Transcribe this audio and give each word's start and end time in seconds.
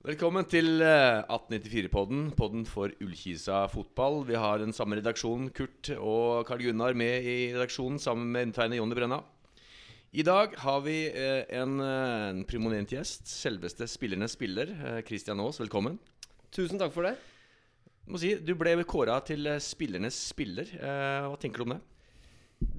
Velkommen 0.00 0.46
til 0.48 0.80
eh, 0.80 1.18
1894-podden, 1.28 2.30
podden 2.38 2.62
for 2.68 2.92
Ullkisa 3.04 3.66
fotball. 3.68 4.22
Vi 4.30 4.38
har 4.40 4.62
den 4.62 4.72
samme 4.72 4.96
redaksjonen, 4.96 5.50
Kurt 5.52 5.90
og 5.98 6.46
Karl 6.48 6.62
Gunnar, 6.64 6.96
med 6.96 7.26
i 7.28 7.34
redaksjonen 7.52 8.00
sammen 8.00 8.30
med 8.32 8.48
undertegnet 8.48 8.80
Jonny 8.80 8.96
Brenna. 8.96 9.18
I 10.16 10.24
dag 10.26 10.56
har 10.62 10.80
vi 10.86 10.94
eh, 11.12 11.42
en, 11.60 11.76
eh, 11.84 12.30
en 12.32 12.40
primonent 12.48 12.90
gjest. 12.96 13.28
Selveste 13.28 13.86
spillernes 13.92 14.32
spiller. 14.38 14.72
eh, 14.72 15.02
Christian 15.06 15.42
Aas, 15.44 15.60
velkommen. 15.60 16.00
Tusen 16.50 16.80
takk 16.80 16.96
for 16.96 17.06
det. 17.06 17.12
Jeg 18.00 18.14
må 18.16 18.18
si, 18.24 18.32
Du 18.40 18.54
ble 18.58 18.72
kåra 18.88 19.20
til 19.28 19.46
eh, 19.52 19.60
spillernes 19.62 20.16
spiller. 20.32 20.72
Eh, 20.80 21.28
Hva 21.28 21.36
tenker 21.44 21.60
du 21.60 21.68
om 21.68 21.76
det? 21.76 21.82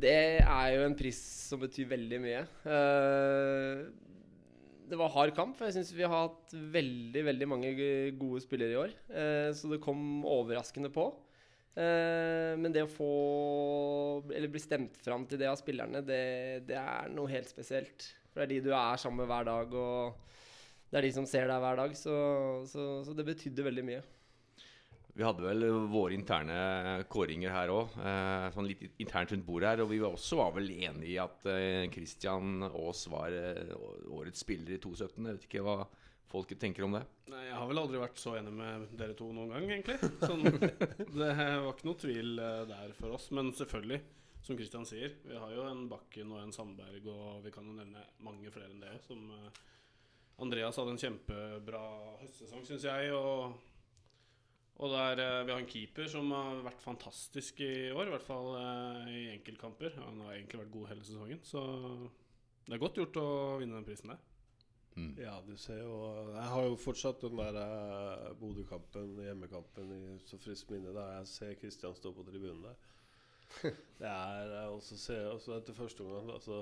Det 0.10 0.18
er 0.42 0.74
jo 0.76 0.88
en 0.90 0.98
pris 0.98 1.22
som 1.48 1.62
betyr 1.62 1.88
veldig 1.94 2.20
mye. 2.26 2.42
Eh, 2.66 3.86
det 4.92 5.00
var 5.00 5.12
hard 5.14 5.32
kamp, 5.38 5.56
for 5.56 5.70
jeg 5.70 5.78
syns 5.78 5.94
vi 5.96 6.04
har 6.04 6.28
hatt 6.28 6.52
veldig 6.52 7.22
veldig 7.30 7.48
mange 7.48 7.72
gode 8.20 8.42
spillere 8.44 8.76
i 8.76 8.80
år. 8.82 8.96
Eh, 9.08 9.50
så 9.56 9.72
det 9.72 9.80
kom 9.84 10.26
overraskende 10.28 10.92
på. 10.92 11.06
Eh, 11.80 12.52
men 12.60 12.74
det 12.76 12.84
å 12.84 12.90
få 12.92 13.12
Eller 14.36 14.52
bli 14.52 14.60
stemt 14.60 14.98
fram 15.00 15.24
til 15.24 15.40
det 15.40 15.48
av 15.48 15.56
spillerne, 15.56 16.04
det, 16.04 16.68
det 16.68 16.76
er 16.76 17.08
noe 17.16 17.32
helt 17.32 17.48
spesielt. 17.48 18.10
For 18.32 18.42
det 18.42 18.48
er 18.48 18.52
de 18.52 18.66
du 18.68 18.74
er 18.76 19.00
sammen 19.00 19.24
med 19.24 19.32
hver 19.32 19.48
dag, 19.48 19.78
og 19.80 20.92
det 20.92 21.00
er 21.00 21.08
de 21.08 21.14
som 21.16 21.28
ser 21.30 21.48
deg 21.48 21.64
hver 21.64 21.80
dag. 21.80 21.96
Så, 21.96 22.16
så, 22.68 22.90
så 23.08 23.16
det 23.16 23.28
betydde 23.32 23.68
veldig 23.68 23.88
mye. 23.88 24.04
Vi 25.14 25.24
hadde 25.28 25.44
vel 25.44 25.66
våre 25.92 26.16
interne 26.16 27.04
kåringer 27.12 27.52
her 27.52 27.72
òg, 27.74 27.96
eh, 28.00 28.46
sånn 28.56 28.68
litt 28.70 28.84
internt 29.04 29.34
rundt 29.34 29.46
bordet 29.46 29.74
her. 29.74 29.82
Og 29.84 29.90
vi 29.92 30.00
var 30.00 30.16
også 30.16 30.38
var 30.40 30.54
vel 30.56 30.70
enige 30.72 31.10
i 31.10 31.18
at 31.20 31.48
eh, 31.52 31.90
Christian 31.92 32.64
Aas 32.70 33.04
var 33.12 33.36
eh, 33.36 33.74
årets 34.08 34.46
spiller 34.46 34.78
i 34.78 34.80
2017. 34.80 35.28
Jeg 35.28 35.36
vet 35.36 35.48
ikke 35.50 35.66
hva 35.68 35.76
folket 36.32 36.62
tenker 36.64 36.88
om 36.88 36.96
det. 36.96 37.04
Nei, 37.34 37.44
Jeg 37.50 37.58
har 37.60 37.68
vel 37.68 37.82
aldri 37.82 38.00
vært 38.00 38.22
så 38.22 38.38
enig 38.40 38.54
med 38.56 38.86
dere 39.00 39.18
to 39.20 39.28
noen 39.36 39.52
gang, 39.52 39.68
egentlig. 39.68 39.98
Sånn, 40.24 40.48
det 41.20 41.34
var 41.36 41.74
ikke 41.74 41.90
noe 41.90 42.00
tvil 42.06 42.40
der 42.72 42.94
for 42.96 43.18
oss. 43.18 43.28
Men 43.36 43.52
selvfølgelig, 43.58 44.00
som 44.48 44.60
Kristian 44.60 44.88
sier, 44.88 45.18
vi 45.28 45.36
har 45.36 45.52
jo 45.52 45.66
en 45.68 45.90
Bakken 45.92 46.32
og 46.32 46.40
en 46.46 46.56
Sandberg, 46.56 47.04
og 47.12 47.44
vi 47.44 47.52
kan 47.52 47.68
jo 47.68 47.76
nevne 47.76 48.06
mange 48.24 48.54
flere 48.56 48.72
enn 48.72 48.80
det. 48.80 48.96
Som 49.04 49.28
Andreas 50.42 50.80
hadde 50.80 50.96
en 50.96 51.04
kjempebra 51.04 51.84
høstsesong, 52.24 52.64
syns 52.66 52.88
jeg. 52.88 53.12
Og, 53.12 53.60
og 54.76 54.90
der, 54.96 55.20
eh, 55.20 55.46
vi 55.46 55.54
har 55.54 55.62
en 55.62 55.70
keeper 55.70 56.08
som 56.10 56.32
har 56.32 56.64
vært 56.66 56.82
fantastisk 56.82 57.60
i 57.62 57.92
år, 57.92 58.08
i 58.08 58.16
hvert 58.16 58.26
fall 58.26 58.52
eh, 58.58 59.14
i 59.14 59.22
enkeltkamper. 59.36 59.98
Han 60.06 60.22
har 60.26 60.36
egentlig 60.36 60.64
vært 60.64 60.76
god 60.78 60.92
hele 60.94 61.06
sesongen, 61.06 61.42
så 61.46 61.64
det 62.66 62.76
er 62.76 62.84
godt 62.84 63.02
gjort 63.02 63.20
å 63.22 63.30
vinne 63.62 63.78
den 63.78 63.88
prisen 63.88 64.14
der. 64.14 64.22
Ja, 65.18 65.38
du 65.48 65.56
ser 65.56 65.78
jo 65.86 65.94
Jeg 66.34 66.48
har 66.52 66.66
jo 66.68 66.76
fortsatt 66.76 67.22
den 67.24 67.38
der 67.40 67.58
eh, 67.62 68.32
Bodø-kampen, 68.40 69.14
hjemmekampen, 69.24 69.92
i 69.96 70.18
så 70.28 70.40
friskt 70.42 70.72
minne 70.74 70.92
da 70.96 71.06
jeg 71.16 71.30
ser 71.32 71.60
Kristian 71.62 71.96
stå 71.96 72.12
på 72.16 72.26
tribunen 72.28 72.66
der. 72.66 72.80
Det 74.02 74.08
er 74.08 74.68
også 74.68 74.96
også 74.96 74.98
se, 74.98 75.18
også 75.30 75.56
etter 75.58 75.76
første 75.76 76.04
omgang 76.04 76.30
altså, 76.32 76.62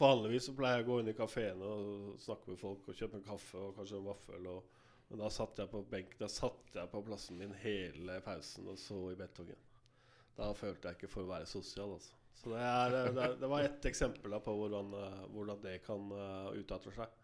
Vanligvis 0.00 0.46
så 0.48 0.54
pleier 0.56 0.80
jeg 0.80 0.86
å 0.86 0.88
gå 0.88 1.00
inn 1.00 1.10
i 1.12 1.16
kafeene 1.16 1.66
og 1.68 2.20
snakke 2.20 2.50
med 2.50 2.60
folk 2.60 2.88
og 2.88 2.96
kjøpe 2.96 3.20
en 3.20 3.26
kaffe 3.26 3.60
og 3.60 3.74
kanskje 3.76 3.98
en 4.00 4.08
vaffel. 4.08 4.48
Og, 4.50 4.75
men 5.08 5.22
da 5.22 5.30
satt 5.30 5.60
jeg 5.60 5.70
på 5.70 5.84
benk 5.90 6.16
Da 6.18 6.28
satt 6.30 6.74
jeg 6.74 6.90
på 6.90 7.02
plassen 7.06 7.38
min 7.38 7.54
hele 7.62 8.18
pausen 8.24 8.66
og 8.72 8.78
så 8.80 8.98
i 9.12 9.18
betongen. 9.18 9.58
Da 10.36 10.50
følte 10.56 10.90
jeg 10.90 10.98
ikke 10.98 11.12
for 11.12 11.24
å 11.24 11.30
være 11.30 11.48
sosial, 11.48 11.94
altså. 11.96 12.16
Så 12.36 12.52
det, 12.52 12.60
er, 12.60 12.96
eh, 12.98 13.12
det, 13.16 13.28
det 13.40 13.48
var 13.48 13.64
ett 13.64 13.86
eksempel 13.88 14.34
da 14.36 14.40
på 14.44 14.52
hvordan, 14.58 14.90
eh, 15.00 15.22
hvordan 15.32 15.62
det 15.62 15.78
kan 15.86 16.10
uh, 16.12 16.50
utarte 16.58 16.92
seg. 16.92 17.14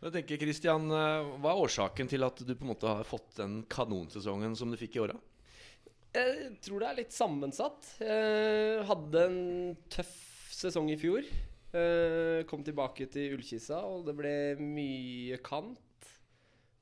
Jeg 0.00 0.14
tenker, 0.14 0.40
Christian, 0.40 0.86
eh, 0.94 1.32
Hva 1.42 1.50
er 1.50 1.64
årsaken 1.64 2.08
til 2.08 2.24
at 2.24 2.38
du 2.46 2.54
på 2.54 2.64
en 2.64 2.70
måte 2.70 2.94
har 3.00 3.08
fått 3.08 3.34
den 3.40 3.60
kanonsesongen 3.68 4.54
som 4.56 4.70
du 4.70 4.78
fikk 4.80 4.96
i 4.96 5.02
åra? 5.08 5.18
Jeg 6.14 6.54
tror 6.64 6.82
det 6.82 6.88
er 6.88 6.98
litt 7.02 7.14
sammensatt. 7.14 7.92
Jeg 8.02 8.86
hadde 8.88 9.26
en 9.26 9.42
tøff 9.92 10.16
sesong 10.54 10.88
i 10.90 10.98
fjor. 10.98 11.26
Jeg 11.70 12.46
Kom 12.50 12.64
tilbake 12.66 13.06
til 13.12 13.36
Ullkisa, 13.36 13.84
og 13.86 14.08
det 14.08 14.16
ble 14.18 14.32
mye 14.58 15.38
kant. 15.46 15.78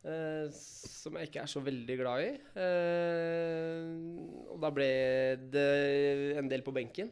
Eh, 0.08 0.48
Som 0.54 1.18
jeg 1.18 1.28
ikke 1.28 1.42
er 1.44 1.50
så 1.52 1.62
veldig 1.64 1.96
glad 2.00 2.24
i. 2.24 2.30
Eh, 2.64 3.86
Og 4.52 4.58
da 4.62 4.70
ble 4.74 4.88
det 5.52 5.68
en 6.40 6.50
del 6.50 6.64
på 6.66 6.74
benken. 6.74 7.10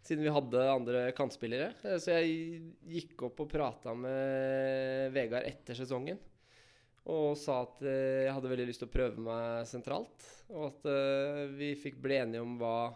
Siden 0.00 0.24
vi 0.24 0.32
hadde 0.32 0.64
andre 0.72 1.04
kantspillere. 1.16 1.74
Eh, 1.84 1.98
Så 2.00 2.16
jeg 2.16 2.72
gikk 2.88 3.26
opp 3.28 3.44
og 3.44 3.50
prata 3.52 3.94
med 3.94 5.12
Vegard 5.14 5.46
etter 5.48 5.78
sesongen. 5.78 6.18
Og 7.10 7.32
sa 7.40 7.62
at 7.64 7.80
jeg 7.82 8.32
hadde 8.32 8.50
veldig 8.52 8.68
lyst 8.68 8.82
til 8.84 8.90
å 8.90 8.92
prøve 8.92 9.22
meg 9.24 9.66
sentralt. 9.66 10.26
Og 10.52 10.66
at 10.68 10.90
vi 11.56 11.72
fikk 11.78 11.96
bli 12.02 12.18
enige 12.20 12.42
om 12.44 12.58
hva, 12.60 12.90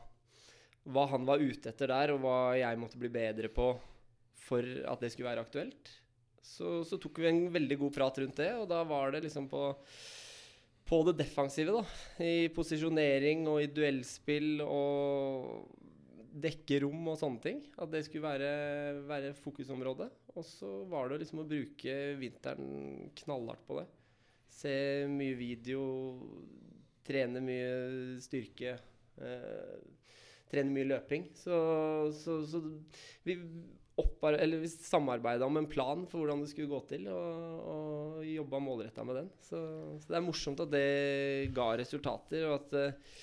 hva 0.92 1.06
han 1.10 1.24
var 1.26 1.40
ute 1.40 1.70
etter 1.72 1.88
der, 1.90 2.12
og 2.12 2.20
hva 2.22 2.36
jeg 2.58 2.78
måtte 2.78 3.00
bli 3.00 3.08
bedre 3.08 3.48
på 3.48 3.72
for 4.44 4.60
at 4.60 5.00
det 5.00 5.10
skulle 5.12 5.30
være 5.30 5.44
aktuelt. 5.46 5.90
Så, 6.44 6.82
så 6.84 6.98
tok 7.00 7.22
vi 7.22 7.30
en 7.30 7.46
veldig 7.54 7.78
god 7.80 7.94
prat 7.94 8.20
rundt 8.20 8.42
det, 8.42 8.50
og 8.60 8.68
da 8.70 8.82
var 8.86 9.14
det 9.14 9.24
liksom 9.24 9.48
på, 9.48 9.62
på 10.84 11.00
det 11.08 11.16
defensive, 11.22 11.72
da. 11.72 11.84
I 12.24 12.50
posisjonering 12.54 13.48
og 13.48 13.62
i 13.64 13.70
duellspill 13.72 14.60
og 14.66 15.64
dekke 16.34 16.80
rom 16.82 17.08
og 17.12 17.18
sånne 17.18 17.42
ting. 17.42 17.60
At 17.80 17.92
det 17.94 18.04
skulle 18.06 18.26
være, 18.26 18.52
være 19.08 19.34
fokusområdet. 19.38 20.10
Og 20.34 20.46
så 20.46 20.70
var 20.90 21.10
det 21.10 21.22
liksom 21.22 21.44
å 21.44 21.48
bruke 21.48 21.94
vinteren 22.20 23.10
knallhardt 23.22 23.64
på 23.68 23.78
det. 23.80 23.86
Se 24.54 24.74
mye 25.10 25.36
video, 25.38 25.84
trene 27.06 27.42
mye 27.44 28.18
styrke. 28.22 28.76
Eh, 29.22 29.76
trene 30.50 30.74
mye 30.74 30.90
løping. 30.90 31.28
Så, 31.38 31.56
så, 32.18 32.40
så 32.50 32.62
vi, 33.26 33.38
samarbeida 33.94 35.46
om 35.46 35.60
en 35.60 35.70
plan 35.70 36.02
for 36.10 36.22
hvordan 36.22 36.42
det 36.42 36.50
skulle 36.50 36.72
gå 36.72 36.80
til, 36.90 37.06
og, 37.12 37.60
og 37.74 38.26
jobba 38.26 38.60
målretta 38.62 39.04
med 39.06 39.20
den. 39.20 39.30
Så, 39.44 39.60
så 40.02 40.10
det 40.10 40.18
er 40.18 40.26
morsomt 40.26 40.62
at 40.64 40.72
det 40.72 40.88
ga 41.54 41.70
resultater, 41.78 42.48
og 42.48 42.58
at 42.58 42.78
eh, 42.80 43.16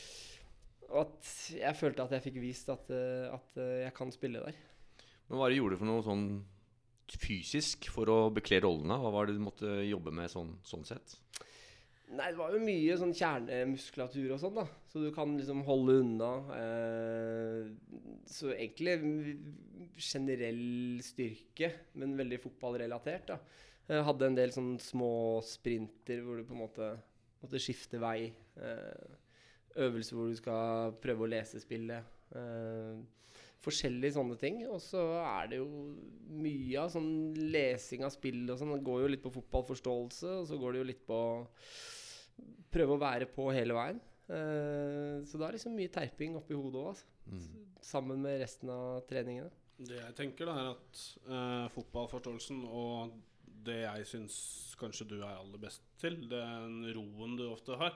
og 0.91 1.05
at 1.05 1.29
jeg 1.55 1.77
følte 1.79 2.03
at 2.03 2.15
jeg 2.17 2.25
fikk 2.27 2.39
vist 2.43 2.71
at, 2.71 2.89
eh, 2.93 3.27
at 3.31 3.59
eh, 3.61 3.83
jeg 3.85 3.95
kan 3.95 4.11
spille 4.13 4.43
der. 4.43 4.57
Men 5.29 5.39
Hva 5.39 5.51
gjorde 5.53 5.75
det 5.75 5.79
du 5.79 5.83
for 5.83 5.91
noe 5.91 6.05
sånn 6.05 6.25
fysisk 7.21 7.87
for 7.91 8.11
å 8.11 8.19
bekle 8.33 8.61
rollene? 8.63 8.99
Hva 8.99 9.11
var 9.13 9.27
det 9.27 9.37
du 9.37 9.43
måtte 9.43 9.81
jobbe 9.87 10.13
med 10.15 10.31
sånn, 10.31 10.53
sånn 10.67 10.83
sett? 10.87 11.17
Nei, 12.11 12.27
det 12.27 12.39
var 12.41 12.51
jo 12.51 12.59
mye 12.59 12.95
sånn 12.99 13.13
kjernemuskulatur 13.15 14.33
og 14.35 14.41
sånn, 14.41 14.57
da. 14.59 14.65
Så 14.91 14.99
du 14.99 15.07
kan 15.15 15.31
liksom 15.37 15.61
holde 15.63 16.01
unna. 16.01 16.31
Eh, 16.57 17.69
så 18.27 18.51
egentlig 18.51 18.97
generell 19.97 21.01
styrke, 21.03 21.71
men 21.99 22.17
veldig 22.19 22.39
fotballrelatert, 22.43 23.33
da. 23.33 23.39
Jeg 23.91 24.05
hadde 24.07 24.27
en 24.29 24.37
del 24.37 24.53
sånn 24.55 24.75
små 24.79 25.41
sprinter 25.43 26.21
hvor 26.23 26.37
du 26.39 26.45
på 26.47 26.55
en 26.55 26.61
måte 26.61 26.91
måtte 27.41 27.61
skifte 27.61 27.99
vei. 28.01 28.29
Eh, 28.61 29.17
øvelser 29.81 30.17
hvor 30.17 30.29
du 30.29 30.37
skal 30.37 30.93
prøve 31.01 31.25
å 31.25 31.31
lese 31.31 31.61
spillet. 31.63 32.19
Eh, 32.37 33.01
forskjellige 33.61 34.15
sånne 34.17 34.37
ting. 34.41 34.61
Og 34.69 34.79
så 34.83 35.01
er 35.21 35.51
det 35.51 35.61
jo 35.61 35.67
mye 36.41 36.83
av 36.83 36.91
sånn 36.93 37.11
lesing 37.53 38.05
av 38.07 38.13
spill 38.13 38.45
og 38.47 38.59
sånn. 38.61 38.75
Det 38.77 38.85
går 38.87 39.03
jo 39.03 39.11
litt 39.15 39.25
på 39.25 39.33
fotballforståelse, 39.37 40.37
og 40.41 40.47
så 40.49 40.61
går 40.61 40.73
det 40.73 40.83
jo 40.83 40.89
litt 40.91 41.03
på 41.07 41.19
prøve 42.71 42.95
å 42.95 43.01
være 43.01 43.27
på 43.31 43.49
hele 43.53 43.75
veien. 43.77 43.99
Eh, 44.31 45.17
så 45.27 45.39
da 45.39 45.49
er 45.49 45.57
liksom 45.57 45.75
mye 45.75 45.91
terping 45.91 46.37
oppi 46.39 46.55
hodet 46.57 46.79
òg, 46.81 46.93
altså. 46.93 47.09
Mm. 47.31 47.65
Sammen 47.85 48.21
med 48.23 48.39
resten 48.41 48.69
av 48.73 49.03
treningene. 49.09 49.51
Det 49.77 49.97
jeg 49.97 50.15
tenker, 50.17 50.49
da, 50.49 50.55
er 50.59 50.71
at 50.75 51.01
uh, 51.29 51.67
fotballforståelsen 51.73 52.63
og 52.67 53.15
det 53.65 53.79
jeg 53.83 54.05
syns 54.09 54.35
kanskje 54.81 55.05
du 55.09 55.15
er 55.21 55.35
aller 55.37 55.61
best 55.61 55.83
til, 56.01 56.15
den 56.29 56.81
roen 56.95 57.35
du 57.37 57.45
ofte 57.51 57.77
har, 57.77 57.95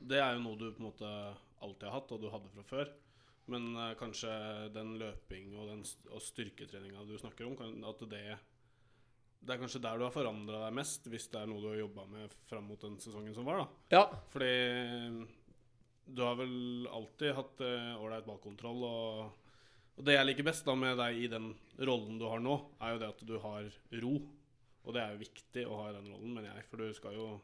det 0.00 0.18
er 0.20 0.34
jo 0.34 0.42
noe 0.44 0.58
du 0.60 0.66
på 0.72 0.80
en 0.82 0.88
måte 0.88 1.10
alltid 1.64 1.86
har 1.88 1.94
hatt, 1.98 2.12
og 2.12 2.20
du 2.20 2.28
hadde 2.32 2.52
fra 2.52 2.64
før. 2.68 2.90
Men 3.52 3.70
uh, 3.76 3.92
kanskje 4.00 4.32
den 4.72 4.94
løping 5.00 5.52
og, 5.58 5.68
den, 5.68 5.84
st- 5.84 6.08
og 6.08 6.22
styrketreninga 6.24 7.04
du 7.08 7.14
snakker 7.20 7.48
om, 7.48 7.56
kan, 7.60 7.76
at 7.84 8.04
det 8.08 8.24
Det 9.44 9.52
er 9.52 9.60
kanskje 9.60 9.82
der 9.84 9.98
du 10.00 10.06
har 10.06 10.12
forandra 10.14 10.62
deg 10.62 10.76
mest, 10.78 11.04
hvis 11.12 11.28
det 11.28 11.40
er 11.42 11.48
noe 11.50 11.60
du 11.60 11.68
har 11.68 11.76
jobba 11.82 12.06
med 12.08 12.32
fram 12.48 12.64
mot 12.64 12.80
den 12.80 12.96
sesongen 13.00 13.34
som 13.36 13.44
var, 13.44 13.60
da. 13.60 13.66
Ja. 13.92 14.04
Fordi 14.32 15.26
du 16.06 16.22
har 16.24 16.36
vel 16.40 16.88
alltid 16.88 17.34
hatt 17.36 17.60
ålreit 18.00 18.24
ballkontroll. 18.24 18.80
Og, 18.88 19.43
og 19.94 20.06
det 20.08 20.16
jeg 20.16 20.26
liker 20.26 20.46
best 20.46 20.66
da 20.66 20.74
med 20.78 20.96
deg 20.98 21.18
i 21.22 21.30
den 21.30 21.52
rollen 21.86 22.18
du 22.18 22.26
har 22.26 22.42
nå, 22.42 22.56
er 22.82 22.94
jo 22.94 23.02
det 23.02 23.10
at 23.12 23.26
du 23.28 23.34
har 23.42 23.66
ro. 24.02 24.14
Og 24.84 24.94
det 24.94 25.00
er 25.00 25.14
jo 25.14 25.22
viktig 25.22 25.64
å 25.64 25.76
ha 25.80 25.90
i 25.90 25.96
den 25.96 26.08
rollen, 26.12 26.32
mener 26.34 26.50
jeg. 26.50 26.64
For 26.70 26.82
du 26.82 26.96
skal 26.96 27.18
jo 27.18 27.34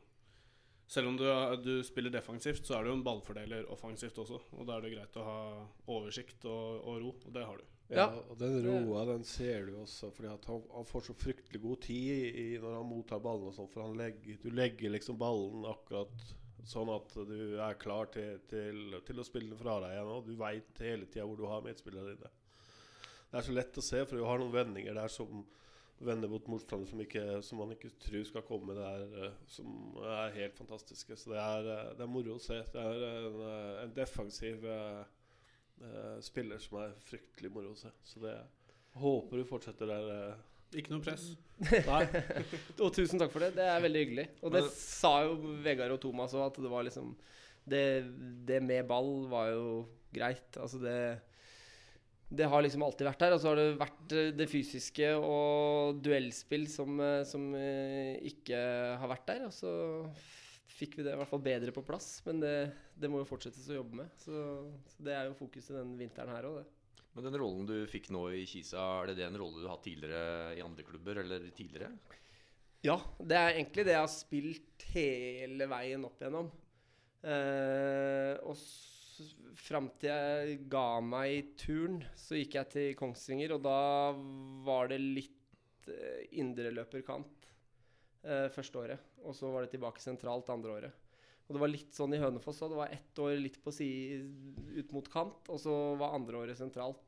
Selv 0.91 1.07
om 1.07 1.15
du, 1.15 1.23
du 1.63 1.85
spiller 1.87 2.11
defensivt, 2.11 2.65
så 2.67 2.75
er 2.75 2.83
du 2.83 2.89
jo 2.91 2.97
en 2.97 3.05
ballfordeler 3.07 3.69
offensivt 3.71 4.17
også. 4.19 4.41
Og 4.59 4.67
da 4.67 4.75
er 4.75 4.83
det 4.83 4.97
greit 4.97 5.19
å 5.21 5.23
ha 5.23 5.43
oversikt 5.87 6.43
og, 6.51 6.81
og 6.83 6.97
ro, 7.05 7.13
og 7.29 7.37
det 7.37 7.45
har 7.47 7.61
du. 7.61 7.69
Ja, 7.95 8.09
og 8.11 8.35
den 8.39 8.57
roa 8.65 9.05
den 9.07 9.23
ser 9.27 9.69
du 9.69 9.77
også, 9.85 10.11
fordi 10.15 10.33
at 10.33 10.49
han, 10.51 10.65
han 10.75 10.89
får 10.91 11.07
så 11.07 11.15
fryktelig 11.19 11.63
god 11.63 11.81
tid 11.87 12.37
i, 12.43 12.49
når 12.63 12.77
han 12.81 12.91
mottar 12.91 13.23
ballen. 13.23 13.53
og 13.53 13.55
sånn, 13.55 13.71
For 13.71 13.87
han 13.87 13.95
legger, 14.03 14.43
du 14.43 14.51
legger 14.51 14.91
liksom 14.91 15.19
ballen 15.23 15.63
akkurat 15.71 16.27
sånn 16.67 16.91
at 16.93 17.15
du 17.27 17.39
er 17.63 17.79
klar 17.81 18.11
til, 18.15 18.43
til, 18.51 18.99
til 19.07 19.23
å 19.23 19.27
spille 19.27 19.55
den 19.55 19.63
fra 19.63 19.79
deg 19.83 19.95
igjen. 19.95 20.11
Og 20.11 20.27
du 20.27 20.35
veit 20.43 20.85
hele 20.85 21.07
tida 21.07 21.27
hvor 21.27 21.39
du 21.39 21.47
har 21.51 21.63
medspillerne 21.65 22.17
dine. 22.17 22.35
Det 23.31 23.39
er 23.39 23.47
så 23.47 23.53
lett 23.55 23.79
å 23.79 23.83
se, 23.85 24.01
for 24.07 24.17
du 24.19 24.25
har 24.27 24.41
noen 24.43 24.53
vendinger 24.55 24.95
der 24.99 25.09
som 25.13 25.45
vender 26.01 26.31
mot 26.33 26.47
motstander 26.49 26.89
som, 26.89 27.01
ikke, 27.05 27.25
som 27.45 27.59
man 27.61 27.75
ikke 27.75 27.91
tror 28.01 28.25
skal 28.27 28.43
komme. 28.49 28.75
Det 28.75 28.87
er, 28.89 29.03
eh, 29.27 29.35
som 29.53 29.99
er 30.03 30.33
helt 30.39 30.57
fantastiske. 30.59 31.17
Så 31.21 31.31
det 31.35 31.39
er, 31.43 31.69
eh, 31.75 31.91
det 31.99 32.07
er 32.07 32.11
moro 32.11 32.39
å 32.39 32.43
se. 32.43 32.57
Det 32.73 32.81
er 32.81 33.05
en, 33.11 33.41
eh, 33.47 33.83
en 33.85 33.93
defensiv 33.95 34.65
eh, 34.65 35.03
eh, 35.85 36.17
spiller 36.25 36.59
som 36.59 36.79
er 36.83 36.95
fryktelig 37.07 37.53
moro 37.55 37.75
å 37.75 37.79
se. 37.79 37.93
Så 38.03 38.23
det 38.25 38.35
håper 38.99 39.37
du 39.43 39.45
fortsetter 39.53 39.87
der. 39.93 40.11
eh. 40.17 40.47
Ikke 40.81 40.93
noe 40.95 41.03
press. 41.05 41.29
Nei, 41.91 42.05
Og 42.81 42.93
tusen 42.95 43.19
takk 43.21 43.33
for 43.35 43.43
det. 43.45 43.53
Det 43.59 43.65
er 43.69 43.81
veldig 43.85 44.05
hyggelig. 44.07 44.27
Og 44.43 44.53
det 44.55 44.63
Men- 44.65 44.71
sa 44.81 45.15
jo 45.27 45.37
Vegard 45.65 45.93
og 45.93 46.01
Thomas 46.01 46.33
òg, 46.35 46.47
at 46.49 46.61
det 46.63 46.71
var 46.71 46.87
liksom 46.87 47.13
det, 47.71 47.85
det 48.47 48.63
med 48.65 48.87
ball 48.89 49.27
var 49.31 49.51
jo 49.53 49.65
greit. 50.15 50.57
Altså 50.57 50.81
det 50.83 50.97
Det 52.31 52.47
har 52.47 52.63
liksom 52.63 52.85
alltid 52.87 53.09
vært 53.09 53.23
der. 53.25 53.35
Og 53.35 53.41
så 53.43 53.51
har 53.51 53.59
det 53.59 53.81
vært 53.81 54.13
eh, 54.15 54.33
det 54.39 54.47
fysiske 54.51 55.09
og 55.19 55.99
duellspill 56.05 56.69
som, 56.71 57.01
eh, 57.03 57.23
som 57.27 57.49
eh, 57.59 58.21
ikke 58.31 58.61
har 59.03 59.11
vært 59.11 59.27
der. 59.33 59.47
Og 59.49 59.55
så 59.55 59.73
fikk 60.71 61.01
vi 61.01 61.07
det 61.07 61.17
i 61.17 61.19
hvert 61.19 61.31
fall 61.31 61.43
bedre 61.43 61.75
på 61.75 61.85
plass. 61.87 62.13
Men 62.29 62.43
det, 62.45 62.55
det 62.95 63.11
må 63.11 63.23
jo 63.23 63.29
fortsettes 63.29 63.67
å 63.73 63.81
jobbe 63.81 64.05
med. 64.05 64.15
Så, 64.23 64.45
så 64.95 65.09
det 65.09 65.17
er 65.17 65.27
jo 65.27 65.39
fokuset 65.41 65.75
denne 65.75 65.99
vinteren 65.99 66.33
her 66.37 66.47
òg, 66.49 66.61
det. 66.63 66.69
Men 67.19 67.27
den 67.27 67.41
rollen 67.43 67.67
du 67.67 67.75
fikk 67.91 68.13
nå 68.15 68.29
i 68.39 68.45
Kisa, 68.47 68.79
er 69.01 69.11
det 69.11 69.17
det 69.19 69.27
en 69.27 69.39
rolle 69.41 69.59
du 69.59 69.67
har 69.67 69.75
hatt 69.75 69.89
tidligere 69.89 70.55
i 70.55 70.63
andre 70.63 70.87
klubber? 70.87 71.19
Eller 71.25 71.51
tidligere? 71.51 71.91
Ja, 72.87 73.01
det 73.19 73.37
er 73.37 73.57
egentlig 73.57 73.85
det 73.89 73.97
jeg 73.97 74.05
har 74.05 74.13
spilt 74.13 74.85
hele 74.95 75.67
veien 75.69 76.07
opp 76.07 76.23
igjennom. 76.23 76.53
Fram 79.71 79.91
til 80.03 80.11
jeg 80.11 80.57
ga 80.71 80.87
meg 81.05 81.35
i 81.35 81.43
turn, 81.61 82.01
så 82.19 82.39
gikk 82.39 82.57
jeg 82.59 82.71
til 82.75 82.89
Kongsvinger, 82.99 83.55
og 83.55 83.63
da 83.65 84.13
var 84.67 84.91
det 84.91 84.99
litt 85.01 85.91
eh, 85.91 86.27
indreløperkant 86.43 87.47
eh, 88.27 88.49
første 88.55 88.83
året. 88.83 89.13
Og 89.23 89.37
så 89.37 89.51
var 89.53 89.65
det 89.65 89.75
tilbake 89.77 90.03
sentralt 90.03 90.51
andre 90.53 90.75
året. 90.79 91.07
Og 91.47 91.57
det 91.57 91.63
var 91.63 91.71
litt 91.73 91.95
sånn 91.95 92.15
i 92.15 92.21
Hønefoss 92.23 92.61
òg. 92.63 92.73
Det 92.73 92.79
var 92.79 92.93
ett 92.95 93.23
år 93.23 93.37
litt 93.43 93.57
på 93.63 93.73
side 93.75 94.21
ut 94.79 94.93
mot 94.95 95.09
kant, 95.11 95.49
og 95.51 95.63
så 95.63 95.77
var 95.99 96.15
andre 96.19 96.45
året 96.45 96.59
sentralt. 96.59 97.07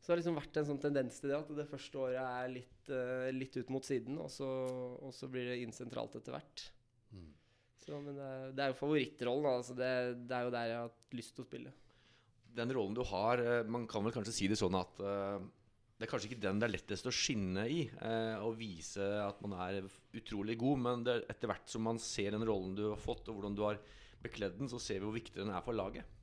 Så 0.00 0.08
det 0.08 0.14
har 0.14 0.20
liksom 0.22 0.38
vært 0.38 0.58
en 0.60 0.68
sånn 0.68 0.80
tendens 0.80 1.18
til 1.20 1.32
det 1.32 1.40
at 1.42 1.50
det 1.58 1.68
første 1.68 1.98
året 2.00 2.20
er 2.22 2.52
litt, 2.54 2.92
eh, 2.94 3.30
litt 3.36 3.58
ut 3.58 3.72
mot 3.74 3.84
siden, 3.84 4.18
og 4.22 4.30
så, 4.32 4.48
og 5.02 5.10
så 5.14 5.28
blir 5.30 5.50
det 5.50 5.58
inn 5.62 5.74
sentralt 5.76 6.14
etter 6.18 6.34
hvert. 6.34 6.70
Så, 7.80 7.96
men 7.96 8.16
det 8.16 8.26
er, 8.26 8.50
det 8.56 8.64
er 8.64 8.72
jo 8.72 8.80
favorittrollen. 8.80 9.48
Altså 9.52 9.76
det, 9.78 9.92
det 10.28 10.36
er 10.36 10.44
jo 10.46 10.52
der 10.54 10.68
jeg 10.68 10.76
har 10.78 10.90
hatt 10.90 11.16
lyst 11.16 11.36
til 11.36 11.44
å 11.44 11.48
spille. 11.48 11.72
Den 12.60 12.74
rollen 12.74 12.98
du 12.98 13.02
har, 13.06 13.40
eh, 13.40 13.62
man 13.70 13.86
kan 13.90 14.04
vel 14.04 14.14
kanskje 14.14 14.34
si 14.36 14.50
det 14.50 14.58
sånn 14.58 14.74
at 14.74 15.00
uh, 15.00 15.38
det 15.96 16.06
er 16.06 16.10
kanskje 16.10 16.30
ikke 16.30 16.42
den 16.42 16.58
det 16.58 16.66
er 16.66 16.74
lettest 16.74 17.06
å 17.06 17.14
skinne 17.14 17.66
i, 17.70 17.84
Uh, 18.00 18.42
og 18.46 18.58
vise 18.58 19.04
at 19.22 19.40
man 19.44 19.54
er 19.68 19.84
utrolig 20.16 20.56
god, 20.60 20.82
men 20.82 21.04
etter 21.20 21.50
hvert 21.50 21.70
som 21.70 21.84
man 21.86 22.00
ser 22.02 22.34
den 22.34 22.46
rollen 22.48 22.74
du 22.78 22.88
har 22.88 23.00
fått, 23.00 23.28
og 23.28 23.38
hvordan 23.38 23.56
du 23.56 23.62
har 23.68 23.80
bekledd 24.24 24.58
den, 24.58 24.70
så 24.72 24.80
ser 24.82 25.00
vi 25.00 25.06
hvor 25.06 25.16
viktig 25.16 25.38
den 25.38 25.52
er 25.54 25.62
for 25.64 25.76
laget. 25.76 26.19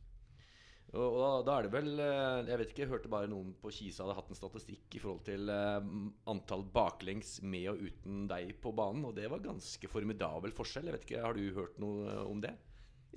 Og, 0.95 1.17
da, 1.19 1.31
da 1.43 1.55
er 1.57 1.65
det 1.65 1.71
vel 1.73 1.99
eh, 1.99 2.47
Jeg 2.47 2.59
vet 2.61 2.69
ikke, 2.71 2.81
jeg 2.85 2.91
hørte 2.93 3.09
bare 3.11 3.27
noen 3.27 3.49
på 3.59 3.71
Kisa 3.75 4.05
hadde 4.05 4.15
hatt 4.21 4.29
en 4.31 4.39
statistikk 4.39 4.95
i 4.95 5.01
forhold 5.03 5.25
til 5.27 5.51
eh, 5.51 5.89
antall 6.31 6.63
baklengs 6.73 7.41
med 7.43 7.67
og 7.73 7.81
uten 7.89 8.23
deg 8.31 8.53
på 8.63 8.71
banen, 8.75 9.03
og 9.09 9.17
det 9.17 9.27
var 9.31 9.43
ganske 9.43 9.91
formidabel 9.91 10.55
forskjell. 10.55 10.87
Jeg 10.87 10.95
vet 10.95 11.05
ikke, 11.09 11.25
Har 11.25 11.35
du 11.35 11.43
hørt 11.57 11.81
noe 11.83 12.07
eh, 12.13 12.23
om 12.31 12.39
det? 12.43 12.55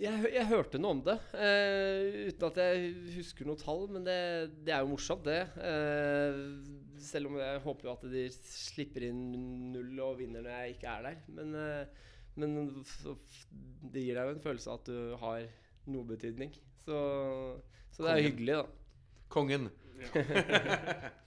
Jeg, 0.01 0.31
jeg 0.33 0.49
hørte 0.49 0.79
noe 0.81 0.97
om 0.97 1.01
det, 1.05 1.17
eh, 1.37 2.31
uten 2.31 2.47
at 2.49 2.61
jeg 2.63 2.93
husker 3.19 3.47
noe 3.47 3.61
tall, 3.61 3.87
men 3.93 4.07
det, 4.07 4.19
det 4.65 4.73
er 4.75 4.85
jo 4.85 4.93
morsomt, 4.95 5.27
det. 5.27 5.43
Eh, 5.61 6.39
selv 7.05 7.31
om 7.31 7.39
jeg 7.41 7.63
håper 7.65 7.87
jo 7.89 7.95
at 7.95 8.07
de 8.13 8.27
slipper 8.33 9.07
inn 9.11 9.25
null 9.75 10.01
og 10.05 10.19
vinner 10.21 10.43
når 10.45 10.57
jeg 10.57 10.77
ikke 10.77 10.95
er 10.95 11.09
der. 11.09 11.19
Men, 11.37 11.59
eh, 11.59 12.07
men 12.41 12.57
det 13.93 14.07
gir 14.07 14.17
deg 14.17 14.31
jo 14.31 14.37
en 14.39 14.45
følelse 14.47 14.73
av 14.73 14.81
at 14.81 14.89
du 14.89 15.19
har 15.21 15.51
noe 15.93 16.09
betydning. 16.09 16.55
Så, 16.85 16.99
så 17.93 18.07
det 18.07 18.15
er 18.15 18.27
hyggelig, 18.29 18.63
da. 18.63 19.19
Kongen. 19.31 19.71
Ja. 20.01 20.25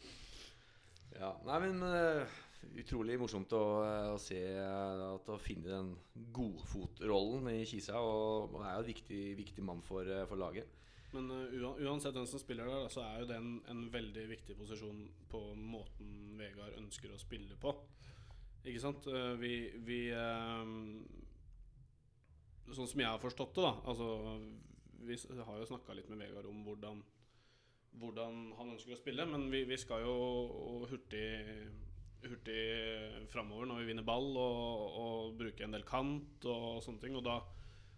Ja, 1.23 1.29
nei, 1.45 1.57
men 1.63 1.83
uh, 1.85 2.39
Utrolig 2.79 3.15
morsomt 3.21 3.51
å, 3.53 3.63
eh, 3.85 4.07
å 4.15 4.19
se 4.21 4.39
eh, 4.39 5.01
at 5.05 5.27
å 5.29 5.35
finne 5.37 5.67
den 5.67 5.89
godfotrollen 6.33 7.49
i 7.51 7.67
Kisa. 7.69 7.99
Og, 8.01 8.55
og 8.55 8.63
er 8.63 8.77
jo 8.77 8.85
en 8.85 8.87
viktig, 8.87 9.19
viktig 9.37 9.65
mann 9.67 9.83
for, 9.85 10.07
for 10.29 10.39
laget. 10.39 10.71
Men 11.13 11.27
uh, 11.29 11.83
uansett 11.83 12.15
hvem 12.15 12.25
som 12.25 12.41
spiller 12.41 12.71
der, 12.71 12.87
så 12.89 13.03
er 13.05 13.19
jo 13.21 13.27
det 13.29 13.37
en, 13.37 13.51
en 13.69 13.83
veldig 13.93 14.23
viktig 14.31 14.55
posisjon 14.57 15.03
på 15.29 15.43
måten 15.59 16.33
Vegard 16.39 16.79
ønsker 16.79 17.13
å 17.13 17.19
spille 17.21 17.59
på. 17.61 17.75
Ikke 18.63 18.81
sant? 18.81 19.05
Uh, 19.11 19.35
vi, 19.37 19.53
vi 19.85 19.99
uh, 20.15 20.65
Sånn 22.71 22.87
som 22.89 23.01
jeg 23.03 23.09
har 23.09 23.21
forstått 23.21 23.57
det, 23.57 23.65
da 23.65 23.73
altså, 23.91 24.07
Vi 25.03 25.17
har 25.35 25.57
jo 25.59 25.67
snakka 25.67 25.95
litt 25.97 26.07
med 26.09 26.21
Vegard 26.23 26.47
om 26.47 26.61
hvordan, 26.63 27.01
hvordan 27.99 28.37
han 28.57 28.71
ønsker 28.75 28.95
å 28.95 28.99
spille, 29.01 29.25
men 29.27 29.49
vi, 29.51 29.65
vi 29.67 29.77
skal 29.77 30.05
jo 30.05 30.85
hurtig 30.89 31.25
hurtig 32.23 33.27
framover 33.33 33.67
når 33.67 33.81
vi 33.81 33.89
vinner 33.89 34.05
ball, 34.07 34.29
og, 34.39 34.83
og 35.01 35.33
bruke 35.39 35.65
en 35.65 35.75
del 35.75 35.83
kant 35.87 36.47
og 36.47 36.79
sånne 36.85 37.03
ting. 37.03 37.17
Og 37.19 37.25
da, 37.25 37.41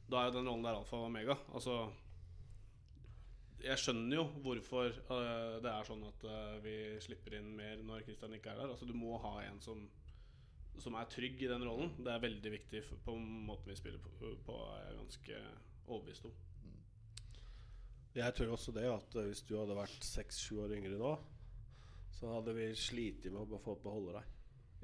da 0.10 0.24
er 0.26 0.34
den 0.34 0.50
rollen 0.50 0.66
der 0.66 0.80
alfa 0.80 0.98
og 0.98 1.12
omega. 1.12 1.38
Altså 1.54 1.84
jeg 3.66 3.82
skjønner 3.82 4.20
jo 4.20 4.26
hvorfor 4.46 4.92
øh, 4.92 5.56
det 5.64 5.72
er 5.72 5.88
sånn 5.88 6.04
at 6.06 6.26
øh, 6.30 6.58
vi 6.64 6.76
slipper 7.02 7.38
inn 7.40 7.54
mer 7.58 7.80
når 7.86 8.04
Kristian 8.06 8.36
ikke 8.38 8.52
er 8.54 8.62
der. 8.62 8.74
Altså 8.74 8.86
Du 8.86 8.94
må 8.98 9.18
ha 9.24 9.40
en 9.46 9.62
som, 9.64 9.86
som 10.82 10.98
er 11.00 11.08
trygg 11.12 11.44
i 11.44 11.52
den 11.52 11.64
rollen. 11.68 11.94
Det 12.00 12.12
er 12.12 12.24
veldig 12.24 12.52
viktig 12.58 12.84
på 13.06 13.16
måten 13.20 13.72
vi 13.72 13.78
spiller 13.80 14.02
på, 14.04 14.34
på, 14.46 14.60
er 14.76 14.90
jeg 14.90 15.00
ganske 15.02 15.40
overbevist 15.88 16.30
om. 16.30 16.36
Jeg 18.16 18.36
tror 18.38 18.54
også 18.56 18.72
det 18.72 18.86
at 18.88 19.18
eh, 19.20 19.28
hvis 19.28 19.44
du 19.44 19.58
hadde 19.60 19.76
vært 19.76 20.06
seks-sju 20.08 20.62
år 20.64 20.78
yngre 20.78 20.96
nå, 21.00 21.12
så 22.16 22.38
hadde 22.38 22.54
vi 22.56 22.70
slitt 22.80 23.28
med 23.28 23.52
å 23.52 23.60
få 23.60 23.76
beholde 23.84 24.16
deg. 24.16 24.32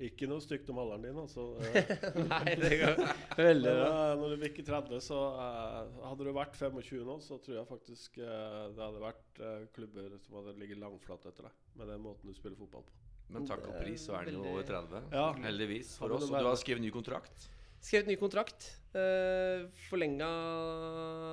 Ikke 0.01 0.25
noe 0.27 0.41
stygt 0.41 0.69
om 0.73 0.79
alderen 0.81 1.05
din, 1.05 1.19
altså. 1.21 1.45
eh, 1.77 1.91
Nei, 2.25 2.55
det 2.59 2.71
går 2.81 2.97
veldig 3.37 3.73
bra. 3.77 3.85
eh, 3.85 4.15
når 4.19 4.33
du 4.33 4.41
bikker 4.41 4.67
30, 4.67 5.03
så 5.05 5.19
uh, 5.37 6.01
hadde 6.09 6.27
du 6.27 6.31
vært 6.35 6.57
25 6.57 7.05
nå, 7.07 7.19
så 7.23 7.37
tror 7.43 7.59
jeg 7.59 7.69
faktisk 7.69 8.17
uh, 8.23 8.71
det 8.73 8.81
hadde 8.81 9.03
vært 9.03 9.41
uh, 9.43 9.67
klubber 9.75 10.17
som 10.25 10.39
hadde 10.41 10.57
ligget 10.59 10.81
langflat 10.81 11.29
etter 11.29 11.47
deg. 11.47 11.63
Med 11.79 11.91
den 11.93 12.03
måten 12.03 12.31
du 12.31 12.35
spiller 12.35 12.59
fotball 12.59 12.87
på. 12.87 13.10
Men 13.31 13.47
takk 13.49 13.65
og 13.69 13.77
pris, 13.79 14.05
så 14.07 14.17
er 14.17 14.27
han 14.27 14.37
jo 14.37 14.45
over 14.51 14.67
30. 14.67 15.09
Ja. 15.15 15.27
Heldigvis 15.45 15.95
for 15.99 16.15
oss. 16.17 16.27
Og 16.27 16.35
du 16.35 16.49
har 16.49 16.59
skrevet 16.59 16.83
ny 16.83 16.91
kontrakt. 16.93 17.47
Skrevet 17.81 18.11
ny 18.11 18.17
kontrakt. 18.21 18.67
Uh, 18.93 19.65
Forlenga 19.87 20.31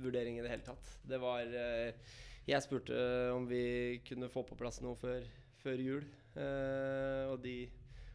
vurdering 0.01 0.39
i 0.39 0.45
det 0.45 0.51
hele 0.53 0.67
tatt. 0.67 0.97
Det 1.07 1.21
var 1.21 1.47
uh, 1.47 2.17
Jeg 2.49 2.65
spurte 2.67 2.97
om 3.35 3.47
vi 3.49 4.01
kunne 4.07 4.31
få 4.33 4.45
på 4.49 4.59
plass 4.59 4.81
noe 4.85 4.99
før, 5.01 5.25
før 5.63 5.85
jul. 5.85 6.09
eh, 6.39 7.27
og 7.27 7.41
de 7.43 7.69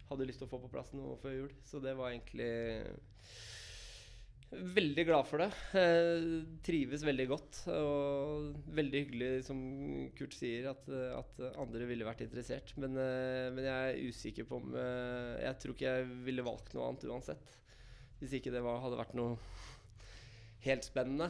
hadde 0.09 0.25
lyst 0.27 0.39
til 0.41 0.47
å 0.47 0.51
få 0.51 0.59
på 0.63 0.71
plass 0.71 0.93
noe 0.95 1.17
før 1.21 1.33
jul, 1.35 1.53
så 1.67 1.81
det 1.83 1.95
var 1.97 2.13
egentlig 2.13 2.47
Veldig 4.53 5.03
glad 5.07 5.25
for 5.27 5.41
det. 5.41 5.47
Eh, 5.75 6.25
trives 6.63 7.03
veldig 7.05 7.25
godt. 7.27 7.59
Og 7.73 8.53
veldig 8.77 9.01
hyggelig, 9.03 9.29
som 9.47 9.59
Kurt 10.15 10.35
sier, 10.37 10.69
at, 10.71 10.89
at 11.17 11.41
andre 11.59 11.87
ville 11.89 12.07
vært 12.07 12.23
interessert. 12.27 12.75
Men, 12.79 12.95
eh, 13.01 13.49
men 13.55 13.65
jeg 13.65 13.91
er 13.91 14.11
usikker 14.11 14.47
på 14.47 14.59
om 14.61 14.75
eh, 14.77 15.41
Jeg 15.47 15.59
tror 15.61 15.75
ikke 15.75 15.95
jeg 15.97 16.09
ville 16.27 16.45
valgt 16.45 16.75
noe 16.75 16.91
annet 16.91 17.07
uansett. 17.09 17.57
Hvis 18.21 18.37
ikke 18.37 18.53
det 18.53 18.61
var, 18.63 18.83
hadde 18.83 19.01
vært 19.01 19.17
noe 19.17 19.35
helt 20.65 20.85
spennende. 20.87 21.27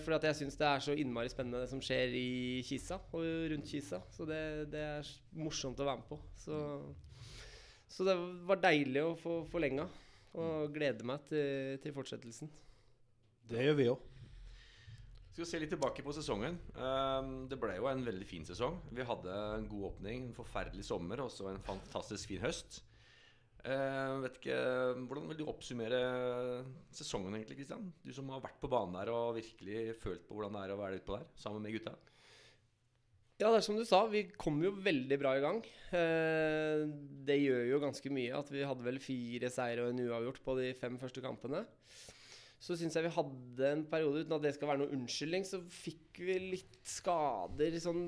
For 0.00 0.24
jeg 0.24 0.36
syns 0.38 0.54
det 0.56 0.64
er 0.64 0.84
så 0.84 0.94
innmari 0.96 1.28
spennende 1.28 1.64
det 1.64 1.68
som 1.68 1.82
skjer 1.84 2.14
i 2.16 2.62
Kisa 2.64 2.96
og 3.12 3.26
rundt 3.52 3.68
Kisa. 3.68 3.98
Så 4.14 4.24
det, 4.28 4.38
det 4.72 4.84
er 4.86 5.10
morsomt 5.36 5.82
å 5.82 5.88
være 5.88 6.00
med 6.00 6.08
på. 6.08 6.20
Så, 6.40 6.60
så 7.92 8.06
det 8.08 8.14
var 8.48 8.62
deilig 8.62 9.04
å 9.04 9.18
få 9.20 9.42
forlenga. 9.52 9.84
Og 10.38 10.72
gleder 10.72 11.04
meg 11.06 11.26
til, 11.28 11.76
til 11.82 11.94
fortsettelsen. 11.96 12.50
Det 13.50 13.66
gjør 13.66 13.78
vi 13.78 13.90
òg. 13.92 14.08
Skal 15.32 15.46
vi 15.46 15.48
se 15.48 15.58
litt 15.62 15.70
tilbake 15.72 16.04
på 16.04 16.12
sesongen. 16.12 16.58
Ehm, 16.76 17.34
det 17.48 17.56
ble 17.60 17.78
jo 17.78 17.86
en 17.88 18.02
veldig 18.04 18.26
fin 18.28 18.44
sesong. 18.44 18.74
Vi 18.92 19.04
hadde 19.08 19.36
en 19.56 19.68
god 19.68 19.86
åpning, 19.94 20.26
en 20.28 20.36
forferdelig 20.36 20.84
sommer 20.84 21.22
og 21.24 21.30
så 21.32 21.48
en 21.48 21.62
fantastisk 21.64 22.34
fin 22.34 22.42
høst. 22.44 22.82
Eh, 23.64 24.20
vet 24.24 24.36
ikke, 24.40 24.58
Hvordan 25.06 25.28
vil 25.30 25.38
du 25.38 25.46
oppsummere 25.48 26.00
sesongen, 26.92 27.32
egentlig, 27.38 27.62
Kristian? 27.62 27.92
Du 28.04 28.12
som 28.12 28.28
har 28.34 28.42
vært 28.44 28.60
på 28.60 28.68
banen 28.68 28.98
der 28.98 29.12
og 29.14 29.36
virkelig 29.38 29.96
følt 30.02 30.26
på 30.26 30.36
hvordan 30.36 30.58
det 30.58 30.64
er 30.66 30.74
å 30.74 30.80
være 30.82 30.98
ute 31.00 31.08
på 31.08 31.16
der 31.16 31.28
sammen 31.40 31.64
med 31.64 31.78
gutta. 31.78 31.94
Ja, 33.42 33.48
det 33.50 33.58
er 33.58 33.64
som 33.66 33.74
du 33.74 33.82
sa, 33.82 34.04
vi 34.06 34.20
kom 34.38 34.60
jo 34.62 34.70
veldig 34.84 35.16
bra 35.18 35.32
i 35.34 35.40
gang. 35.42 35.56
Eh, 35.90 36.84
det 37.26 37.40
gjør 37.40 37.64
jo 37.72 37.80
ganske 37.82 38.12
mye 38.14 38.36
at 38.38 38.52
vi 38.54 38.62
hadde 38.62 38.84
vel 38.86 39.00
fire 39.02 39.48
seire 39.50 39.82
og 39.82 39.90
en 39.90 40.02
uavgjort 40.04 40.38
på 40.44 40.54
de 40.60 40.68
fem 40.78 40.94
første 41.00 41.24
kampene. 41.24 41.64
Så 42.62 42.76
syns 42.78 42.94
jeg 42.94 43.08
vi 43.08 43.16
hadde 43.16 43.70
en 43.72 43.82
periode, 43.90 44.22
uten 44.22 44.36
at 44.36 44.44
det 44.44 44.52
skal 44.54 44.70
være 44.70 44.84
noen 44.84 44.94
unnskyldning, 45.00 45.42
så 45.48 45.58
fikk 45.74 46.22
vi 46.22 46.36
litt 46.52 46.78
skader 46.86 47.74
sånn 47.82 48.04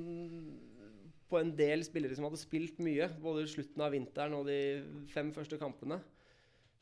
på 1.27 1.41
en 1.41 1.51
del 1.59 1.83
spillere 1.83 2.15
som 2.15 2.29
hadde 2.29 2.39
spilt 2.39 2.79
mye, 2.85 3.11
både 3.19 3.43
i 3.43 3.51
slutten 3.51 3.83
av 3.83 3.91
vinteren 3.97 4.39
og 4.39 4.47
de 4.47 4.61
fem 5.11 5.35
første 5.35 5.59
kampene. 5.59 5.99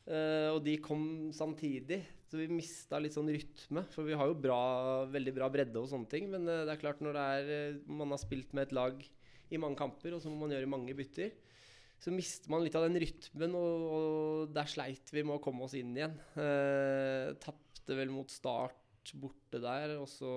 Eh, 0.04 0.50
og 0.52 0.60
de 0.66 0.76
kom 0.84 1.06
samtidig, 1.32 2.02
så 2.32 2.38
vi 2.40 2.48
mista 2.48 2.96
litt 2.96 3.12
sånn 3.12 3.28
rytme. 3.28 3.84
For 3.92 4.08
vi 4.08 4.16
har 4.16 4.30
jo 4.30 4.38
bra, 4.40 4.60
veldig 5.12 5.34
bra 5.36 5.50
bredde 5.52 5.76
og 5.82 5.90
sånne 5.90 6.08
ting, 6.08 6.30
men 6.32 6.48
eh, 6.48 6.62
det 6.64 6.72
er 6.72 6.80
klart 6.80 7.02
når 7.04 7.18
det 7.18 7.24
er, 7.36 7.50
eh, 7.52 7.80
man 7.92 8.14
har 8.14 8.20
spilt 8.22 8.54
med 8.56 8.70
et 8.70 8.76
lag 8.78 9.02
i 9.52 9.60
mange 9.60 9.76
kamper, 9.76 10.16
og 10.16 10.22
så 10.24 10.32
må 10.32 10.46
man 10.46 10.54
gjøre 10.56 10.70
mange 10.72 10.96
bytter, 10.96 11.34
så 12.00 12.10
mister 12.14 12.48
man 12.50 12.64
litt 12.64 12.78
av 12.78 12.86
den 12.86 12.96
rytmen, 13.02 13.52
og, 13.58 13.84
og 13.98 14.54
der 14.56 14.70
sleit 14.70 15.12
vi 15.12 15.26
med 15.26 15.36
å 15.36 15.42
komme 15.44 15.68
oss 15.68 15.76
inn 15.76 15.92
igjen. 15.92 16.16
Eh, 16.40 17.34
Tapte 17.42 17.98
vel 18.00 18.14
mot 18.14 18.32
Start 18.32 18.80
borte 19.18 19.58
der, 19.60 19.96
og 19.98 20.06
så 20.08 20.30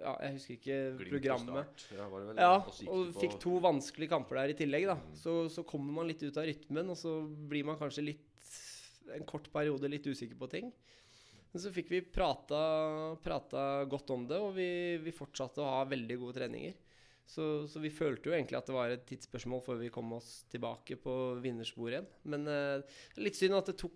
Ja, 0.00 0.16
jeg 0.24 0.38
husker 0.38 0.56
ikke 0.56 0.76
Glimt 0.98 1.12
programmet. 1.12 1.86
Ja, 1.94 2.06
vel, 2.10 2.30
Ja, 2.40 2.52
og 2.90 3.14
fikk 3.20 3.38
to 3.42 3.58
vanskelige 3.62 4.10
kamper 4.16 4.40
der 4.42 4.56
i 4.56 4.58
tillegg, 4.58 4.90
da. 4.90 4.98
Mm. 4.98 5.16
Så, 5.22 5.36
så 5.54 5.62
kommer 5.68 6.00
man 6.00 6.10
litt 6.10 6.24
ut 6.24 6.40
av 6.40 6.48
rytmen, 6.50 6.90
og 6.90 6.98
så 6.98 7.20
blir 7.52 7.68
man 7.68 7.78
kanskje 7.78 8.10
litt 8.10 8.28
en 9.12 9.26
kort 9.28 9.48
periode 9.54 9.90
litt 9.92 10.06
usikker 10.08 10.38
på 10.40 10.50
ting. 10.50 10.72
Men 11.52 11.60
så 11.60 11.72
fikk 11.72 11.90
vi 11.92 12.00
prata, 12.08 12.58
prata 13.20 13.84
godt 13.90 14.14
om 14.14 14.24
det, 14.28 14.38
og 14.40 14.54
vi, 14.56 14.70
vi 15.04 15.12
fortsatte 15.12 15.60
å 15.60 15.74
ha 15.76 15.82
veldig 15.88 16.16
gode 16.22 16.38
treninger. 16.40 16.78
Så, 17.28 17.44
så 17.70 17.80
vi 17.80 17.92
følte 17.92 18.28
jo 18.28 18.34
egentlig 18.34 18.58
at 18.58 18.68
det 18.68 18.74
var 18.74 18.92
et 18.92 19.04
tidsspørsmål 19.08 19.62
før 19.64 19.78
vi 19.80 19.92
kom 19.92 20.10
oss 20.16 20.42
tilbake 20.52 20.98
på 21.00 21.12
vinnersporet 21.44 21.94
igjen. 21.94 22.08
Men 22.34 22.48
eh, 22.50 22.96
litt 23.22 23.38
synd 23.38 23.56
at 23.56 23.70
det 23.70 23.76
tok, 23.80 23.94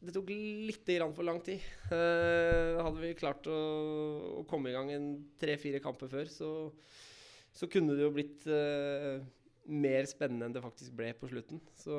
det 0.00 0.14
tok 0.14 0.30
litt 0.30 0.92
for 1.02 1.26
lang 1.26 1.42
tid. 1.44 1.64
Eh, 1.92 2.78
hadde 2.80 3.02
vi 3.02 3.16
klart 3.18 3.48
å, 3.50 3.58
å 4.40 4.46
komme 4.48 4.70
i 4.70 4.76
gang 4.76 4.92
en 4.94 5.10
tre-fire 5.40 5.82
kamper 5.82 6.12
før, 6.12 6.30
så, 6.30 6.52
så 7.52 7.68
kunne 7.68 7.96
det 7.96 8.06
jo 8.06 8.14
blitt 8.16 8.48
eh, 8.48 9.20
mer 9.70 10.08
spennende 10.08 10.48
enn 10.48 10.56
det 10.56 10.64
faktisk 10.64 10.96
ble 10.96 11.12
på 11.18 11.28
slutten. 11.32 11.60
Så, 11.80 11.96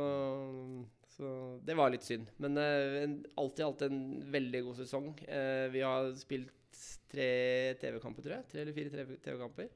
så 1.12 1.60
det 1.68 1.76
var 1.78 1.92
litt 1.94 2.08
synd. 2.08 2.32
Men 2.42 2.58
uh, 2.60 2.98
en, 3.04 3.20
alt 3.42 3.60
i 3.60 3.66
alt 3.66 3.86
en 3.88 4.02
veldig 4.34 4.64
god 4.70 4.82
sesong. 4.82 5.14
Uh, 5.28 5.68
vi 5.74 5.84
har 5.86 6.12
spilt 6.20 6.84
tre 7.12 7.32
TV-kamper, 7.82 8.26
tror 8.26 8.38
jeg. 8.38 8.50
Tre 8.52 8.64
eller 8.64 8.76
fire 8.76 8.94
TV- 8.94 9.18
TV-kamper. 9.24 9.72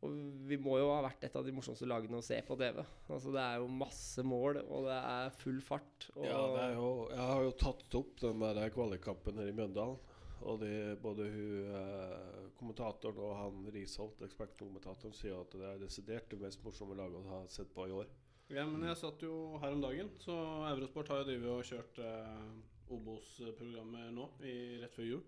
Og 0.00 0.14
vi 0.48 0.56
må 0.56 0.78
jo 0.80 0.88
ha 0.94 1.02
vært 1.04 1.26
et 1.26 1.34
av 1.36 1.44
de 1.44 1.52
morsomste 1.52 1.88
lagene 1.88 2.16
å 2.16 2.24
se 2.24 2.38
på 2.46 2.56
TV. 2.56 2.80
Altså 3.12 3.34
Det 3.34 3.42
er 3.42 3.58
jo 3.60 3.66
masse 3.82 4.24
mål, 4.24 4.62
og 4.64 4.86
det 4.88 4.96
er 4.96 5.34
full 5.42 5.58
fart. 5.64 6.06
Ja, 6.24 6.40
jo, 6.72 6.86
jeg 7.12 7.26
har 7.32 7.44
jo 7.44 7.58
tatt 7.60 7.98
opp 8.00 8.14
den 8.22 8.40
der 8.40 8.72
kvalikkampen 8.72 9.42
her 9.42 9.50
i 9.50 9.56
Mjøndalen. 9.56 10.00
Og 10.48 10.56
de, 10.62 10.72
både 11.02 11.26
hun, 11.28 11.74
eh, 11.76 12.44
kommentatoren 12.56 13.18
og 13.20 13.34
han 13.36 13.66
Risholt, 13.74 14.22
ekspertkommentatoren, 14.24 15.12
sier 15.12 15.36
at 15.36 15.52
det 15.52 15.66
er 15.68 15.82
desidert 15.82 16.32
det 16.32 16.40
mest 16.40 16.64
morsomme 16.64 16.96
laget 16.96 17.20
å 17.20 17.34
ha 17.34 17.40
sett 17.52 17.68
på 17.74 17.84
i 17.84 17.92
år. 17.92 18.08
Ja, 18.50 18.64
men 18.66 18.82
jeg 18.82 18.98
satt 18.98 19.20
jo 19.22 19.58
her 19.62 19.76
om 19.76 19.82
dagen, 19.82 20.08
så 20.18 20.34
Eurosport 20.72 21.10
har 21.12 21.20
jo 21.20 21.26
drevet 21.28 21.52
og 21.52 21.68
kjørt 21.68 22.00
eh, 22.02 22.48
Obos-programmet 22.90 24.08
nå 24.16 24.24
i, 24.42 24.54
rett 24.82 24.96
før 24.96 25.06
jul. 25.06 25.20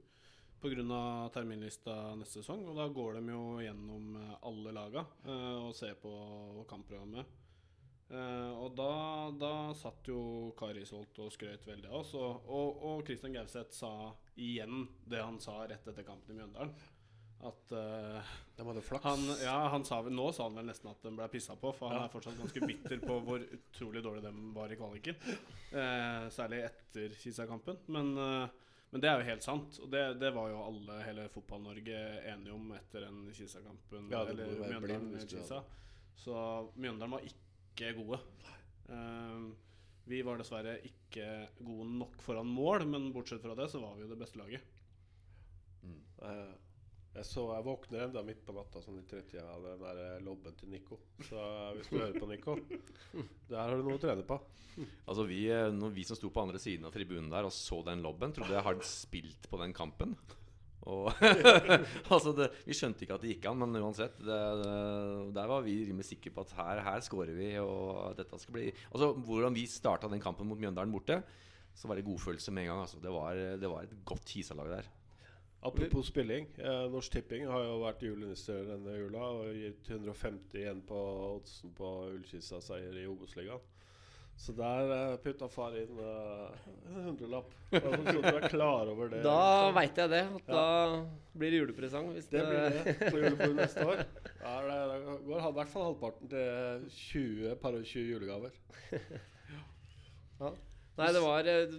Pga. 0.63 1.29
terminlista 1.35 2.15
neste 2.19 2.41
sesong. 2.41 2.65
Og 2.71 2.77
da 2.79 2.89
går 2.91 3.19
de 3.19 3.33
jo 3.35 3.45
gjennom 3.63 4.17
eh, 4.19 4.35
alle 4.47 4.75
laga 4.75 5.05
eh, 5.27 5.55
og 5.59 5.71
ser 5.75 5.95
på 6.03 6.13
kampprogrammet. 6.71 7.39
Eh, 8.13 8.51
og 8.59 8.75
da, 8.79 8.91
da 9.39 9.53
satt 9.79 10.11
jo 10.11 10.53
Kari 10.59 10.83
Solt 10.87 11.19
og 11.23 11.31
skrøt 11.35 11.67
veldig 11.67 11.91
av 11.91 12.01
oss. 12.03 12.15
Og, 12.19 12.47
og, 12.47 12.83
og 12.91 13.05
Christian 13.07 13.39
Gauseth 13.39 13.75
sa 13.75 13.93
igjen 14.35 14.89
det 15.07 15.23
han 15.23 15.39
sa 15.43 15.61
rett 15.63 15.87
etter 15.87 16.07
kampen 16.07 16.35
i 16.35 16.41
Mjøndalen. 16.41 16.75
At 17.43 17.73
uh, 17.75 18.33
De 18.57 18.65
hadde 18.69 18.83
flaks. 18.87 19.05
han, 19.05 19.23
ja, 19.43 19.57
han 19.73 19.83
sa 19.85 19.97
nå 20.07 20.29
sa 20.33 20.45
han 20.47 20.55
vel 20.61 20.69
nesten 20.69 20.91
at 20.93 21.03
den 21.03 21.17
ble 21.19 21.27
pissa 21.33 21.57
på, 21.59 21.73
for 21.75 21.91
han 21.91 21.99
Ja. 21.99 22.05
er 22.07 22.13
fortsatt 22.13 22.39
ganske 22.39 22.63
bitter 22.71 23.01
på 23.03 23.17
hvor 23.27 23.43
utrolig 23.43 24.03
dårlig 24.05 24.23
de 24.23 24.33
var 24.55 24.71
i 24.71 24.77
kvaliken. 24.79 25.17
Uh, 25.73 26.29
særlig 26.31 26.61
etter 26.69 27.17
Kisa-kampen. 27.19 27.81
Men, 27.91 28.13
uh, 28.15 28.47
men 28.93 29.03
det 29.03 29.11
er 29.11 29.19
jo 29.19 29.27
helt 29.33 29.43
sant. 29.43 29.81
Og 29.83 29.91
det, 29.91 30.05
det 30.23 30.31
var 30.37 30.53
jo 30.53 30.63
alle, 30.69 31.01
hele 31.09 31.27
Fotball-Norge 31.35 31.99
enige 32.31 32.55
om 32.55 32.71
etter 32.79 33.09
den 33.09 33.25
Kisa-kampen. 33.35 34.07
Ja, 34.13 34.23
eller 34.23 34.47
Mjøndalen 34.47 34.87
blind 34.87 35.11
Mjøndalen-Kisa 35.11 35.63
Så 36.23 36.37
Mjøndalen 36.77 37.17
var 37.19 37.27
ikke 37.27 37.93
gode. 37.99 38.21
Vi 40.05 40.19
var 40.27 40.39
dessverre 40.39 40.75
ikke 40.85 41.27
gode 41.63 41.87
nok 41.99 42.23
foran 42.23 42.47
mål, 42.51 42.85
men 42.91 43.11
bortsett 43.15 43.43
fra 43.43 43.55
det 43.59 43.69
så 43.71 43.81
var 43.83 43.95
vi 43.97 44.03
jo 44.05 44.11
det 44.11 44.19
beste 44.21 44.39
laget. 44.41 44.65
Eh, 46.23 46.53
Jeg, 47.13 47.27
så, 47.29 47.43
jeg 47.53 47.65
våkner 47.67 48.07
enda 48.07 48.23
midt 48.25 48.41
på 48.47 48.55
natta 48.57 48.81
sånn 48.81 49.03
i 49.03 49.05
tretida 49.09 49.45
av 49.53 49.65
den 49.67 49.83
der 49.83 49.99
eh, 50.01 50.21
lobben 50.25 50.55
til 50.57 50.71
Nico. 50.73 50.97
Så 51.21 51.37
eh, 51.37 51.73
hvis 51.77 51.91
du 51.91 51.99
hører 51.99 52.17
på 52.17 52.29
Nico, 52.31 52.55
der 53.51 53.59
har 53.59 53.75
du 53.77 53.85
noe 53.85 53.99
å 53.99 54.01
trene 54.01 54.25
på. 54.25 54.39
Altså 54.81 55.27
vi, 55.29 55.43
eh, 55.53 55.69
vi 55.93 56.07
som 56.09 56.17
sto 56.17 56.31
på 56.33 56.41
andre 56.47 56.61
siden 56.63 56.89
av 56.89 56.95
tribunen 56.95 57.29
der 57.33 57.45
og 57.45 57.53
så 57.53 57.83
den 57.85 58.01
lobben, 58.05 58.33
trodde 58.33 58.57
jeg 58.57 58.65
hadde 58.65 58.89
spilt 58.89 59.51
på 59.53 59.61
den 59.61 59.77
kampen. 59.77 60.17
Og 60.89 61.13
altså 62.15 62.33
det, 62.35 62.49
Vi 62.67 62.75
skjønte 62.75 63.05
ikke 63.05 63.15
at 63.15 63.23
det 63.23 63.37
gikk 63.37 63.45
an, 63.53 63.61
men 63.61 63.83
uansett. 63.83 64.17
Det, 64.17 64.41
det, 64.63 64.73
der 65.37 65.53
var 65.53 65.69
vi 65.69 65.77
rimelig 65.91 66.09
sikre 66.09 66.33
på 66.35 66.47
at 66.47 66.57
her, 66.63 66.81
her 66.89 67.05
scorer 67.05 67.37
vi, 67.37 67.53
og 67.61 68.17
dette 68.19 68.41
skal 68.41 68.57
bli 68.57 68.65
Altså 68.89 69.13
Hvordan 69.29 69.55
vi 69.55 69.69
starta 69.71 70.11
den 70.11 70.25
kampen 70.25 70.49
mot 70.49 70.59
Mjøndalen 70.59 70.97
borte, 70.97 71.21
så 71.77 71.93
var 71.93 72.01
det 72.01 72.09
godfølelse 72.09 72.57
med 72.57 72.65
en 72.65 72.73
gang. 72.73 72.83
Altså. 72.89 73.05
Det, 73.05 73.13
var, 73.13 73.45
det 73.61 73.71
var 73.77 73.85
et 73.85 73.95
godt 74.09 74.27
Kisa-lag 74.33 74.73
der. 74.79 74.91
Apropos 75.63 76.07
spilling. 76.09 76.49
Eh, 76.59 76.91
Norsk 76.91 77.13
Tipping 77.13 77.47
har 77.47 77.63
jo 77.63 77.77
vært 77.85 78.03
julenisser 78.03 78.65
denne 78.67 78.97
jula 78.97 79.29
og 79.37 79.53
gitt 79.55 79.91
150 79.93 80.59
igjen 80.59 80.81
på 80.89 80.99
oddsen 81.37 81.71
på 81.79 81.91
Ullkisa-seier 82.17 82.97
i 82.99 83.07
Obos-ligaen. 83.07 83.63
Så 84.43 84.55
der 84.59 84.91
eh, 84.91 85.17
putta 85.23 85.47
far 85.53 85.77
inn 85.79 85.99
eh, 86.03 86.65
en 86.91 87.05
hundrelapp. 87.07 87.53
Sånn 87.71 87.95
at 87.95 88.09
du 88.11 88.27
er 88.33 88.47
klar 88.51 88.91
over 88.91 89.13
det. 89.13 89.21
Da 89.23 89.71
veit 89.77 90.01
jeg 90.03 90.11
det. 90.11 90.23
At 90.41 90.49
da 90.51 90.65
blir 91.39 91.55
det 91.55 91.61
julepresang. 91.61 92.09
Hvis 92.17 92.27
Det 92.33 92.43
blir 92.49 92.75
det 92.75 92.97
på 93.05 93.21
julebordet 93.21 93.59
neste 93.61 93.87
år. 93.87 94.03
Ja, 94.43 94.57
det, 94.67 94.77
det 94.91 95.13
går 95.29 95.39
i 95.39 95.51
hvert 95.55 95.71
fall 95.71 95.85
halvparten 95.87 96.31
til 96.33 96.89
20 96.97 97.53
par 97.63 97.77
og 97.79 97.85
20 97.87 98.09
julegaver. 98.11 98.57
Nei, 100.99 101.07
det 101.15 101.23
var, 101.23 101.47
eh, 101.47 101.77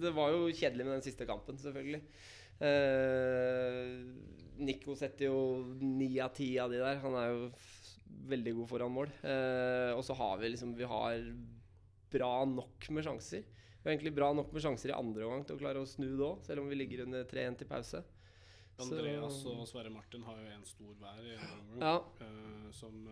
det 0.00 0.12
var 0.16 0.32
jo 0.32 0.48
kjedelig 0.48 0.86
med 0.86 0.94
den 0.96 1.04
siste 1.04 1.28
kampen, 1.28 1.60
selvfølgelig. 1.60 2.00
Eh, 2.60 3.90
Nico 4.58 4.94
setter 4.96 5.28
jo 5.28 5.40
ni 5.80 6.14
av 6.24 6.32
ti 6.36 6.54
av 6.62 6.70
de 6.72 6.80
der. 6.80 7.00
Han 7.02 7.16
er 7.20 7.28
jo 7.34 7.50
veldig 8.30 8.54
god 8.60 8.70
foran 8.70 8.94
mål. 8.94 9.10
Eh, 9.22 9.92
og 9.96 10.02
så 10.06 10.16
har 10.16 10.38
vi 10.40 10.48
liksom 10.54 10.74
Vi 10.78 10.84
har 10.88 11.20
bra 12.10 12.44
nok 12.48 12.88
med 12.96 13.04
sjanser. 13.04 13.44
Vi 13.44 13.84
har 13.90 13.94
egentlig 13.96 14.14
bra 14.16 14.32
nok 14.34 14.52
med 14.54 14.62
sjanser 14.64 14.90
i 14.90 14.96
andre 14.96 15.26
omgang 15.26 15.44
til 15.46 15.56
å 15.58 15.60
klare 15.60 15.82
å 15.82 15.86
snu 15.88 16.08
det 16.16 16.24
òg, 16.26 16.40
selv 16.46 16.62
om 16.64 16.70
vi 16.70 16.78
ligger 16.78 17.04
under 17.04 17.24
3-1 17.28 17.58
til 17.58 17.68
pause. 17.70 18.02
Så- 18.76 18.82
Andreas 18.92 19.38
og 19.46 19.66
Sverre 19.68 19.90
Martin 19.90 20.22
har 20.26 20.36
jo 20.36 20.48
en 20.52 20.64
stor 20.64 20.94
hver 21.00 21.20
i 21.24 21.36
omgang. 21.36 21.80
Ja. 21.80 21.96
eh, 22.24 22.70
som 22.72 23.06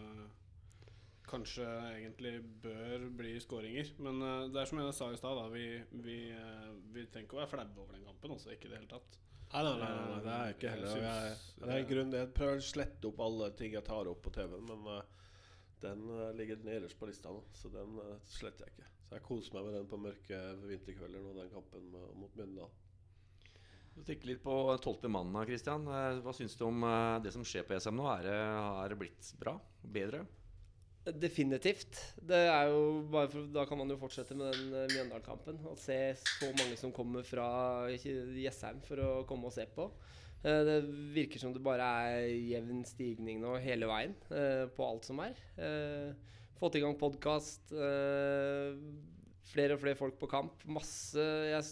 kanskje 1.28 1.64
egentlig 1.96 2.34
bør 2.62 3.06
bli 3.16 3.34
skåringer. 3.40 3.92
Men 3.98 4.20
eh, 4.22 4.48
det 4.52 4.60
er 4.60 4.66
som 4.70 4.78
jeg 4.82 4.94
sa 4.96 5.10
i 5.12 5.16
stad, 5.20 5.40
vi, 5.52 5.66
vi, 6.04 6.18
eh, 6.30 6.70
vi 6.92 7.06
trenger 7.06 7.28
ikke 7.28 7.38
å 7.38 7.42
være 7.42 7.52
flaue 7.54 7.78
over 7.84 7.92
den 7.96 8.04
kampen. 8.04 8.34
Også, 8.36 8.52
ikke 8.52 8.68
i 8.68 8.74
det 8.74 8.80
hele 8.82 8.90
tatt. 8.92 9.18
Nei, 9.54 9.62
nei, 9.62 9.74
nei, 9.78 10.06
nei, 10.10 10.20
det 10.24 10.30
er 10.34 10.48
jeg 10.48 10.54
ikke 10.56 10.70
heller. 10.72 10.94
Jeg, 10.98 11.34
Jeg, 11.60 11.74
er 11.74 11.84
grunn 11.86 12.14
Jeg 12.16 12.30
prøver 12.34 12.58
å 12.58 12.64
slette 12.66 13.06
opp 13.06 13.20
alle 13.22 13.50
ting 13.54 13.76
jeg 13.76 13.86
tar 13.86 14.08
opp 14.10 14.24
på 14.24 14.32
TV-en, 14.34 14.64
men 14.66 14.88
uh, 14.90 15.28
den 15.84 16.02
uh, 16.10 16.32
ligger 16.34 16.64
nederst 16.66 16.98
på 16.98 17.06
lista 17.06 17.30
nå, 17.30 17.44
så 17.54 17.70
den 17.70 18.00
uh, 18.02 18.16
sletter 18.26 18.66
jeg 18.66 18.74
ikke. 18.74 18.88
Så 19.04 19.14
jeg 19.14 19.24
koser 19.28 19.54
meg 19.54 19.68
med 19.68 19.76
den 19.78 19.86
på 19.92 20.00
mørke 20.02 20.40
vinterkvelder 20.64 21.22
nå, 21.22 21.36
den 21.38 21.52
kampen 21.54 21.86
med, 21.92 22.08
mot 22.18 22.34
Mjøndalen. 22.34 22.80
Du 23.94 24.00
tenker 24.02 24.32
litt 24.32 24.42
på 24.42 24.56
tolvte 24.82 25.06
mannen, 25.06 25.38
Christian. 25.46 25.86
Hva 25.86 26.32
syns 26.34 26.58
du 26.58 26.64
om 26.66 26.82
det 27.22 27.30
som 27.30 27.44
skjer 27.46 27.62
på 27.68 27.76
ESM 27.76 27.94
nå? 27.94 28.08
Er 28.10 28.26
det, 28.26 28.38
har 28.42 28.90
det 28.90 28.98
blitt 28.98 29.28
bra? 29.38 29.54
Bedre? 29.86 30.24
Definitivt. 31.04 31.98
For, 32.24 33.40
Da 33.52 33.64
kan 33.68 33.78
man 33.78 33.90
jo 33.92 33.98
fortsette 34.00 34.36
med 34.38 34.54
den 34.56 34.72
eh, 34.72 34.90
Mjøndalen-kampen. 34.94 35.58
Og 35.68 35.78
se 35.80 35.98
så 36.16 36.48
mange 36.56 36.78
som 36.80 36.92
kommer 36.96 37.26
fra 37.28 37.46
Jessheim 37.92 38.80
for 38.86 39.02
å 39.04 39.10
komme 39.28 39.50
og 39.50 39.56
se 39.56 39.66
på. 39.74 39.90
Eh, 40.44 40.62
Det 40.64 40.78
virker 41.16 41.42
som 41.42 41.52
det 41.52 41.62
bare 41.64 41.90
er 42.08 42.28
jevn 42.32 42.84
stigning 42.88 43.42
nå 43.44 43.56
hele 43.60 43.88
veien 43.90 44.16
eh, 44.32 44.64
på 44.72 44.86
alt 44.86 45.04
som 45.04 45.20
er. 45.24 45.36
Eh, 45.60 46.14
Fått 46.54 46.76
i 46.78 46.80
gang 46.80 46.94
podkast. 46.96 47.72
flere 49.50 49.74
og 49.74 49.80
flere 49.82 49.98
folk 49.98 50.14
på 50.20 50.28
kamp. 50.30 50.62
Masse 50.70 51.20
jeg, 51.50 51.64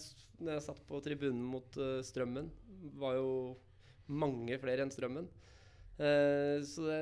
Når 0.43 0.57
jeg 0.57 0.65
satt 0.67 0.81
på 0.85 0.99
tribunen 1.01 1.41
mot 1.41 1.77
uh, 1.79 2.01
Strømmen, 2.03 2.51
var 2.99 3.15
jo 3.15 3.55
mange 4.11 4.59
flere 4.61 4.83
enn 4.83 4.91
Strømmen. 4.93 5.29
Eh, 5.97 6.59
så 6.67 6.83
det 6.83 6.99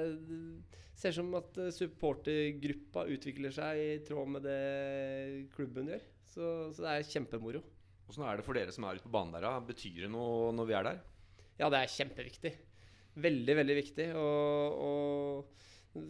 ser 1.01 1.13
ut 1.13 1.20
som 1.20 1.38
at 1.39 1.60
eh, 1.62 1.74
supportergruppa 1.75 3.05
utvikler 3.12 3.53
seg 3.55 3.81
i 3.81 3.91
tråd 4.08 4.34
med 4.36 4.46
det 4.48 4.58
klubben 5.55 5.89
gjør. 5.91 6.03
Så, 6.31 6.50
så 6.75 6.86
det 6.86 6.91
er 6.93 7.08
kjempemoro. 7.10 7.63
Åssen 8.12 8.25
er 8.27 8.39
det 8.39 8.46
for 8.46 8.58
dere 8.58 8.74
som 8.75 8.86
er 8.88 9.00
ute 9.00 9.08
på 9.08 9.13
banen 9.13 9.34
der? 9.36 9.48
da? 9.48 9.55
Betyr 9.63 10.05
det 10.05 10.12
noe 10.12 10.51
når 10.55 10.70
vi 10.70 10.77
er 10.77 10.88
der? 10.88 11.01
Ja, 11.60 11.70
det 11.72 11.81
er 11.81 11.96
kjempeviktig. 11.96 12.53
Veldig, 13.22 13.55
veldig 13.60 13.75
viktig. 13.75 14.08
Og, 14.20 14.77
og 14.86 16.01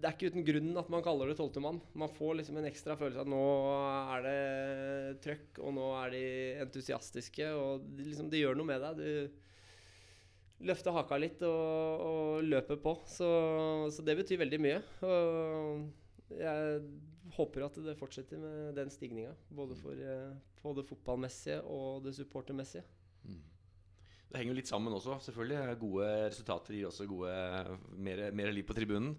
det 0.00 0.08
er 0.08 0.16
ikke 0.16 0.30
uten 0.32 0.46
grunn 0.46 0.70
at 0.80 0.88
man 0.92 1.04
kaller 1.04 1.30
det 1.30 1.36
tolvte 1.38 1.62
mann. 1.62 1.78
Man 1.98 2.10
får 2.16 2.40
liksom 2.40 2.58
en 2.58 2.68
ekstra 2.70 2.96
følelse 2.98 3.20
av 3.20 3.28
at 3.28 3.32
nå 3.32 3.44
er 4.16 4.26
det 4.26 5.20
trøkk, 5.26 5.60
og 5.60 5.76
nå 5.76 5.86
er 6.00 6.14
de 6.14 6.24
entusiastiske. 6.64 7.50
Og 7.54 7.86
det, 7.86 8.08
liksom, 8.10 8.30
de 8.32 8.42
gjør 8.42 8.58
noe 8.58 8.70
med 8.70 8.84
deg. 8.86 9.00
Du 9.00 9.49
løfter 10.66 10.94
haka 10.94 11.18
litt 11.20 11.42
og, 11.46 12.04
og 12.04 12.44
løpe 12.44 12.76
på. 12.80 12.96
Så, 13.08 13.28
så 13.94 14.04
det 14.06 14.18
betyr 14.20 14.42
veldig 14.42 14.60
mye. 14.62 14.80
Og 15.06 16.36
jeg 16.36 16.80
håper 17.36 17.66
at 17.66 17.78
det 17.84 17.98
fortsetter 17.98 18.40
med 18.40 18.74
den 18.78 18.92
stigninga. 18.92 19.34
Både 19.56 19.78
for 19.78 19.96
eh, 19.96 20.74
det 20.76 20.88
fotballmessige 20.88 21.60
og 21.64 22.04
det 22.06 22.14
supportermessige. 22.18 22.84
Det 24.30 24.38
henger 24.38 24.52
jo 24.52 24.60
litt 24.60 24.70
sammen 24.70 24.94
også, 24.94 25.16
selvfølgelig. 25.24 25.78
Gode 25.80 26.08
resultater 26.30 26.76
gir 26.76 26.86
også 26.86 27.08
gode, 27.10 27.32
mer, 27.98 28.28
mer 28.30 28.52
liv 28.54 28.62
på 28.68 28.76
tribunen. 28.78 29.16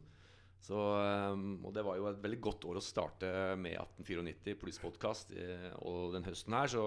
Så, 0.62 0.78
um, 0.78 1.58
og 1.66 1.74
det 1.76 1.84
var 1.84 1.98
jo 1.98 2.06
et 2.08 2.22
veldig 2.22 2.38
godt 2.46 2.68
år 2.70 2.78
å 2.80 2.84
starte 2.86 3.32
med 3.60 3.74
1894 3.82 4.56
pluss 4.62 4.78
podkast 4.80 5.34
og 5.82 6.14
den 6.16 6.24
høsten 6.30 6.56
her. 6.56 6.72
Så, 6.72 6.86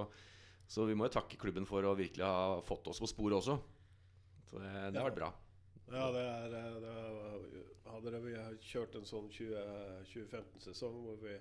så 0.64 0.86
vi 0.88 0.96
må 0.96 1.10
jo 1.10 1.16
takke 1.18 1.36
klubben 1.42 1.68
for 1.68 1.84
å 1.84 1.96
virkelig 1.98 2.24
ha 2.24 2.62
fått 2.64 2.88
oss 2.88 3.02
på 3.02 3.10
sporet 3.10 3.42
også. 3.42 3.58
Så 4.54 4.60
det, 4.62 4.72
det 4.94 5.00
har 5.02 5.08
vært 5.10 5.18
bra. 5.18 5.30
Ja, 5.90 6.04
det 6.14 6.20
er, 6.22 6.52
eh, 6.54 6.76
det 6.80 6.92
er 6.94 7.72
Hadde 7.94 8.20
vi 8.22 8.34
kjørt 8.64 8.94
en 8.98 9.06
sånn 9.06 9.26
2015-sesong 9.34 11.00
hvor 11.04 11.18
vi 11.22 11.34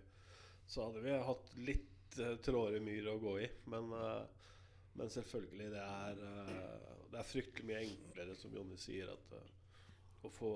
Så 0.69 0.87
hadde 0.87 1.03
vi 1.05 1.13
hatt 1.27 1.51
litt 1.61 2.17
uh, 2.21 2.35
tråder 2.45 2.77
i 2.77 2.83
myr 2.83 3.09
å 3.11 3.19
gå 3.21 3.33
i. 3.43 3.47
Men, 3.73 3.89
eh, 3.97 4.49
men 4.93 5.09
selvfølgelig, 5.11 5.69
det 5.73 5.83
er, 5.83 6.21
eh, 6.29 6.93
det 7.11 7.19
er 7.19 7.29
fryktelig 7.29 7.67
mye 7.69 7.81
enklere, 7.83 8.35
som 8.39 8.53
Jonny 8.55 8.77
sier, 8.79 9.11
at 9.13 9.35
eh, 9.37 9.51
å 10.23 10.31
få, 10.31 10.51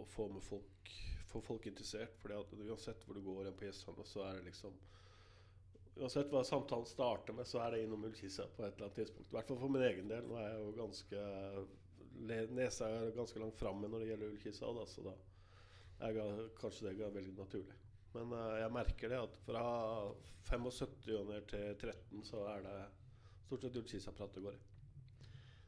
å 0.00 0.04
få 0.16 0.30
med 0.32 0.46
folk 0.46 0.96
Få 1.30 1.38
folk 1.46 1.68
interessert. 1.70 2.16
For 2.18 2.32
uansett 2.34 3.04
hvor 3.06 3.14
du 3.14 3.20
går 3.22 3.52
på 3.54 3.68
gjestene, 3.68 4.02
så 4.02 4.24
er 4.26 4.40
det 4.40 4.48
liksom 4.48 4.74
Uansett 6.00 6.32
hva 6.32 6.40
samtalen 6.46 6.88
starter 6.88 7.36
med, 7.36 7.46
så 7.46 7.60
er 7.62 7.74
det 7.74 7.84
innom 7.84 8.02
ullkissa 8.08 8.48
på 8.56 8.64
et 8.64 8.72
eller 8.72 8.88
annet 8.88 8.96
tidspunkt. 8.98 9.28
I 9.30 9.36
hvert 9.36 9.50
fall 9.52 9.60
for 9.60 9.74
min 9.74 9.84
egen 9.86 10.10
del. 10.10 10.26
Nå 10.26 10.38
er 10.40 10.48
jeg 10.48 10.64
jo 10.64 10.72
ganske 10.78 11.22
Nesa 12.20 12.88
er 12.88 13.12
ganske 13.16 13.40
langt 13.42 13.58
framme 13.58 13.88
når 13.88 14.02
det 14.02 14.10
gjelder 14.10 14.32
ullkissa, 14.32 14.72
da, 14.76 14.86
så 14.88 15.04
da 15.06 15.14
er 16.08 16.18
kanskje 16.58 16.90
det 16.90 17.04
er 17.06 17.14
veldig 17.14 17.36
naturlig. 17.38 17.76
Men 18.14 18.32
uh, 18.34 18.56
jeg 18.58 18.74
merker 18.74 19.12
det 19.12 19.20
at 19.22 19.38
fra 19.44 19.64
75 20.50 21.12
og 21.20 21.30
ned 21.30 21.46
til 21.50 21.76
13 21.78 22.26
så 22.26 22.42
er 22.56 22.64
det 22.66 22.76
stort 23.46 23.66
sett 23.66 23.78
Ullkisa-prat 23.80 24.36
det 24.36 24.44
går 24.44 24.56
i. 24.56 24.62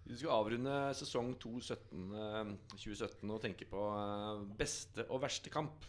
Vi 0.03 0.19
skal 0.19 0.35
avrunde 0.35 0.75
sesong 0.99 1.33
2 1.39 1.51
17, 1.63 2.07
eh, 2.19 2.49
2017 2.75 3.31
og 3.31 3.41
tenke 3.43 3.69
på 3.71 3.83
eh, 3.95 4.41
beste 4.59 5.05
og 5.09 5.23
verste 5.23 5.53
kamp. 5.53 5.87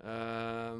Eh, 0.00 0.76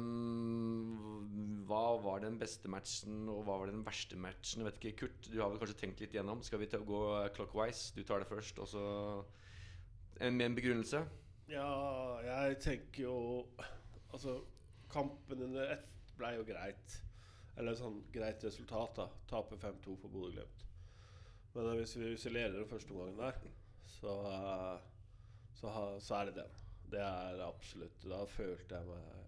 hva 1.69 1.83
var 2.01 2.23
den 2.23 2.39
beste 2.41 2.71
matchen, 2.71 3.27
og 3.29 3.43
hva 3.45 3.59
var 3.61 3.71
den 3.71 3.85
verste 3.85 4.17
matchen? 4.19 4.63
Jeg 4.63 4.69
vet 4.69 4.79
ikke, 4.81 5.05
Kurt, 5.05 5.29
du 5.29 5.37
har 5.41 5.51
vel 5.51 5.61
kanskje 5.61 5.79
tenkt 5.83 6.01
litt 6.03 6.15
gjennom. 6.17 6.41
Skal 6.45 6.61
vi 6.63 6.69
gå 6.71 7.03
clockwise? 7.35 7.93
Du 7.95 8.03
tar 8.03 8.23
det 8.23 8.31
først, 8.31 8.59
og 8.59 8.67
så 8.71 8.85
med 10.21 10.45
en 10.45 10.57
begrunnelse? 10.57 11.05
Ja, 11.51 11.69
jeg 12.23 12.59
tenker 12.63 13.03
jo 13.03 13.15
Altså, 14.11 14.41
kampen 14.91 15.41
under 15.45 15.69
ett 15.71 15.87
ble 16.19 16.33
jo 16.35 16.43
greit. 16.43 16.97
Eller 17.59 17.77
sånn 17.79 18.01
greit 18.11 18.43
resultat, 18.43 18.97
da. 18.97 19.05
Taper 19.29 19.59
5-2 19.61 19.95
for 20.01 20.11
Bodø-Glimt. 20.11 20.65
Men 21.55 21.69
eh, 21.71 21.77
hvis 21.79 21.95
vi 21.95 22.33
leder 22.33 22.59
den 22.59 22.67
første 22.67 22.91
omgangen 22.91 23.19
der, 23.19 23.39
så, 23.87 24.15
eh, 24.27 24.83
så, 25.59 25.71
så 26.03 26.19
er 26.19 26.29
det 26.29 26.41
den. 26.41 26.60
Det 26.91 26.99
er 26.99 27.37
absolutt 27.45 28.03
Da 28.03 28.25
følte 28.27 28.79
jeg 28.79 28.87
meg 28.89 29.21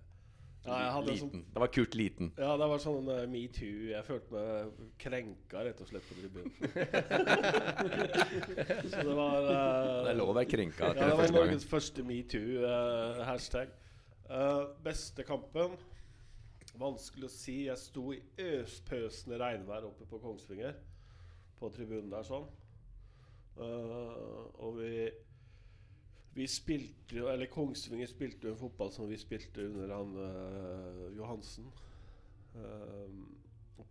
ja, 0.63 0.78
jeg 0.80 0.91
sånn 0.95 1.08
liten. 1.10 1.41
Det 1.52 1.60
var 1.60 1.67
Kurt 1.76 1.95
liten. 1.99 2.30
Ja, 2.39 2.54
det 2.60 2.67
var 2.71 2.80
sånn 2.80 3.08
uh, 3.12 3.26
metoo. 3.28 3.89
Jeg 3.89 4.04
følte 4.08 4.32
meg 4.32 4.69
krenka, 5.02 5.60
rett 5.67 5.82
og 5.84 5.88
slett, 5.89 6.06
på 6.08 6.15
tribunen. 6.15 6.54
så 8.93 8.99
det 9.04 9.15
var 9.17 9.43
uh, 9.43 10.06
Det 10.06 10.12
er 10.13 10.19
lov 10.21 10.30
å 10.32 10.38
være 10.38 10.47
krenka 10.54 10.88
Ja, 10.88 10.93
det 11.02 11.17
var. 11.19 11.28
Norges 11.36 11.67
første 11.67 11.99
metoo-hashtag. 12.08 13.67
beste 14.88 15.21
kampen? 15.28 15.76
Vanskelig 16.80 17.28
å 17.28 17.36
si. 17.36 17.67
Jeg 17.67 17.76
sto 17.84 18.15
i 18.15 18.23
øspøsende 18.39 19.36
regnvær 19.43 19.84
oppe 19.91 20.08
på 20.08 20.15
Kongsvinger. 20.23 20.80
På 21.60 21.67
tribunen 21.76 22.08
der 22.13 22.23
sånn. 22.28 22.47
Uh, 23.60 24.47
og 24.63 24.80
vi 24.80 25.12
vi 26.34 26.48
spilte 26.50 27.19
jo 27.19 27.28
Eller 27.30 27.52
Kongsvinger 27.52 28.10
spilte 28.10 28.50
jo 28.50 28.58
fotball 28.58 28.91
som 28.93 29.10
vi 29.10 29.19
spilte 29.22 29.67
under 29.67 29.93
han 29.93 30.15
uh, 30.17 31.08
Johansen. 31.17 31.69
Um, 32.56 33.24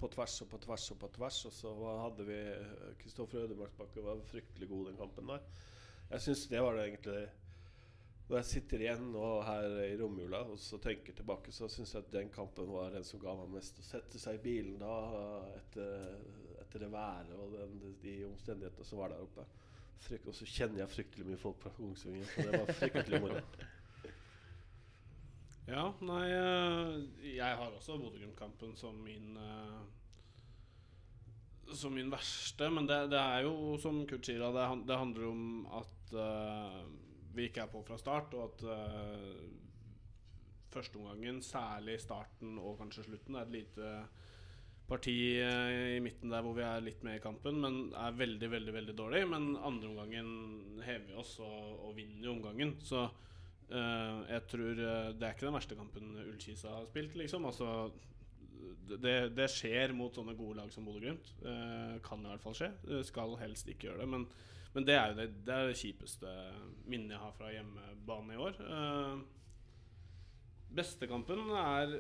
på 0.02 0.08
tvers 0.10 0.40
og 0.42 0.48
på 0.50 0.58
tvers 0.64 0.88
og 0.94 0.98
på 0.98 1.10
tvers. 1.16 1.44
Og 1.46 1.54
så 1.54 1.74
hadde 2.02 2.26
vi 2.26 2.40
Kristoffer 3.02 3.44
Ødemarksbakke 3.44 4.02
var 4.04 4.24
fryktelig 4.26 4.68
god 4.68 4.90
den 4.90 4.98
kampen 4.98 5.30
der. 5.30 5.46
Jeg 6.10 6.26
syns 6.26 6.48
det 6.50 6.60
var 6.62 6.76
det 6.76 6.88
egentlig 6.88 7.22
Når 8.28 8.36
jeg 8.36 8.48
sitter 8.48 8.82
igjen 8.82 9.06
nå 9.12 9.28
her 9.44 9.74
i 9.84 9.96
romjula 10.00 10.38
og 10.48 10.58
så 10.58 10.78
tenker 10.80 11.12
tilbake, 11.12 11.52
så 11.52 11.68
syns 11.68 11.92
jeg 11.94 12.04
at 12.04 12.12
den 12.14 12.30
kampen 12.32 12.70
var 12.70 12.94
den 12.94 13.04
som 13.04 13.20
ga 13.20 13.34
meg 13.36 13.50
mest. 13.58 13.80
Å 13.82 13.84
sette 13.84 14.20
seg 14.20 14.38
i 14.38 14.42
bilen 14.46 14.78
da 14.80 14.92
etter, 15.58 16.14
etter 16.62 16.84
det 16.84 16.88
været 16.94 17.34
og 17.36 17.58
den, 17.58 17.74
de 18.00 18.14
omstendighetene 18.30 18.88
som 18.88 19.02
var 19.02 19.12
der 19.12 19.26
oppe. 19.26 19.44
Frykt, 20.02 20.26
og 20.26 20.34
så 20.34 20.48
kjenner 20.48 20.82
jeg 20.82 20.90
fryktelig 20.96 21.28
mye 21.28 21.38
folk 21.38 21.62
fra 21.62 21.70
Kongsvinger, 21.76 22.26
så 22.26 22.46
det 22.48 22.58
var 22.58 22.74
fryktelig 22.80 23.22
moro. 23.22 23.42
Ja, 25.70 25.84
nei 26.02 26.24
eh, 26.34 26.88
Jeg 27.36 27.58
har 27.58 27.70
også 27.70 27.94
Bodø-Glimt-kampen 28.00 28.74
som 28.76 28.96
min 29.04 29.36
eh, 29.38 29.76
Som 31.78 31.94
min 31.94 32.10
verste. 32.10 32.68
Men 32.70 32.88
det, 32.90 32.98
det 33.12 33.20
er 33.20 33.46
jo, 33.46 33.76
som 33.80 34.02
Kurt 34.10 34.26
sier, 34.26 34.42
det, 34.42 34.66
det 34.88 34.98
handler 34.98 35.28
om 35.30 35.44
at 35.78 36.14
uh, 36.18 36.82
vi 37.32 37.46
ikke 37.48 37.62
er 37.62 37.70
på 37.72 37.80
fra 37.86 37.96
start, 37.96 38.34
og 38.36 38.50
at 38.50 38.64
uh, 38.68 39.38
førsteomgangen, 40.74 41.40
særlig 41.46 41.96
starten 42.02 42.58
og 42.60 42.76
kanskje 42.82 43.06
slutten, 43.06 43.38
er 43.38 43.46
et 43.46 43.54
lite 43.54 43.94
parti 44.92 45.16
eh, 45.40 45.96
i 45.96 46.02
midten 46.04 46.32
der 46.32 46.44
hvor 46.44 46.54
vi 46.56 46.64
er 46.66 46.84
litt 46.84 47.02
med 47.06 47.16
i 47.18 47.22
kampen, 47.22 47.58
men 47.62 47.80
er 47.96 48.16
veldig, 48.18 48.48
veldig 48.52 48.74
veldig 48.76 48.94
dårlig. 48.98 49.24
Men 49.30 49.52
andre 49.56 49.90
omgangen 49.90 50.30
hever 50.84 51.08
vi 51.08 51.18
oss 51.22 51.34
og, 51.42 51.88
og 51.88 51.96
vinner 51.96 52.32
omgangen. 52.34 52.76
Så 52.84 53.06
uh, 53.06 54.18
jeg 54.28 54.46
tror 54.52 54.72
eh, 54.84 55.10
det 55.16 55.26
er 55.26 55.36
ikke 55.36 55.48
den 55.48 55.58
verste 55.58 55.78
kampen 55.78 56.14
Ullkisa 56.26 56.76
har 56.76 56.88
spilt, 56.90 57.16
liksom. 57.20 57.48
Altså, 57.48 57.90
det, 58.92 59.16
det 59.36 59.48
skjer 59.50 59.94
mot 59.96 60.14
sånne 60.14 60.36
gode 60.38 60.60
lag 60.60 60.72
som 60.74 60.86
Bodø-Glimt. 60.86 61.34
Uh, 61.44 61.98
kan 62.04 62.24
i 62.24 62.32
hvert 62.32 62.44
fall 62.44 62.58
skje. 62.58 62.72
Det 62.84 63.04
skal 63.08 63.36
helst 63.40 63.72
ikke 63.72 63.90
gjøre 63.90 64.04
det. 64.04 64.12
Men, 64.14 64.28
men 64.76 64.88
det 64.88 64.98
er 64.98 65.12
jo 65.12 65.20
det, 65.22 65.28
det, 65.42 65.56
er 65.56 65.72
det 65.72 65.80
kjipeste 65.80 66.38
minnet 66.84 67.16
jeg 67.16 67.24
har 67.24 67.36
fra 67.36 67.52
hjemmebane 67.54 68.36
i 68.36 68.42
år. 68.48 68.64
Beste 70.72 71.04
kampen 71.04 71.50
er 71.52 71.98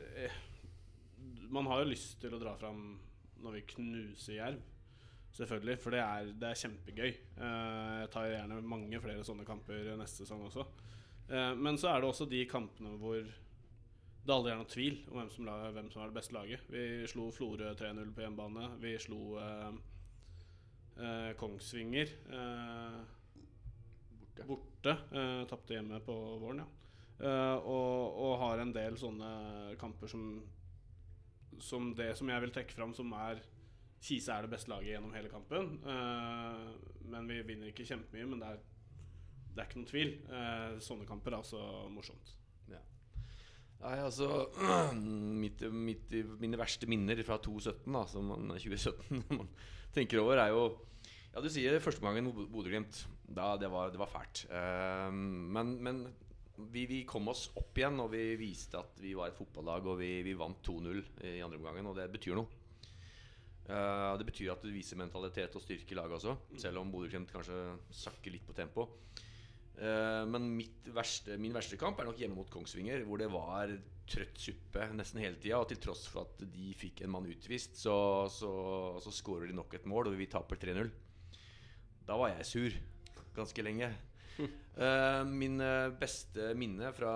Man 1.52 1.68
har 1.68 1.82
jo 1.82 1.90
lyst 1.90 2.20
til 2.22 2.34
å 2.34 2.40
dra 2.40 2.54
fram 2.58 2.84
når 3.42 3.58
vi 3.58 3.66
knuser 3.74 4.38
Jerv. 4.38 4.62
Selvfølgelig, 5.32 5.78
for 5.80 5.94
det 5.94 6.00
er, 6.04 6.32
det 6.36 6.48
er 6.48 6.58
kjempegøy. 6.60 7.08
Eh, 7.08 7.92
jeg 8.02 8.10
tar 8.12 8.28
gjerne 8.28 8.58
mange 8.68 9.00
flere 9.00 9.24
sånne 9.24 9.46
kamper 9.48 9.94
neste 9.96 10.26
sesong 10.26 10.44
også. 10.48 10.66
Eh, 11.32 11.54
men 11.56 11.78
så 11.80 11.88
er 11.92 12.02
det 12.02 12.10
også 12.10 12.28
de 12.28 12.42
kampene 12.50 12.92
hvor 13.00 13.22
det 14.22 14.34
aldri 14.34 14.52
er 14.52 14.60
noen 14.60 14.70
tvil 14.70 14.98
om 15.10 15.18
hvem 15.18 15.30
som, 15.34 15.48
hvem 15.48 15.88
som 15.90 16.02
er 16.02 16.12
det 16.12 16.18
beste 16.18 16.36
laget. 16.36 16.68
Vi 16.70 16.84
slo 17.10 17.30
Florø 17.34 17.72
3-0 17.78 18.12
på 18.14 18.22
hjemmebane. 18.22 18.68
Vi 18.82 18.92
slo 19.02 19.38
eh, 19.40 19.72
eh, 21.00 21.32
Kongsvinger 21.40 22.12
eh, 22.36 23.00
borte. 24.20 24.46
borte 24.46 24.96
eh, 25.16 25.42
Tapte 25.50 25.78
hjemme 25.78 26.02
på 26.04 26.16
våren, 26.44 26.62
ja. 26.62 26.68
Eh, 27.22 27.56
og, 27.56 28.20
og 28.20 28.38
har 28.44 28.62
en 28.62 28.74
del 28.74 29.00
sånne 29.00 29.32
kamper 29.80 30.10
som 30.10 30.28
Som 31.60 31.92
det 31.98 32.12
som 32.18 32.30
jeg 32.30 32.44
vil 32.44 32.54
trekke 32.54 32.76
fram, 32.76 32.94
som 32.96 33.12
er 33.18 33.42
Kise 34.02 34.34
er 34.34 34.46
det 34.46 34.50
beste 34.50 34.70
laget 34.72 34.96
gjennom 34.96 35.12
hele 35.14 35.30
kampen. 35.30 35.76
Eh, 35.86 36.62
men 37.12 37.28
vi 37.30 37.42
vinner 37.46 37.70
ikke 37.70 37.86
kjempemye, 37.86 38.26
men 38.32 38.40
det 38.42 38.48
er, 38.48 38.62
det 39.52 39.62
er 39.62 39.68
ikke 39.68 39.78
noen 39.78 39.90
tvil. 39.92 40.14
Eh, 40.26 40.78
sånne 40.82 41.06
kamper 41.06 41.36
er 41.36 41.42
altså 41.44 41.60
morsomt. 41.92 42.32
Nei, 43.82 43.96
altså 43.98 44.28
mitt, 45.42 45.62
mitt, 45.74 46.12
Mine 46.38 46.58
verste 46.60 46.86
minner 46.90 47.18
fra 47.26 47.38
2017, 47.42 47.88
da, 47.90 48.04
som 48.10 48.30
man, 48.30 48.54
2017 48.54 49.24
man 49.40 49.50
tenker 49.94 50.22
over, 50.22 50.38
er 50.38 50.54
jo 50.54 50.66
Ja, 51.32 51.42
du 51.42 51.48
sier 51.50 51.78
første 51.82 52.04
gangen 52.04 52.28
Bodø-Glimt. 52.52 53.06
Det, 53.24 53.44
det 53.62 53.70
var 53.72 54.10
fælt. 54.12 54.44
Uh, 54.52 55.08
men, 55.10 55.78
men 55.82 56.02
vi, 56.56 56.86
vi, 56.86 57.02
kom 57.08 57.30
oss 57.32 57.48
opp 57.58 57.78
igjen, 57.78 58.00
og 58.02 58.10
vi 58.12 58.34
viste 58.40 58.80
at 58.80 58.98
vi 59.00 59.14
var 59.18 59.30
et 59.30 59.38
fotballag. 59.38 59.86
Og 59.88 60.00
vi, 60.00 60.10
vi 60.26 60.34
vant 60.38 60.58
2-0 60.66 61.00
i 61.28 61.38
andre 61.44 61.60
omgangen, 61.60 61.88
og 61.90 61.96
det 61.98 62.08
betyr 62.12 62.38
noe. 62.38 62.58
Uh, 63.62 64.18
det 64.18 64.26
betyr 64.26 64.50
at 64.52 64.64
du 64.64 64.72
viser 64.74 64.98
mentalitet 64.98 65.54
og 65.54 65.62
styrke 65.62 65.94
i 65.94 65.96
laget 65.96 66.16
også, 66.18 66.34
selv 66.58 66.80
om 66.80 66.90
Bodø-Glimt 66.90 67.30
kanskje 67.30 67.60
sakker 67.94 68.34
litt 68.34 68.44
på 68.48 68.56
tempo. 68.58 68.88
Uh, 69.78 70.26
men 70.28 70.56
verste, 70.92 71.38
min 71.40 71.54
verste 71.54 71.78
kamp 71.80 72.00
er 72.02 72.10
nok 72.10 72.18
hjemme 72.20 72.36
mot 72.36 72.50
Kongsvinger, 72.52 73.06
hvor 73.06 73.22
det 73.22 73.30
var 73.32 73.72
trøtt 74.10 74.40
suppe 74.42 74.88
nesten 74.98 75.22
hele 75.22 75.38
tida. 75.40 75.62
Og 75.62 75.70
til 75.70 75.80
tross 75.82 76.04
for 76.10 76.26
at 76.26 76.42
de 76.42 76.74
fikk 76.76 77.04
en 77.04 77.14
mann 77.14 77.30
utvist, 77.30 77.78
så, 77.80 77.96
så, 78.32 78.52
så 79.02 79.14
skårer 79.14 79.48
de 79.48 79.56
nok 79.56 79.78
et 79.78 79.88
mål, 79.88 80.10
og 80.10 80.18
vi 80.18 80.28
taper 80.30 80.60
3-0. 80.60 80.90
Da 82.08 82.18
var 82.18 82.34
jeg 82.34 82.48
sur 82.50 82.80
ganske 83.36 83.64
lenge. 83.64 83.92
Uh, 84.72 85.20
min 85.28 85.60
beste 86.00 86.52
minne 86.56 86.88
fra 86.96 87.12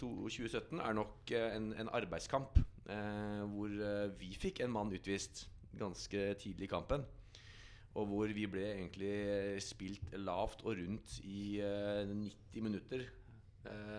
2017 0.00 0.80
er 0.80 0.96
nok 0.96 1.32
en, 1.36 1.72
en 1.76 1.92
arbeidskamp. 1.92 2.58
Hvor 2.88 3.72
vi 4.16 4.30
fikk 4.40 4.62
en 4.64 4.72
mann 4.72 4.94
utvist 4.96 5.42
ganske 5.76 6.22
tidlig 6.40 6.64
i 6.64 6.70
kampen. 6.72 7.02
Og 8.00 8.06
hvor 8.08 8.32
vi 8.32 8.46
ble 8.48 8.62
egentlig 8.70 9.60
spilt 9.60 10.14
lavt 10.16 10.64
og 10.64 10.78
rundt 10.80 11.18
i 11.28 11.60
uh, 11.60 12.08
90 12.08 12.64
minutter. 12.64 13.04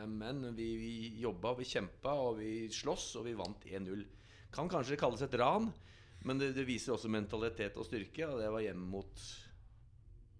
men 0.08 0.56
vi, 0.58 0.66
vi 0.82 0.94
jobba, 1.22 1.52
vi 1.54 1.68
kjempa, 1.68 2.16
og 2.18 2.40
vi 2.40 2.70
sloss, 2.74 3.12
og 3.20 3.28
vi 3.28 3.36
vant 3.38 3.68
1-0. 3.70 4.02
Kan 4.56 4.72
kanskje 4.72 4.98
kalles 4.98 5.22
et 5.22 5.36
ran, 5.38 5.70
men 6.26 6.42
det, 6.42 6.56
det 6.58 6.66
viser 6.66 6.96
også 6.96 7.12
mentalitet 7.12 7.78
og 7.78 7.86
styrke, 7.86 8.26
og 8.26 8.42
det 8.42 8.50
var 8.50 8.66
hjemme 8.66 8.88
mot 8.96 9.28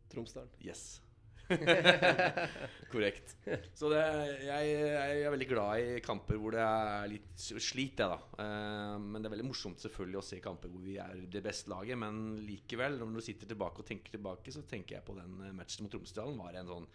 Tromsdalen. 0.10 0.50
Yes. 0.66 1.02
Korrekt. 2.94 3.34
Så 3.78 3.90
det, 3.92 4.02
jeg, 4.46 4.70
jeg, 4.70 5.22
er 5.24 5.34
veldig 5.34 5.48
glad 5.50 5.82
i 5.82 6.00
kamper 6.06 6.40
hvor 6.40 6.56
det 6.56 6.64
er 6.64 7.10
litt 7.12 7.34
slit, 7.42 8.00
jeg, 8.00 8.06
da. 8.06 8.18
Uh, 8.38 8.96
men 9.02 9.20
det 9.20 9.30
er 9.30 9.36
veldig 9.36 9.50
morsomt 9.50 9.84
selvfølgelig 9.84 10.22
å 10.22 10.26
se 10.30 10.42
kamper 10.44 10.72
hvor 10.72 10.84
vi 10.86 10.98
er 11.02 11.26
det 11.32 11.44
beste 11.46 11.72
laget. 11.74 12.00
Men 12.00 12.40
likevel, 12.46 13.00
når 13.02 13.20
du 13.20 13.26
sitter 13.26 13.50
tilbake 13.50 13.84
og 13.84 13.90
tenker 13.90 14.18
tilbake, 14.18 14.54
så 14.54 14.66
tenker 14.70 15.00
jeg 15.00 15.08
på 15.08 15.18
den 15.18 15.38
eh, 15.46 15.56
matchen 15.56 15.86
mot 15.86 15.94
Tromsdalen. 15.94 16.40
Var 16.40 16.60
en 16.62 16.74
sånn 16.74 16.90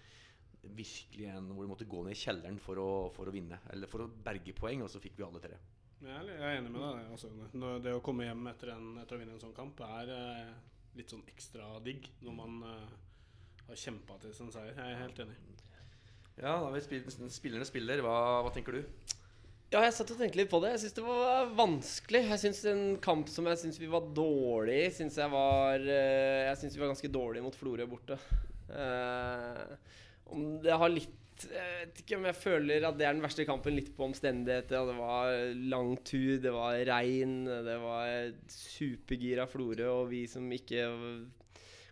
virkelig 0.64 1.28
en 1.28 1.50
hvor 1.52 1.66
du 1.66 1.72
måtte 1.74 1.88
gå 1.88 2.02
ned 2.06 2.16
i 2.16 2.20
kjelleren 2.20 2.60
for 2.62 2.80
å, 2.80 2.90
for 3.14 3.28
å 3.28 3.34
vinne. 3.34 3.60
Eller 3.74 3.90
for 3.90 4.04
å 4.04 4.10
berge 4.26 4.54
poeng, 4.56 4.84
og 4.84 4.92
så 4.92 5.02
fikk 5.02 5.18
vi 5.18 5.26
alle 5.26 5.42
tre. 5.42 5.58
Jeg 6.04 6.36
er 6.36 6.58
enig 6.58 6.72
med 6.72 6.82
deg. 6.82 7.10
Altså, 7.14 7.30
det 7.84 7.94
å 7.96 8.02
komme 8.04 8.26
hjem 8.26 8.46
etter, 8.50 8.74
en, 8.74 8.94
etter, 9.00 9.16
å 9.16 9.20
vinne 9.22 9.36
en 9.36 9.42
sånn 9.42 9.56
kamp 9.56 9.80
er 9.86 10.10
eh, 10.12 10.54
litt 10.98 11.12
sånn 11.12 11.24
ekstra 11.30 11.78
digg 11.84 12.10
når 12.24 12.36
man 12.36 12.58
eh, 12.68 12.96
har 13.68 13.80
kjempa 13.80 14.16
til 14.22 14.34
sin 14.36 14.52
seier. 14.54 14.74
Jeg 14.76 14.94
er 14.94 15.02
helt 15.02 15.20
enig. 15.24 15.36
Ja, 16.34 16.56
da 16.58 16.70
vi 16.74 16.82
spillerne 16.82 17.66
spiller. 17.66 18.02
Hva, 18.02 18.16
hva, 18.42 18.52
tenker 18.54 18.78
du? 18.78 18.82
Ja, 19.72 19.82
jeg 19.82 19.94
satt 19.96 20.12
og 20.14 20.20
tenkte 20.20 20.40
litt 20.40 20.50
på 20.50 20.60
det. 20.62 20.74
Jeg 20.74 20.84
syns 20.84 20.96
det 20.98 21.04
var 21.06 21.50
vanskelig. 21.58 22.22
Jeg 22.30 22.42
syns 22.42 22.62
en 22.70 22.84
kamp 23.02 23.30
som 23.30 23.48
jeg 23.50 23.60
syns 23.62 23.80
vi 23.82 23.90
var 23.90 24.06
dårlig 24.14 24.78
i, 24.84 24.94
syns 24.94 25.18
jeg 25.18 25.32
var 25.32 25.82
eh, 25.82 26.46
Jeg 26.50 26.60
syns 26.60 26.76
vi 26.76 26.82
var 26.82 26.92
ganske 26.92 27.12
dårlige 27.14 27.46
mot 27.46 27.58
Florø 27.58 27.86
borte. 27.90 28.18
Eh, 28.70 29.76
om 30.34 30.56
det 30.62 30.80
har 30.80 30.92
litt 30.92 31.20
jeg 31.34 31.78
vet 31.80 31.96
ikke 31.98 32.14
om 32.14 32.26
jeg 32.28 32.36
føler 32.38 32.84
at 32.86 32.94
det 32.94 33.06
er 33.08 33.16
den 33.16 33.24
verste 33.24 33.46
kampen. 33.46 33.74
Litt 33.74 33.90
på 33.96 34.06
omstendigheter. 34.06 34.86
Det 34.86 34.94
var 34.94 35.32
lang 35.72 35.96
tur, 36.06 36.36
det 36.42 36.52
var 36.54 36.78
regn, 36.86 37.40
det 37.66 37.74
var 37.82 38.30
supergira 38.54 39.48
Florø, 39.50 39.88
og 39.90 40.12
vi 40.12 40.24
som 40.30 40.46
ikke 40.54 40.86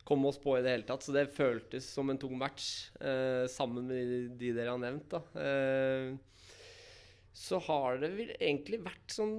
kom 0.05 0.25
oss 0.27 0.41
på 0.43 0.57
i 0.59 0.63
det 0.65 0.75
hele 0.75 0.89
tatt. 0.89 1.05
Så 1.05 1.15
det 1.15 1.31
føltes 1.37 1.87
som 1.87 2.11
en 2.11 2.21
tung 2.21 2.35
match, 2.39 2.91
eh, 3.01 3.47
sammen 3.51 3.87
med 3.89 4.37
de 4.39 4.53
dere 4.57 4.75
har 4.75 4.83
nevnt. 4.83 5.09
da. 5.13 5.23
Eh, 5.39 6.13
så 7.33 7.57
har 7.65 7.97
det 8.03 8.11
vel 8.13 8.35
egentlig 8.37 8.83
vært 8.85 9.15
sånn 9.15 9.37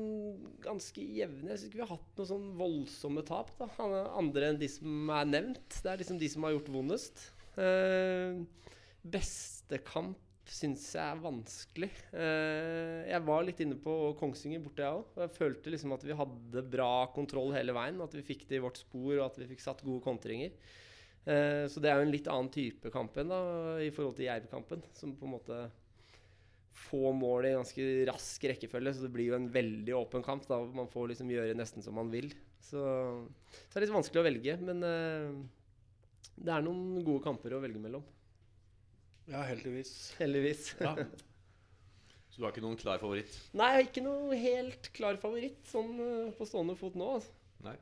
ganske 0.63 0.97
jevne. 0.97 1.51
Jeg 1.51 1.59
syns 1.59 1.67
ikke 1.69 1.77
vi 1.77 1.85
har 1.85 1.93
hatt 1.93 2.17
noen 2.17 2.31
sånn 2.31 2.47
voldsomme 2.57 3.23
tap. 3.27 3.51
da. 3.59 3.69
Andre 4.17 4.49
enn 4.49 4.59
de 4.59 4.67
som 4.71 5.09
er 5.13 5.29
nevnt. 5.29 5.81
Det 5.83 5.91
er 5.91 6.01
liksom 6.01 6.19
de 6.19 6.29
som 6.33 6.43
har 6.47 6.55
gjort 6.55 6.73
vondest. 6.73 7.29
Eh, 7.53 8.41
beste 9.03 9.77
kamp 9.85 10.22
syns 10.51 10.85
jeg 10.95 11.03
er 11.03 11.21
vanskelig. 11.23 11.89
Uh, 12.11 13.03
jeg 13.07 13.23
var 13.27 13.45
litt 13.47 13.61
inne 13.63 13.77
på 13.79 13.93
Kongsvinger 14.19 14.63
borte, 14.63 14.83
jeg 14.83 14.99
òg. 14.99 15.19
Jeg 15.23 15.35
følte 15.37 15.73
liksom 15.73 15.93
at 15.95 16.03
vi 16.07 16.17
hadde 16.19 16.65
bra 16.73 16.91
kontroll 17.15 17.53
hele 17.55 17.75
veien. 17.75 18.01
At 18.03 18.15
vi 18.17 18.25
fikk 18.25 18.47
det 18.49 18.59
i 18.59 18.63
vårt 18.63 18.81
spor, 18.81 19.13
og 19.15 19.27
at 19.29 19.39
vi 19.39 19.49
fikk 19.53 19.63
satt 19.63 19.85
gode 19.85 20.03
kontringer. 20.05 20.55
Uh, 21.23 21.69
så 21.71 21.83
det 21.83 21.91
er 21.91 22.01
jo 22.01 22.07
en 22.07 22.13
litt 22.13 22.27
annen 22.31 22.51
type 22.53 22.91
kamp 22.93 23.15
enn 23.21 23.31
da, 23.31 23.39
i 23.83 23.93
forhold 23.95 24.17
til 24.19 24.27
Jerv-kampen. 24.27 24.83
Som 24.97 25.15
på 25.19 25.29
en 25.29 25.35
måte 25.37 25.61
få 26.73 27.11
mål 27.15 27.47
i 27.47 27.55
ganske 27.55 27.89
rask 28.09 28.47
rekkefølge. 28.49 28.95
Så 28.97 29.05
det 29.05 29.13
blir 29.15 29.31
jo 29.31 29.37
en 29.39 29.51
veldig 29.53 29.95
åpen 29.97 30.25
kamp. 30.25 30.47
da 30.49 30.59
Man 30.75 30.91
får 30.91 31.13
liksom 31.13 31.31
gjøre 31.31 31.57
nesten 31.57 31.85
som 31.85 31.95
man 31.99 32.11
vil. 32.13 32.33
Så, 32.63 32.81
så 32.81 33.71
det 33.71 33.79
er 33.79 33.87
litt 33.87 33.95
vanskelig 33.95 34.23
å 34.23 34.27
velge. 34.27 34.57
Men 34.63 34.83
uh, 34.83 35.43
det 36.35 36.51
er 36.51 36.65
noen 36.65 36.99
gode 37.05 37.23
kamper 37.25 37.55
å 37.55 37.63
velge 37.63 37.81
mellom. 37.81 38.03
Ja, 39.29 39.43
heldigvis. 39.47 39.93
Heldigvis. 40.19 40.73
Ja. 40.83 40.95
Så 42.33 42.41
du 42.41 42.47
har 42.47 42.53
ikke 42.53 42.63
noen 42.65 42.79
klar 42.79 42.97
favoritt? 42.97 43.29
Nei, 43.53 43.67
jeg 43.69 43.77
har 43.77 43.87
ikke 43.87 44.03
noen 44.03 44.31
helt 44.41 44.87
klar 44.95 45.19
favoritt 45.21 45.67
sånn 45.69 45.91
uh, 46.01 46.31
på 46.33 46.47
stående 46.49 46.73
fot 46.79 46.95
nå. 46.97 47.09
Altså. 47.19 47.35
Nei. 47.61 47.75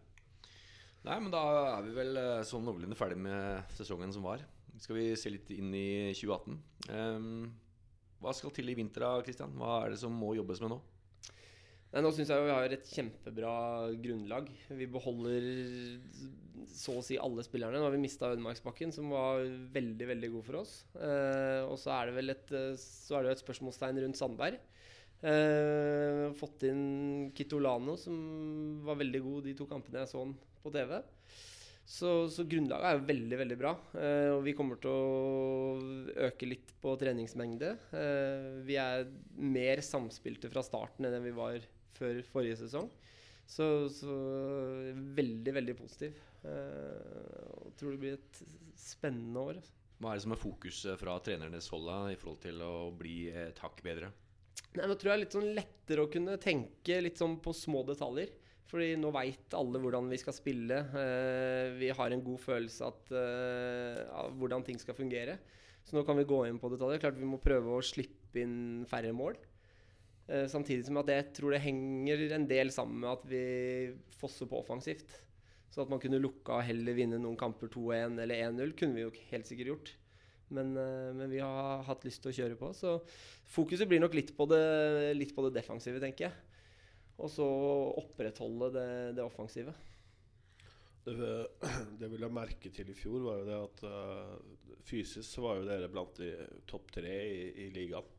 Nei, 1.07 1.15
men 1.23 1.31
da 1.33 1.43
er 1.77 1.85
vi 1.85 1.93
vel 1.95 2.19
uh, 2.19 2.41
sånn 2.45 2.65
noenlunde 2.67 2.97
ferdig 2.99 3.17
med 3.23 3.71
sesongen 3.77 4.11
som 4.11 4.27
var. 4.27 4.43
Skal 4.81 4.97
vi 4.97 5.05
se 5.19 5.31
litt 5.31 5.49
inn 5.55 5.71
i 5.77 6.11
2018. 6.17 6.57
Um, 6.89 6.91
ehm, 6.97 7.47
hva 8.21 8.33
skal 8.35 8.51
til 8.53 8.69
i 8.69 8.75
vinter, 8.77 9.05
da, 9.05 9.23
Christian? 9.23 9.55
Hva 9.55 9.85
er 9.85 9.95
det 9.95 10.01
som 10.03 10.13
må 10.19 10.33
jobbes 10.35 10.61
med 10.63 10.75
nå? 10.75 10.81
Nei, 11.91 12.01
nå 12.05 12.09
syns 12.15 12.29
jeg 12.31 12.43
vi 12.45 12.53
har 12.55 12.71
et 12.71 12.87
kjempebra 12.87 13.53
grunnlag. 13.99 14.45
Vi 14.79 14.85
beholder 14.87 15.47
så 16.71 16.95
å 16.95 17.03
si 17.03 17.17
alle 17.19 17.43
spillerne. 17.43 17.81
Nå 17.81 17.87
har 17.89 17.91
vi 17.91 17.99
mista 17.99 18.29
Ødemarksbakken, 18.31 18.93
som 18.95 19.09
var 19.11 19.43
veldig 19.75 20.07
veldig 20.13 20.29
god 20.37 20.45
for 20.47 20.61
oss. 20.61 20.75
Eh, 20.95 21.59
og 21.65 21.75
så 21.81 21.91
er 21.97 22.07
det 22.07 22.15
vel 22.15 22.31
et, 22.31 22.53
eh, 22.55 22.77
så 22.79 23.17
er 23.17 23.27
det 23.27 23.33
et 23.35 23.43
spørsmålstegn 23.43 23.99
rundt 24.05 24.19
Sandberg. 24.19 24.61
Eh, 25.21 26.31
fått 26.39 26.63
inn 26.69 27.31
Kitolano, 27.35 27.97
som 27.99 28.15
var 28.87 29.01
veldig 29.03 29.21
god 29.27 29.49
de 29.49 29.57
to 29.59 29.67
kampene 29.69 30.05
jeg 30.05 30.13
så 30.13 30.23
han 30.23 30.31
på 30.63 30.71
TV. 30.73 30.95
Så, 31.91 32.29
så, 32.31 32.45
grunnlaget 32.47 32.87
er 32.87 32.95
jo 32.95 33.07
veldig 33.09 33.41
veldig 33.43 33.59
bra. 33.59 33.75
Eh, 33.99 34.29
og 34.31 34.45
vi 34.47 34.55
kommer 34.55 34.79
til 34.79 34.95
å 34.95 36.23
øke 36.29 36.47
litt 36.47 36.71
på 36.79 36.95
treningsmengde. 37.01 37.75
Eh, 37.99 38.49
vi 38.63 38.79
er 38.79 39.09
mer 39.35 39.83
samspilte 39.83 40.49
fra 40.53 40.63
starten 40.63 41.09
enn 41.09 41.19
vi 41.25 41.35
var 41.35 41.59
før 41.97 42.21
forrige 42.31 42.59
sesong. 42.63 42.89
Så, 43.51 43.65
så 43.91 44.15
veldig, 45.17 45.53
veldig 45.59 45.75
positiv. 45.75 46.17
Uh, 46.41 47.51
og 47.61 47.73
tror 47.77 47.93
det 47.93 48.01
blir 48.01 48.17
et 48.17 48.41
spennende 48.79 49.45
år. 49.51 49.59
Altså. 49.59 49.77
Hva 50.01 50.11
er 50.11 50.17
det 50.17 50.25
som 50.25 50.33
er 50.33 50.41
fokuset 50.41 50.97
fra 50.97 51.17
trenernes 51.21 51.67
hold 51.69 51.89
i 52.09 52.17
forhold 52.17 52.39
til 52.41 52.61
å 52.65 52.75
bli 52.97 53.15
et 53.29 53.59
hakk 53.61 53.83
bedre? 53.85 54.09
Nei, 54.71 54.87
nå 54.87 54.95
tror 54.95 55.11
jeg 55.11 55.11
det 55.11 55.17
er 55.17 55.23
litt 55.25 55.35
sånn 55.35 55.51
lettere 55.57 56.05
å 56.05 56.11
kunne 56.11 56.37
tenke 56.41 57.01
litt 57.03 57.19
sånn 57.19 57.35
på 57.43 57.53
små 57.55 57.83
detaljer. 57.89 58.31
Fordi 58.71 58.93
nå 58.95 59.09
veit 59.11 59.51
alle 59.57 59.81
hvordan 59.83 60.07
vi 60.07 60.19
skal 60.21 60.35
spille. 60.37 60.77
Uh, 60.95 61.75
vi 61.75 61.91
har 61.91 62.15
en 62.15 62.23
god 62.23 62.39
følelse 62.39 62.87
at, 62.87 63.11
uh, 63.11 64.03
av 64.23 64.37
hvordan 64.39 64.63
ting 64.67 64.79
skal 64.79 64.95
fungere. 64.95 65.37
Så 65.83 65.97
nå 65.97 66.05
kan 66.07 66.15
vi 66.17 66.27
gå 66.29 66.45
inn 66.47 66.59
på 66.61 66.71
detaljer. 66.71 67.03
Klart 67.03 67.19
vi 67.19 67.27
må 67.27 67.41
prøve 67.43 67.75
å 67.75 67.83
slippe 67.83 68.39
inn 68.39 68.87
færre 68.89 69.11
mål. 69.15 69.35
Uh, 70.29 70.45
samtidig 70.51 70.85
som 70.87 70.99
at 71.01 71.09
jeg 71.11 71.31
tror 71.37 71.55
det 71.55 71.63
henger 71.63 72.27
en 72.35 72.47
del 72.49 72.71
sammen 72.73 73.01
med 73.03 73.11
at 73.11 73.25
vi 73.29 73.43
fosser 74.19 74.49
på 74.49 74.61
offensivt. 74.61 75.17
Så 75.71 75.83
at 75.83 75.91
man 75.91 76.01
kunne 76.03 76.19
lukka 76.19 76.59
og 76.59 76.67
heller 76.67 76.95
vinne 76.97 77.19
noen 77.21 77.39
kamper 77.39 77.71
2-1 77.71 78.19
eller 78.19 78.47
1-0, 78.51 78.73
kunne 78.77 78.97
vi 78.97 79.05
jo 79.05 79.13
helt 79.31 79.47
sikkert 79.47 79.71
gjort. 79.71 79.93
Men, 80.51 80.73
uh, 80.75 81.11
men, 81.15 81.29
vi 81.31 81.39
har 81.39 81.85
hatt 81.87 82.05
lyst 82.07 82.23
til 82.23 82.33
å 82.33 82.37
kjøre 82.41 82.59
på. 82.59 82.73
Så 82.75 82.97
fokuset 83.51 83.89
blir 83.89 84.03
nok 84.03 84.17
litt 84.17 84.33
på 84.37 84.47
det, 84.51 84.63
litt 85.15 85.35
på 85.35 85.47
det 85.47 85.55
defensive, 85.61 86.01
tenker 86.03 86.27
jeg. 86.27 86.47
Og 87.21 87.29
så 87.29 87.47
opprettholde 88.01 88.71
det, 88.75 88.89
det 89.17 89.23
offensive. 89.23 89.73
Det, 91.03 91.15
det 91.99 92.09
vi 92.11 92.19
la 92.21 92.29
merke 92.33 92.71
til 92.73 92.91
i 92.91 92.97
fjor, 92.97 93.23
var 93.25 93.41
jo 93.41 93.47
det 93.47 93.59
at 93.59 93.85
uh, 93.89 94.81
fysisk 94.85 95.27
så 95.27 95.45
var 95.45 95.59
jo 95.59 95.69
dere 95.69 95.89
blant 95.91 96.19
de 96.19 96.33
topp 96.69 96.91
tre 96.99 97.15
i, 97.25 97.45
i 97.65 97.69
ligaen. 97.73 98.17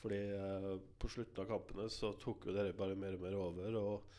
Fordi 0.00 0.20
eh, 0.32 0.72
på 1.00 1.10
slutten 1.12 1.44
av 1.44 1.50
kampene 1.50 1.86
så 1.92 2.14
tok 2.20 2.48
jo 2.48 2.56
dere 2.56 2.76
bare 2.76 2.96
mer 2.98 3.18
og 3.18 3.24
mer 3.24 3.36
over. 3.38 3.76
Og, 3.80 4.16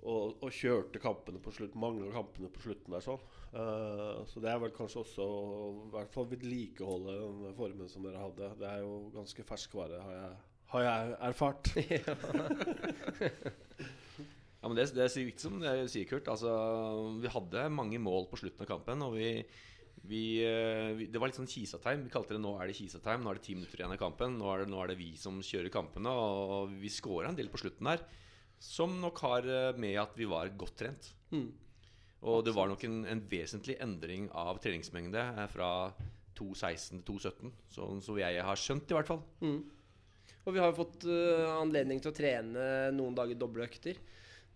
og, 0.00 0.36
og 0.40 0.50
kjørte 0.54 1.02
kampene 1.02 1.42
på 1.42 1.52
slutt, 1.54 1.74
mange 1.78 2.06
av 2.06 2.14
kampene 2.20 2.50
på 2.54 2.62
slutten 2.64 2.94
der 2.94 3.04
sånn. 3.04 3.22
Uh, 3.50 4.22
så 4.30 4.38
det 4.38 4.52
er 4.52 4.60
vel 4.62 4.70
kanskje 4.70 5.00
også 5.02 5.24
i 5.26 5.88
hvert 5.96 6.12
fall 6.14 6.28
vedlikeholde 6.30 7.16
den 7.18 7.56
formen 7.58 7.90
som 7.90 8.04
dere 8.06 8.22
hadde. 8.22 8.52
Det 8.60 8.68
er 8.68 8.84
jo 8.84 8.92
ganske 9.16 9.46
ferskvare, 9.48 9.98
har 10.06 10.14
jeg, 10.16 10.30
har 10.74 10.86
jeg 10.86 11.16
erfart. 11.30 11.72
Ja, 14.60 14.68
men 14.68 14.76
det, 14.76 14.90
det 14.92 15.06
er 15.06 15.24
viktig 15.24 15.40
som 15.40 15.54
det 15.62 15.70
sier 15.88 16.08
Kurt. 16.08 16.26
Altså, 16.28 16.50
vi 17.22 17.30
hadde 17.32 17.62
mange 17.72 18.00
mål 18.02 18.26
på 18.28 18.42
slutten 18.42 18.66
av 18.66 18.68
kampen. 18.68 19.04
Og 19.06 19.14
vi, 19.16 19.30
vi, 20.02 20.40
eh, 20.44 20.94
vi 20.96 21.06
Det 21.06 21.20
var 21.20 21.28
litt 21.28 21.38
sånn 21.38 21.50
Kisa-time. 21.50 22.04
Vi 22.04 22.12
kalte 22.12 22.34
det 22.34 22.40
'nå 22.40 22.54
er 22.60 22.68
det 22.68 22.76
Kisa-time'. 22.76 23.22
Nå 23.22 23.30
er 23.30 23.34
det 23.34 23.44
ti 23.44 23.54
minutter 23.54 23.80
igjen 23.80 23.92
av 23.92 23.98
kampen. 23.98 24.38
Nå 24.38 24.46
er, 24.54 24.64
det, 24.64 24.70
nå 24.72 24.82
er 24.82 24.88
det 24.88 24.98
vi 24.98 25.16
som 25.16 25.40
kjører 25.40 25.70
kampene. 25.70 26.08
Og 26.08 26.70
vi 26.80 26.88
scora 26.88 27.28
en 27.28 27.36
del 27.36 27.48
på 27.48 27.60
slutten 27.60 27.84
der. 27.84 28.00
Som 28.58 29.00
nok 29.00 29.18
har 29.18 29.42
eh, 29.44 29.76
med 29.76 29.96
at 29.96 30.16
vi 30.16 30.24
var 30.24 30.48
godt 30.56 30.76
trent. 30.76 31.12
Mm. 31.32 31.52
Og 32.22 32.44
det 32.44 32.54
var 32.54 32.68
nok 32.68 32.82
en, 32.84 33.04
en 33.06 33.20
vesentlig 33.20 33.78
endring 33.80 34.30
av 34.32 34.60
treningsmengde 34.60 35.20
eh, 35.20 35.46
fra 35.48 35.92
2.16 36.36 37.04
til 37.04 37.18
2.17. 37.18 37.52
Sånn 37.68 38.00
som 38.02 38.16
jeg 38.18 38.42
har 38.42 38.56
skjønt, 38.56 38.90
i 38.90 38.96
hvert 38.96 39.08
fall. 39.08 39.22
Mm. 39.40 39.60
Og 40.46 40.54
vi 40.54 40.58
har 40.58 40.70
jo 40.70 40.80
fått 40.80 41.04
anledning 41.04 42.00
til 42.00 42.10
å 42.10 42.16
trene 42.16 42.90
noen 42.96 43.14
dager 43.14 43.36
doble 43.36 43.66
økter. 43.66 43.98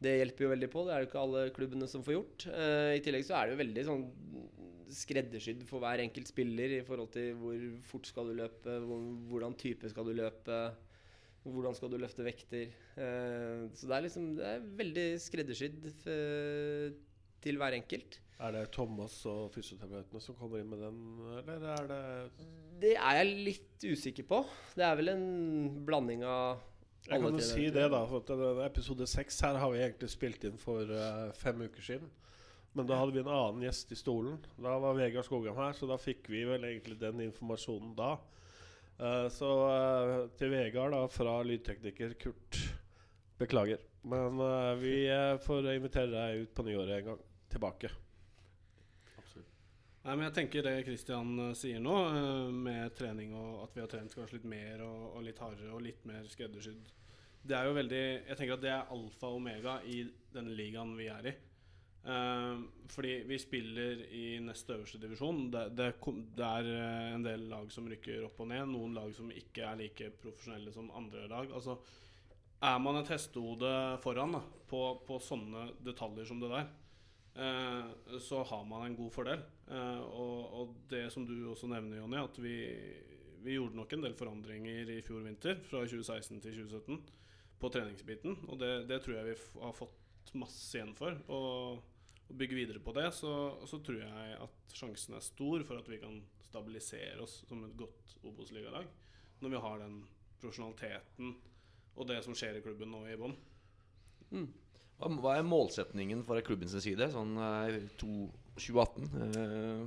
Det 0.00 0.16
hjelper 0.16 0.44
jo 0.44 0.52
veldig 0.54 0.70
på. 0.72 0.84
Det 0.86 0.94
er 0.94 1.02
det 1.02 1.08
ikke 1.10 1.20
alle 1.20 1.50
klubbene 1.52 1.86
som 1.86 2.02
får 2.02 2.14
gjort. 2.14 2.46
I 2.96 3.02
tillegg 3.04 3.26
så 3.28 3.36
er 3.36 3.44
det 3.44 3.52
jo 3.52 3.60
veldig 3.60 3.84
sånn 3.84 4.06
skreddersydd 4.92 5.62
for 5.68 5.82
hver 5.82 6.02
enkelt 6.04 6.28
spiller 6.28 6.78
i 6.78 6.82
forhold 6.86 7.12
til 7.14 7.32
hvor 7.38 7.62
fort 7.88 8.10
skal 8.10 8.28
du 8.30 8.34
løpe, 8.40 8.78
hvordan 9.30 9.56
type 9.60 9.88
skal 9.90 10.08
du 10.08 10.12
løpe, 10.16 10.58
hvordan 11.44 11.76
skal 11.76 11.92
du 11.92 11.98
løfte 12.00 12.24
vekter. 12.26 12.74
Eh, 12.96 13.64
så 13.76 13.88
det 13.88 13.96
er 13.96 14.04
liksom 14.06 14.28
Det 14.36 14.46
er 14.48 14.68
veldig 14.82 15.08
skreddersydd 15.20 15.88
eh, 16.08 16.92
til 17.44 17.60
hver 17.60 17.76
enkelt. 17.76 18.20
Er 18.44 18.50
det 18.50 18.64
Thomas 18.74 19.14
og 19.30 19.52
fysioterapeutene 19.54 20.20
som 20.20 20.36
kommer 20.38 20.58
inn 20.58 20.70
med 20.72 20.80
den, 20.82 21.00
eller 21.38 21.66
er 21.76 21.90
det 21.90 22.00
Det 22.82 22.94
er 22.96 23.18
jeg 23.20 23.34
litt 23.46 23.86
usikker 23.86 24.26
på. 24.26 24.40
Det 24.74 24.84
er 24.84 24.96
vel 24.98 25.12
en 25.12 25.84
blanding 25.86 26.24
av 26.26 26.64
Jeg 27.06 27.20
kan 27.20 27.36
jo 27.36 27.44
si 27.44 27.68
det, 27.70 27.86
da. 27.92 28.02
For 28.08 28.64
episode 28.64 29.06
seks 29.06 29.40
her 29.44 29.60
har 29.60 29.70
vi 29.70 29.82
egentlig 29.84 30.10
spilt 30.10 30.44
inn 30.48 30.58
for 30.58 30.88
eh, 30.88 31.30
fem 31.38 31.62
uker 31.68 31.84
siden. 31.84 32.10
Men 32.74 32.88
da 32.90 32.98
hadde 32.98 33.14
vi 33.14 33.22
en 33.22 33.30
annen 33.30 33.62
gjest 33.62 33.92
i 33.94 33.98
stolen. 33.98 34.38
Da 34.58 34.76
var 34.82 34.96
Vegard 34.98 35.26
Skogheim 35.26 35.58
her, 35.58 35.74
så 35.78 35.86
da 35.86 35.98
fikk 36.00 36.26
vi 36.32 36.42
vel 36.48 36.66
egentlig 36.66 36.98
den 36.98 37.22
informasjonen 37.28 37.92
da. 37.98 38.16
Uh, 38.98 39.26
så 39.30 39.50
uh, 39.66 40.14
til 40.38 40.50
Vegard 40.54 40.94
da, 40.94 41.04
fra 41.10 41.36
lydtekniker 41.46 42.16
Kurt 42.18 42.58
Beklager. 43.38 43.82
Men 44.02 44.42
uh, 44.42 44.74
vi 44.80 44.96
får 45.46 45.70
invitere 45.74 46.10
deg 46.10 46.46
ut 46.46 46.56
på 46.56 46.66
nyåret 46.66 46.98
en 46.98 47.12
gang. 47.12 47.28
Tilbake. 47.54 47.92
Nei, 50.04 50.18
men 50.18 50.26
jeg 50.26 50.34
tenker 50.36 50.66
det 50.66 50.82
Christian 50.84 51.30
eh, 51.40 51.54
sier 51.56 51.80
nå, 51.80 51.94
med 52.52 52.92
trening 52.98 53.32
og 53.38 53.62
at 53.62 53.72
vi 53.72 53.80
har 53.80 53.88
trent 53.88 54.12
kanskje 54.12 54.36
litt 54.36 54.50
mer 54.52 54.82
og, 54.84 55.14
og 55.14 55.24
litt 55.24 55.40
hardere 55.40 55.70
og 55.72 55.80
litt 55.86 56.02
mer 56.04 56.26
skreddersydd 56.28 56.90
Det 57.40 57.56
er 57.56 57.70
jo 57.70 57.78
veldig 57.78 58.02
Jeg 58.02 58.36
tenker 58.36 58.58
at 58.58 58.64
det 58.66 58.72
er 58.74 58.92
alfa 58.92 59.30
og 59.30 59.38
omega 59.38 59.78
i 59.88 60.02
denne 60.34 60.52
ligaen 60.58 60.92
vi 60.98 61.08
er 61.08 61.30
i. 61.30 61.34
Eh, 62.04 62.58
fordi 62.92 63.22
vi 63.24 63.38
spiller 63.40 64.02
i 64.12 64.38
nest 64.44 64.70
øverste 64.70 65.00
divisjon. 65.00 65.46
Det, 65.50 65.68
det, 65.78 65.90
det 66.36 66.48
er 66.48 66.70
eh, 66.74 67.10
en 67.14 67.24
del 67.24 67.46
lag 67.48 67.70
som 67.72 67.88
rykker 67.88 68.26
opp 68.28 68.42
og 68.44 68.50
ned. 68.50 68.66
Noen 68.68 68.96
lag 68.98 69.12
som 69.16 69.30
ikke 69.32 69.64
er 69.70 69.80
like 69.80 70.10
profesjonelle 70.20 70.74
som 70.74 70.92
andre 70.96 71.24
lag. 71.30 71.48
Altså, 71.48 71.78
er 72.64 72.80
man 72.80 73.00
et 73.00 73.12
hestehode 73.12 73.72
foran 74.04 74.36
da, 74.36 74.42
på, 74.68 74.82
på 75.06 75.20
sånne 75.22 75.70
detaljer 75.84 76.28
som 76.28 76.40
det 76.42 76.52
der, 76.52 76.68
eh, 77.40 78.18
så 78.20 78.44
har 78.50 78.68
man 78.68 78.86
en 78.86 78.98
god 79.00 79.12
fordel. 79.14 79.42
Eh, 79.68 80.04
og, 80.04 80.60
og 80.60 80.76
det 80.92 81.06
som 81.12 81.26
du 81.28 81.34
også 81.50 81.68
nevner, 81.72 82.02
Jonny, 82.02 82.20
at 82.20 82.40
vi, 82.40 82.54
vi 83.44 83.56
gjorde 83.56 83.80
nok 83.80 83.96
en 83.96 84.06
del 84.06 84.16
forandringer 84.18 84.92
i 84.92 85.00
fjor 85.06 85.24
vinter, 85.24 85.60
fra 85.64 85.84
2016 85.88 86.44
til 86.44 86.62
2017, 86.68 87.02
på 87.60 87.72
treningsbiten. 87.72 88.38
Og 88.48 88.60
det, 88.60 88.74
det 88.92 89.00
tror 89.04 89.18
jeg 89.18 89.32
vi 89.32 89.40
har 89.64 89.76
fått 89.76 90.34
masse 90.36 90.76
igjen 90.76 90.94
for. 90.98 91.16
Og, 91.32 91.82
og 92.30 92.38
bygge 92.40 92.56
videre 92.56 92.80
på 92.82 92.94
det, 92.96 93.08
så, 93.14 93.30
så 93.68 93.78
tror 93.84 94.00
jeg 94.00 94.36
at 94.40 94.74
sjansen 94.74 95.16
er 95.18 95.24
stor 95.24 95.64
for 95.68 95.80
at 95.80 95.88
vi 95.90 95.98
kan 96.02 96.20
stabilisere 96.46 97.20
oss 97.24 97.42
som 97.48 97.64
et 97.66 97.74
godt 97.78 98.14
Obos-ligalag. 98.24 98.86
Når 99.42 99.52
vi 99.52 99.62
har 99.66 99.82
den 99.82 99.98
profesjonaliteten 100.40 101.34
og 101.94 102.08
det 102.08 102.20
som 102.24 102.34
skjer 102.36 102.58
i 102.58 102.62
klubben 102.64 102.90
nå 102.90 103.04
i 103.10 103.18
bånn. 103.20 103.36
Hva, 104.98 105.10
hva 105.20 105.34
er 105.38 105.46
målsetningen 105.46 106.24
fra 106.26 106.40
klubbens 106.46 106.74
side? 106.82 107.10
Sånn 107.12 107.36
eh, 107.38 107.76
2018. 108.00 109.10
eh, 109.28 109.84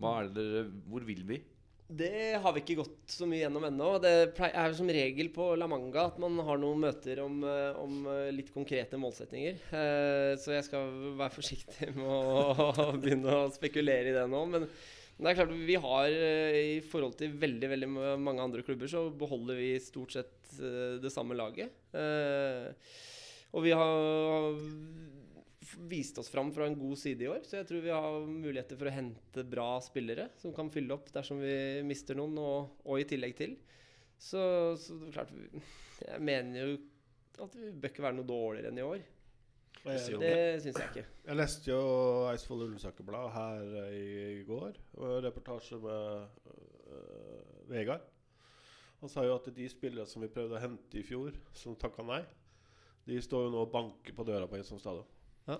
Hvor 0.00 1.06
vil 1.06 1.22
vi? 1.28 1.40
Det 1.86 2.40
har 2.42 2.50
vi 2.50 2.64
ikke 2.64 2.80
gått 2.80 3.12
så 3.14 3.28
mye 3.30 3.44
gjennom 3.44 3.64
ennå. 3.68 3.88
Det 4.02 4.10
er 4.42 4.72
som 4.74 4.88
regel 4.90 5.28
på 5.34 5.52
La 5.54 5.68
Manga 5.70 6.08
at 6.08 6.16
man 6.18 6.34
har 6.42 6.58
noen 6.58 6.80
møter 6.82 7.20
om, 7.22 7.36
eh, 7.46 7.78
om 7.78 8.00
eh, 8.10 8.32
litt 8.34 8.50
konkrete 8.54 8.98
målsetninger. 8.98 9.60
Eh, 9.70 10.32
Så 10.42 10.56
jeg 10.56 10.66
skal 10.66 10.90
være 11.20 11.34
forsiktig 11.36 11.92
med 11.94 12.10
å 12.10 12.90
begynne 13.02 13.38
å 13.38 13.52
spekulere 13.54 14.10
i 14.10 14.16
det 14.16 14.26
nå. 14.32 14.42
Men 14.50 14.66
det 14.66 15.30
er 15.30 15.38
klart 15.38 15.54
vi 15.54 15.78
har 15.80 16.10
i 16.10 16.80
forhold 16.90 17.14
til 17.20 17.38
veldig 17.38 17.70
veldig 17.70 17.88
mange 18.20 18.42
andre 18.42 18.66
klubber, 18.66 18.90
så 18.90 19.06
beholder 19.08 19.56
vi 19.56 19.70
stort 19.80 20.12
sett 20.12 20.34
det 21.00 21.08
samme 21.14 21.38
laget. 21.38 21.72
Og 23.56 23.64
vi 23.64 23.72
har 23.72 24.58
f- 25.66 25.76
vist 25.90 26.18
oss 26.22 26.30
fram 26.32 26.52
fra 26.54 26.66
en 26.70 26.76
god 26.78 26.96
side 27.00 27.26
i 27.26 27.30
år, 27.30 27.42
så 27.46 27.58
jeg 27.60 27.66
tror 27.68 27.82
vi 27.84 27.92
har 27.94 28.20
muligheter 28.30 28.78
for 28.78 28.88
å 28.90 28.94
hente 28.94 29.44
bra 29.50 29.68
spillere 29.84 30.28
som 30.40 30.54
kan 30.56 30.70
fylle 30.72 30.94
opp 30.94 31.10
dersom 31.14 31.42
vi 31.42 31.56
mister 31.86 32.16
noen, 32.18 32.38
og, 32.38 32.78
og 32.86 33.02
i 33.02 33.08
tillegg 33.10 33.34
til. 33.38 33.56
Så, 34.16 34.40
så 34.80 34.94
klart 35.12 35.28
Jeg 36.06 36.22
mener 36.24 36.62
jo 36.62 36.78
at 37.44 37.52
vi 37.60 37.68
bør 37.76 37.90
ikke 37.92 38.04
være 38.06 38.16
noe 38.16 38.28
dårligere 38.30 38.70
enn 38.72 38.80
i 38.80 38.86
år. 38.86 39.02
Jeg, 39.86 40.16
Det 40.18 40.62
syns 40.64 40.78
jeg 40.80 40.88
ikke. 40.88 41.02
jeg 41.28 41.36
leste 41.36 41.68
jo 41.70 41.80
Eidsvoll 42.30 42.62
Ullensaker 42.64 43.04
Blad 43.06 43.28
her 43.36 43.74
eh, 43.84 44.38
i 44.40 44.44
går. 44.48 44.78
Og 44.96 45.18
reportasje 45.22 45.76
med 45.78 46.48
øh, 46.48 47.68
Vegard. 47.70 48.06
Han 49.02 49.12
sa 49.12 49.22
jo 49.28 49.36
at 49.36 49.46
de 49.54 49.68
spillere 49.68 50.08
som 50.08 50.24
vi 50.24 50.30
prøvde 50.32 50.56
å 50.56 50.62
hente 50.62 50.98
i 50.98 51.04
fjor, 51.06 51.36
som 51.54 51.76
takka 51.78 52.02
nei, 52.08 52.22
de 53.06 53.20
står 53.22 53.44
jo 53.46 53.52
nå 53.52 53.60
og 53.66 53.70
banker 53.76 54.16
på 54.16 54.24
døra 54.26 54.48
på 54.50 54.56
Eidsvoll 54.58 54.80
stadion. 54.82 55.12
Ja. 55.46 55.58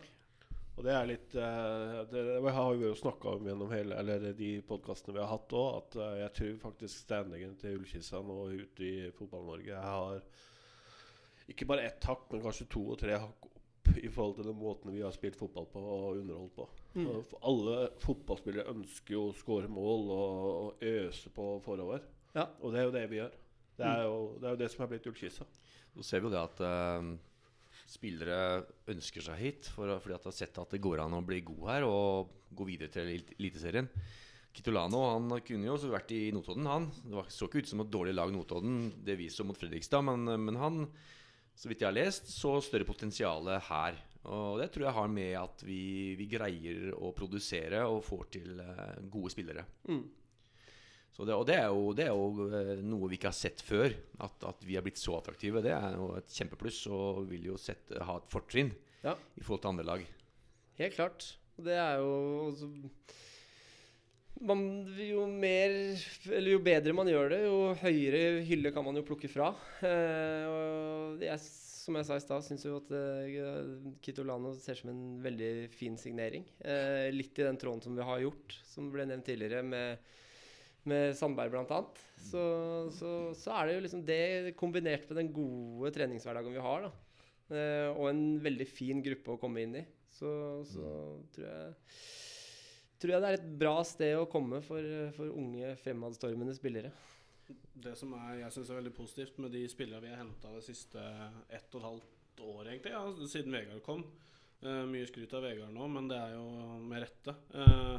Og 0.77 0.85
det 0.85 0.93
er 0.93 1.07
litt 1.09 1.35
uh, 1.41 2.03
det, 2.11 2.23
det 2.45 2.53
har 2.53 2.75
vi 2.77 2.85
jo 2.85 2.97
snakka 2.99 3.37
om 3.39 3.47
gjennom 3.49 3.71
hele 3.73 3.97
Eller 3.97 4.27
de 4.37 4.51
podkastene 4.69 5.17
vi 5.17 5.23
har 5.23 5.31
hatt 5.31 5.55
òg, 5.57 5.69
at 5.79 5.97
uh, 6.03 6.11
jeg 6.21 6.35
tror 6.37 6.59
faktisk 6.67 7.07
standingen 7.07 7.55
til 7.61 7.79
Ullkissa 7.79 8.21
nå 8.21 8.43
ute 8.53 8.85
i 8.85 8.97
Fotball-Norge 9.17 9.85
har 9.87 10.21
ikke 11.47 11.69
bare 11.71 11.87
ett 11.87 12.05
hakk, 12.05 12.27
men 12.33 12.43
kanskje 12.43 12.67
to 12.75 12.83
og 12.93 12.99
tre 13.01 13.17
hakk 13.23 13.47
opp 13.47 14.01
i 14.03 14.11
forhold 14.11 14.35
til 14.41 14.49
den 14.49 14.59
måten 14.59 14.91
vi 14.91 15.05
har 15.05 15.15
spilt 15.15 15.39
fotball 15.39 15.69
på 15.71 15.79
og 15.79 16.19
underholdt 16.19 16.57
på. 16.57 16.67
Mm. 16.97 17.07
Og 17.07 17.21
for 17.31 17.49
Alle 17.51 17.77
fotballspillere 18.03 18.73
ønsker 18.73 19.15
jo 19.15 19.29
å 19.29 19.37
skåre 19.37 19.71
mål 19.71 20.11
og, 20.11 20.49
og 20.65 20.87
øse 20.91 21.31
på 21.33 21.47
forover. 21.65 22.03
Ja. 22.35 22.49
Og 22.61 22.75
det 22.75 22.81
er 22.81 22.89
jo 22.89 22.97
det 22.97 23.05
vi 23.13 23.21
gjør. 23.21 23.39
Det 23.77 23.87
er 23.87 24.03
jo 24.09 24.19
det, 24.41 24.43
er 24.49 24.57
jo 24.57 24.61
det 24.65 24.71
som 24.73 24.85
er 24.85 24.91
blitt 24.91 25.07
Ullkissa. 25.07 25.47
Nå 25.95 26.05
ser 26.05 26.21
vi 26.21 26.29
jo 26.29 26.35
det 26.35 26.43
at 26.43 26.63
eh, 26.67 27.11
spillere 27.91 28.65
ønsker 28.91 29.25
seg 29.25 29.41
hit 29.41 29.69
for, 29.73 29.91
fordi 30.03 30.17
at 30.17 30.25
de 30.25 30.31
har 30.31 30.37
sett 30.37 30.59
at 30.63 30.73
det 30.75 30.83
går 30.83 31.05
an 31.05 31.17
å 31.19 31.25
bli 31.27 31.43
god 31.47 31.67
her 31.71 31.87
og 31.89 32.33
gå 32.57 32.67
videre 32.69 32.93
til 32.93 33.13
Eliteserien. 33.39 33.89
Kitolano 34.57 35.03
han 35.11 35.29
kunne 35.45 35.69
jo 35.69 35.75
også 35.77 35.93
vært 35.93 36.15
i 36.17 36.31
Notodden, 36.33 36.67
han. 36.71 36.89
Det 37.05 37.15
var, 37.19 37.29
så 37.33 37.49
ikke 37.49 37.61
ut 37.61 37.71
som 37.71 37.83
et 37.85 37.93
dårlig 37.93 38.15
lag, 38.17 38.33
Notodden. 38.33 38.87
Det 39.05 39.19
vi 39.21 39.29
så 39.33 39.45
mot 39.45 39.59
Fredrikstad. 39.59 40.05
Men, 40.07 40.25
men 40.47 40.57
han, 40.61 40.87
så 41.53 41.69
vidt 41.69 41.85
jeg 41.85 41.91
har 41.91 41.97
lest, 41.99 42.31
så 42.33 42.57
større 42.65 42.89
potensial 42.89 43.51
her. 43.69 43.99
Og 44.33 44.59
det 44.59 44.71
tror 44.75 44.89
jeg 44.89 44.97
har 44.97 45.11
med 45.13 45.35
at 45.39 45.63
vi, 45.67 46.15
vi 46.19 46.29
greier 46.31 46.89
å 46.97 47.13
produsere 47.15 47.85
og 47.87 48.01
får 48.07 48.25
til 48.39 48.63
eh, 48.63 48.97
gode 49.13 49.31
spillere. 49.35 49.67
Mm. 49.87 50.01
Så 51.17 51.25
det, 51.25 51.33
og 51.33 51.47
det 51.49 51.55
er, 51.57 51.71
jo, 51.73 51.93
det 51.97 52.05
er 52.05 52.13
jo 52.13 52.47
eh, 52.53 52.73
noe 52.85 53.09
vi 53.09 53.17
ikke 53.17 53.31
har 53.31 53.37
sett 53.39 53.63
før. 53.65 53.95
At, 54.21 54.37
at 54.51 54.65
vi 54.69 54.77
er 54.77 54.85
blitt 54.85 55.01
så 55.01 55.15
attraktive. 55.17 55.63
Det 55.65 55.73
er 55.73 55.97
jo 55.97 56.11
et 56.19 56.29
kjempepluss 56.37 56.83
og 56.93 57.23
vil 57.31 57.47
jo 57.55 57.57
sette, 57.61 57.97
ha 58.05 58.19
et 58.21 58.29
fortrinn 58.33 58.75
Ja. 59.07 59.15
i 59.39 59.41
forhold 59.45 59.63
til 59.65 59.73
andre 59.73 59.87
lag. 59.89 60.05
Helt 60.77 60.99
klart. 60.99 61.31
Det 61.57 61.73
er 61.73 62.03
jo 62.03 62.11
også 62.51 62.69
man, 64.45 64.61
Jo 65.01 65.23
mer 65.33 65.73
Eller 66.29 66.51
jo 66.53 66.59
bedre 66.61 66.93
man 66.93 67.09
gjør 67.09 67.31
det, 67.33 67.39
jo 67.47 67.61
høyere 67.81 68.43
hylle 68.45 68.73
kan 68.77 68.85
man 68.85 68.99
jo 69.01 69.05
plukke 69.09 69.31
fra. 69.33 69.55
Eh, 69.81 71.25
jeg, 71.25 71.41
som 71.41 71.97
jeg 71.97 72.09
sa 72.11 72.19
i 72.19 72.25
stad, 72.27 72.45
syns 72.45 72.67
jo 72.69 72.77
at 72.83 72.93
eh, 72.93 73.41
Kitolano 74.05 74.53
ser 74.61 74.77
som 74.77 74.93
en 74.93 75.03
veldig 75.25 75.51
fin 75.73 75.97
signering. 76.01 76.45
Eh, 76.61 77.09
litt 77.15 77.39
i 77.41 77.47
den 77.49 77.57
tråden 77.61 77.81
som 77.85 77.97
vi 77.97 78.05
har 78.05 78.21
gjort, 78.27 78.59
som 78.69 78.93
ble 78.93 79.09
nevnt 79.09 79.25
tidligere, 79.31 79.65
med, 79.65 80.05
med 80.91 81.17
Sandberg 81.19 81.53
bl.a. 81.55 81.81
Så, 82.27 82.43
så, 82.97 83.11
så 83.39 83.55
er 83.55 83.69
det 83.69 83.77
jo 83.77 83.83
liksom 83.85 84.05
det 84.07 84.55
kombinert 84.59 85.07
med 85.11 85.21
den 85.21 85.33
gode 85.35 85.93
treningshverdagen 85.95 86.55
vi 86.57 86.65
har, 86.65 86.87
da. 86.87 86.93
Eh, 87.47 87.89
og 87.93 88.09
en 88.11 88.25
veldig 88.43 88.67
fin 88.67 89.03
gruppe 89.05 89.37
å 89.37 89.41
komme 89.43 89.63
inn 89.63 89.77
i. 89.83 89.85
Så, 90.17 90.31
så 90.67 90.93
tror 91.35 91.47
jeg 91.47 91.75
tror 92.97 93.13
jeg 93.13 93.23
det 93.23 93.29
er 93.29 93.37
et 93.37 93.51
bra 93.61 93.75
sted 93.85 94.15
å 94.17 94.29
komme 94.33 94.63
for, 94.65 94.87
for 95.17 95.33
unge, 95.37 95.75
fremadstormende 95.83 96.55
spillere. 96.57 96.91
Det 97.77 97.93
som 97.99 98.15
er, 98.17 98.41
jeg 98.41 98.55
synes 98.55 98.71
er 98.73 98.81
veldig 98.81 98.95
positivt 98.97 99.37
med 99.45 99.53
de 99.55 99.67
spillerne 99.71 100.03
vi 100.03 100.15
har 100.15 100.23
henta 100.23 100.55
det 100.55 100.65
siste 100.65 101.03
ett 101.53 101.77
og 101.77 101.83
et 101.83 101.89
halvt 101.91 102.47
år, 102.47 102.63
egentlig, 102.71 102.95
ja, 102.97 103.29
siden 103.29 103.55
Vegard 103.55 103.85
kom 103.85 104.07
Uh, 104.65 104.87
Mye 104.89 105.07
skryt 105.09 105.35
av 105.37 105.45
Vegard 105.45 105.75
nå, 105.75 105.87
men 105.93 106.09
det 106.09 106.17
er 106.17 106.33
jo 106.33 106.47
med 106.89 107.03
rette. 107.05 107.35
Eh, 107.61 107.97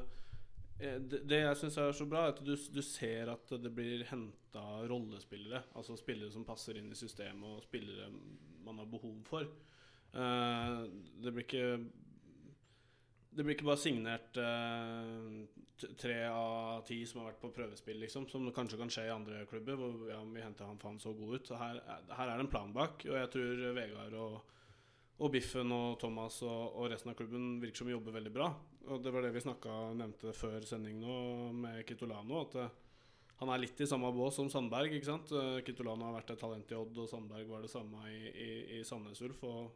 det, 0.78 1.24
det 1.26 1.40
jeg 1.42 1.58
syns 1.58 1.78
er 1.82 1.94
så 1.98 2.06
bra, 2.10 2.26
er 2.28 2.36
at 2.36 2.42
du, 2.46 2.54
du 2.54 2.82
ser 2.86 3.32
at 3.34 3.54
det 3.64 3.72
blir 3.74 4.04
henta 4.12 4.66
rollespillere. 4.90 5.64
Altså 5.78 5.98
spillere 5.98 6.34
som 6.34 6.46
passer 6.46 6.78
inn 6.78 6.92
i 6.94 6.98
systemet, 6.98 7.48
og 7.58 7.64
spillere 7.66 8.12
man 8.66 8.82
har 8.82 8.90
behov 8.92 9.18
for. 9.28 9.48
Uh, 10.14 10.86
det 11.22 11.34
blir 11.34 11.44
ikke 11.44 11.66
Det 13.38 13.44
blir 13.44 13.54
ikke 13.58 13.68
bare 13.68 13.82
signert 13.82 14.38
tre 16.02 16.16
uh, 16.26 16.32
av 16.34 16.86
ti 16.88 17.02
som 17.06 17.20
har 17.22 17.32
vært 17.32 17.42
på 17.42 17.52
prøvespill, 17.54 18.00
liksom. 18.02 18.26
Som 18.32 18.48
kanskje 18.56 18.80
kan 18.80 18.90
skje 18.94 19.08
i 19.10 19.14
andre 19.14 19.44
klubber, 19.50 19.78
hvor 19.78 20.08
ja, 20.10 20.22
vi 20.26 20.42
henter 20.46 20.66
han 20.70 20.80
faen 20.82 20.98
så 21.02 21.14
god 21.18 21.36
ut. 21.38 21.50
Så 21.52 21.60
her, 21.60 21.82
er- 21.84 22.08
her 22.18 22.32
er 22.32 22.38
det 22.40 22.48
en 22.48 22.54
plan 22.54 22.74
bak, 22.74 23.06
og 23.06 23.18
jeg 23.20 23.34
tror 23.34 23.66
Vegard 23.78 24.16
og 24.18 24.54
og 25.18 25.32
Biffen 25.34 25.72
og 25.74 25.96
Thomas 26.02 26.42
og, 26.46 26.76
og 26.78 26.92
resten 26.92 27.10
av 27.10 27.18
klubben 27.18 27.56
virker 27.62 27.82
som 27.82 27.90
jobber 27.90 28.14
veldig 28.20 28.34
bra. 28.34 28.52
Og 28.88 29.02
det 29.04 29.14
var 29.14 29.26
det 29.26 29.34
vi 29.34 29.42
snakka, 29.44 29.78
nevnte 29.98 30.34
før 30.38 30.66
sending 30.68 31.00
nå 31.02 31.16
med 31.58 31.82
Kitolano. 31.88 32.44
At 32.46 32.58
uh, 32.62 32.68
han 33.42 33.52
er 33.54 33.64
litt 33.64 33.82
i 33.82 33.88
samme 33.90 34.12
bås 34.14 34.38
som 34.38 34.52
Sandberg. 34.54 34.94
ikke 34.94 35.10
sant? 35.10 35.34
Uh, 35.34 35.58
Kitolano 35.66 36.08
har 36.08 36.20
vært 36.20 36.36
et 36.36 36.42
talent 36.42 36.72
i 36.72 36.78
Odd, 36.78 37.02
og 37.02 37.10
Sandberg 37.10 37.50
var 37.50 37.66
det 37.66 37.74
samme 37.74 38.04
i, 38.14 38.22
i, 38.30 38.50
i 38.78 38.84
Sandnes 38.88 39.22
Ulf. 39.26 39.42
Og 39.50 39.74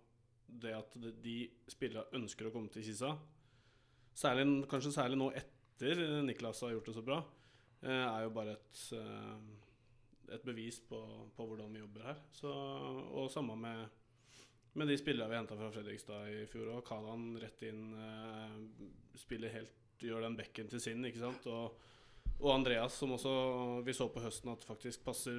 det 0.62 0.76
at 0.78 0.98
de, 1.24 1.36
spillerne 1.72 2.22
ønsker 2.22 2.48
å 2.48 2.54
komme 2.54 2.70
til 2.72 2.86
Kisa, 2.86 3.16
særlig, 4.14 4.46
kanskje 4.70 4.94
særlig 4.94 5.18
nå 5.18 5.32
etter 5.42 6.04
Niklas 6.28 6.62
har 6.66 6.76
gjort 6.76 6.92
det 6.92 6.96
så 7.00 7.06
bra, 7.08 7.18
uh, 7.88 8.06
er 8.12 8.28
jo 8.28 8.36
bare 8.36 8.60
et, 8.60 8.84
et 10.38 10.46
bevis 10.46 10.78
på, 10.86 11.02
på 11.34 11.50
hvordan 11.50 11.74
vi 11.74 11.82
jobber 11.82 12.12
her. 12.12 12.22
Så, 12.38 12.54
og 12.54 13.34
samme 13.34 13.58
med 13.58 14.01
med 14.74 14.88
de 14.88 14.98
spillerne 15.00 15.30
vi 15.32 15.40
henta 15.40 15.58
fra 15.60 15.70
Fredrikstad 15.74 16.30
i 16.32 16.42
fjor 16.50 16.74
òg. 16.78 16.84
Kalan 16.88 17.32
rett 17.42 17.64
inn, 17.68 17.94
eh, 17.98 18.58
spiller 19.20 19.54
helt 19.58 19.78
Gjør 20.02 20.24
den 20.26 20.34
bekken 20.34 20.66
til 20.66 20.82
sin, 20.82 21.04
ikke 21.06 21.20
sant. 21.22 21.44
Og, 21.46 21.76
og 22.42 22.48
Andreas, 22.56 22.96
som 22.98 23.12
også 23.14 23.34
vi 23.86 23.94
så 23.94 24.08
på 24.10 24.24
høsten 24.24 24.50
at 24.50 24.64
faktisk 24.66 25.04
passer 25.06 25.38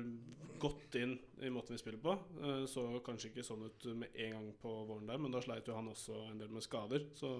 godt 0.62 0.94
inn 1.00 1.16
i 1.42 1.50
måten 1.50 1.74
vi 1.74 1.80
spiller 1.80 1.98
på. 1.98 2.14
Eh, 2.38 2.62
så 2.70 2.84
kanskje 3.02 3.32
ikke 3.32 3.46
sånn 3.46 3.64
ut 3.66 3.88
med 3.98 4.14
en 4.14 4.36
gang 4.36 4.52
på 4.62 4.74
våren 4.86 5.10
der, 5.10 5.18
men 5.18 5.34
da 5.34 5.42
sleit 5.42 5.66
jo 5.66 5.74
han 5.74 5.90
også 5.90 6.28
en 6.28 6.38
del 6.38 6.52
med 6.54 6.62
skader. 6.62 7.08
Så, 7.18 7.32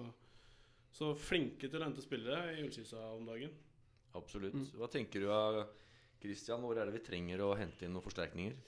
så 0.91 1.13
flinke 1.15 1.69
til 1.69 1.79
å 1.79 1.87
hente 1.87 2.03
spillere 2.03 2.57
i 2.57 2.65
Ullskisa 2.65 3.05
om 3.13 3.23
dagen. 3.29 3.55
Absolutt. 4.19 4.59
Mm. 4.59 4.67
Hva 4.81 4.91
tenker 4.91 5.23
du 5.23 5.31
av 5.31 5.61
Christian? 6.19 6.59
Hvor 6.67 6.75
er 6.75 6.91
det 6.91 6.97
vi 6.97 7.05
trenger 7.07 7.45
å 7.47 7.53
hente 7.55 7.87
inn 7.87 7.95
noen 7.95 8.03
forsterkninger? 8.03 8.59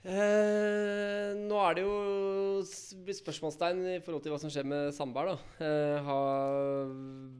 Eh, 0.00 1.34
nå 1.36 1.56
er 1.60 1.74
det 1.76 1.82
jo 1.84 2.62
spørsmålstegn 2.64 3.82
i 3.90 3.98
forhold 4.00 4.22
til 4.24 4.32
hva 4.32 4.38
som 4.40 4.52
skjer 4.52 4.64
med 4.64 4.94
Sandberg. 4.96 5.34
da 5.60 5.66
eh, 5.66 6.06
ha, 6.06 6.20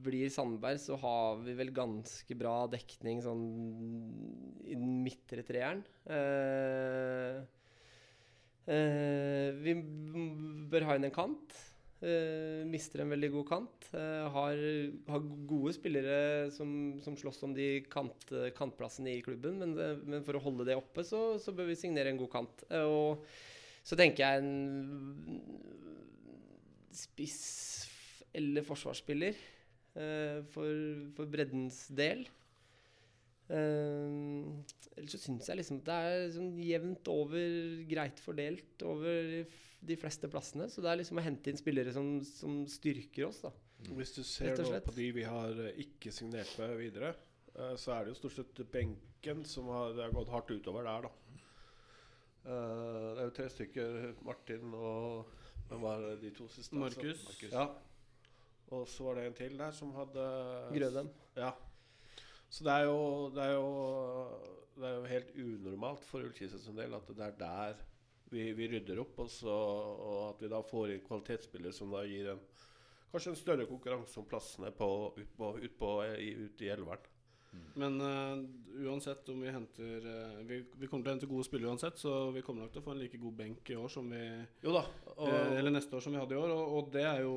Blir 0.04 0.28
Sandberg, 0.32 0.76
så 0.82 0.98
har 1.00 1.40
vi 1.46 1.54
vel 1.56 1.72
ganske 1.72 2.36
bra 2.36 2.66
dekning 2.68 3.22
sånn 3.24 3.46
i 4.66 4.76
den 4.76 5.00
midtre 5.06 5.44
treeren. 5.46 5.80
Eh, 6.04 7.40
eh, 8.68 9.48
vi 9.64 9.76
bør 10.68 10.90
ha 10.90 11.00
inn 11.00 11.08
en 11.08 11.16
kant. 11.16 11.56
Eh, 12.00 12.62
mister 12.64 13.02
en 13.02 13.12
veldig 13.12 13.28
god 13.34 13.46
kant. 13.50 13.86
Uh, 13.92 14.24
har, 14.32 14.60
har 15.10 15.24
gode 15.50 15.74
spillere 15.76 16.48
som, 16.54 16.70
som 17.04 17.16
slåss 17.18 17.42
om 17.44 17.52
de 17.52 17.82
kant, 17.92 18.30
kantplassene 18.56 19.18
i 19.18 19.24
klubben, 19.24 19.58
men, 19.60 19.74
det, 19.76 19.90
men 20.08 20.24
for 20.24 20.38
å 20.38 20.44
holde 20.46 20.64
det 20.70 20.78
oppe, 20.80 21.04
så, 21.04 21.34
så 21.42 21.52
bør 21.52 21.68
vi 21.68 21.76
signere 21.76 22.08
en 22.12 22.20
god 22.22 22.32
kant. 22.32 22.64
Uh, 22.72 22.86
og 22.88 23.26
så 23.84 23.98
tenker 24.00 24.24
jeg 24.24 24.40
en 24.40 25.40
spiss 26.94 27.40
eller 28.36 28.66
forsvarsspiller 28.66 29.34
eh, 29.98 30.40
for, 30.52 30.74
for 31.16 31.30
breddens 31.30 31.86
del. 31.96 32.26
Uh, 33.50 34.46
ellers 34.94 35.16
så 35.16 35.18
syns 35.18 35.48
jeg 35.50 35.58
liksom 35.58 35.80
det 35.82 35.94
er 36.06 36.28
sånn 36.36 36.52
jevnt 36.62 37.08
over, 37.10 37.80
greit 37.90 38.20
fordelt 38.22 38.84
over 38.86 39.42
de 39.80 39.96
fleste 39.96 40.28
plassene. 40.30 40.68
Så 40.70 40.84
det 40.84 40.92
er 40.92 41.00
liksom 41.00 41.20
å 41.20 41.24
hente 41.24 41.52
inn 41.52 41.60
spillere 41.60 41.92
som, 41.94 42.18
som 42.26 42.62
styrker 42.70 43.28
oss, 43.28 43.42
da. 43.46 43.52
Hvis 43.96 44.12
du 44.12 44.22
ser 44.26 44.58
nå 44.60 44.80
på 44.84 44.92
de 44.92 45.06
vi 45.16 45.24
har 45.24 45.56
eh, 45.64 45.78
ikke 45.86 46.12
signert 46.12 46.52
med 46.60 46.76
videre, 46.80 47.14
eh, 47.54 47.74
så 47.80 47.94
er 47.96 48.04
det 48.04 48.12
jo 48.12 48.18
stort 48.18 48.36
sett 48.36 48.60
benken 48.72 49.44
som 49.48 49.70
har, 49.72 49.96
har 50.02 50.12
gått 50.14 50.32
hardt 50.34 50.52
utover 50.52 50.84
der, 50.84 51.08
da. 51.08 51.40
Eh, 52.44 53.06
det 53.14 53.22
er 53.22 53.24
jo 53.24 53.36
tre 53.36 53.48
stykker. 53.56 54.00
Martin 54.26 54.74
og 54.74 55.36
Hvem 55.70 55.84
var 55.86 56.04
de 56.18 56.32
to 56.34 56.48
siste? 56.50 56.74
Markus. 56.74 57.20
Ja. 57.44 57.68
Og 58.74 58.88
så 58.90 59.04
var 59.06 59.18
det 59.18 59.26
en 59.28 59.36
til 59.38 59.52
der 59.58 59.74
som 59.74 59.92
hadde 59.94 60.24
Grødem. 60.74 61.10
Ja. 61.38 61.52
Så 62.50 62.64
det 62.66 62.72
er 62.72 62.88
jo 62.88 63.30
Det 63.30 63.44
er 63.44 63.52
jo, 63.54 63.68
det 64.74 64.88
er 64.88 64.96
jo 64.96 65.04
helt 65.12 65.30
unormalt 65.36 66.02
for 66.08 66.26
Ullkisa 66.26 66.58
sin 66.58 66.78
del 66.78 66.96
at 66.98 67.06
det 67.06 67.22
er 67.22 67.38
der 67.38 67.78
vi, 68.32 68.50
vi 68.56 68.68
rydder 68.72 69.02
opp, 69.02 69.18
og, 69.24 69.30
så, 69.32 69.54
og 69.54 70.18
at 70.30 70.42
vi 70.44 70.50
da 70.52 70.62
får 70.66 70.94
inn 70.94 71.06
kvalitetsspillere 71.06 71.74
som 71.76 71.92
da 71.94 72.04
gir 72.08 72.32
en 72.34 72.42
kanskje 73.10 73.32
en 73.32 73.40
større 73.40 73.66
konkurranse 73.66 74.20
om 74.20 74.26
plassene 74.30 74.70
på, 74.74 74.90
ut, 75.16 75.32
på, 75.36 75.54
ut, 75.58 75.72
på, 75.78 75.94
i, 76.14 76.34
ut 76.46 76.62
i 76.62 76.70
elveren. 76.70 77.08
Men 77.74 78.00
uh, 78.00 78.38
uansett 78.86 79.28
om 79.28 79.40
vi 79.42 79.50
henter 79.50 80.04
uh, 80.06 80.42
vi, 80.46 80.60
vi 80.78 80.86
kommer 80.86 81.02
til 81.02 81.10
å 81.10 81.14
hente 81.16 81.30
gode 81.30 81.46
spillere 81.48 81.72
uansett, 81.72 81.98
så 81.98 82.30
vi 82.34 82.44
kommer 82.46 82.62
nok 82.62 82.74
til 82.74 82.82
å 82.82 82.86
få 82.86 82.94
en 82.94 83.00
like 83.02 83.18
god 83.18 83.36
benk 83.40 83.72
i 83.72 83.78
år 83.78 83.90
som 83.90 84.06
vi 84.10 84.20
Jo 84.62 84.74
da. 84.76 84.84
Og, 85.16 85.24
uh, 85.26 85.56
eller 85.58 85.74
neste 85.74 85.96
år 85.98 86.04
som 86.04 86.14
vi 86.14 86.20
hadde 86.20 86.36
i 86.36 86.38
år. 86.38 86.52
Og, 86.54 86.76
og 86.78 86.92
det 86.94 87.06
er 87.08 87.24
jo 87.26 87.34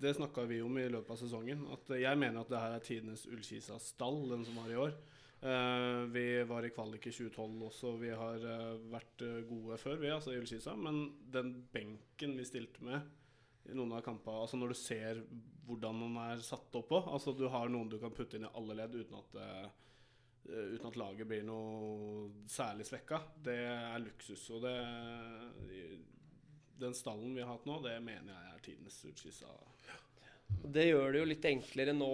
Det 0.00 0.14
snakka 0.16 0.46
vi 0.48 0.60
om 0.62 0.78
i 0.78 0.86
løpet 0.88 1.10
av 1.12 1.18
sesongen. 1.20 1.66
At 1.74 1.90
jeg 1.98 2.18
mener 2.22 2.40
at 2.40 2.52
det 2.52 2.62
her 2.62 2.76
er 2.76 2.84
tidenes 2.86 3.26
Ullkisa-stall, 3.26 4.22
den 4.30 4.46
som 4.46 4.62
var 4.62 4.70
i 4.70 4.78
år. 4.86 4.94
Eh, 5.46 5.98
vi 5.98 6.44
var 6.44 6.66
i 6.66 6.70
kvalik 6.70 7.06
i 7.06 7.12
2012 7.12 7.66
også. 7.68 7.92
Vi 8.00 8.10
har 8.10 8.42
eh, 8.50 8.78
vært 8.90 9.22
eh, 9.22 9.44
gode 9.46 9.76
før, 9.78 10.00
vi, 10.00 10.10
altså 10.10 10.32
i 10.34 10.40
Ullkisa. 10.40 10.74
Men 10.74 11.04
den 11.32 11.52
benken 11.72 12.34
vi 12.38 12.46
stilte 12.48 12.82
med 12.86 13.04
i 13.66 13.74
noen 13.74 13.96
av 13.96 14.02
kampene 14.06 14.44
Altså 14.44 14.58
når 14.58 14.72
du 14.72 14.78
ser 14.78 15.20
hvordan 15.66 16.02
den 16.04 16.18
er 16.22 16.42
satt 16.46 16.76
opp 16.78 16.86
på 16.86 17.00
Altså 17.10 17.32
du 17.34 17.48
har 17.50 17.66
noen 17.66 17.88
du 17.90 17.96
kan 17.98 18.12
putte 18.14 18.38
inn 18.38 18.46
i 18.46 18.50
alle 18.54 18.76
ledd 18.78 18.94
uten 18.94 19.16
at 19.18 19.38
uten 20.46 20.86
at 20.86 20.98
laget 21.00 21.26
blir 21.26 21.42
noe 21.42 22.28
særlig 22.46 22.86
svekka. 22.86 23.18
Det 23.42 23.56
er 23.66 23.96
luksus. 23.98 24.44
Og 24.54 24.62
det 24.62 24.76
Den 26.78 26.94
stallen 26.94 27.34
vi 27.34 27.42
har 27.42 27.50
hatt 27.50 27.66
nå, 27.66 27.80
det 27.82 27.96
mener 28.04 28.30
jeg 28.34 28.52
er 28.52 28.64
tidenes 28.66 29.00
Ullkisa. 29.10 29.54
Det 30.46 30.86
gjør 30.86 31.12
det 31.12 31.20
jo 31.20 31.30
litt 31.30 31.46
enklere 31.50 31.94
nå 31.96 32.10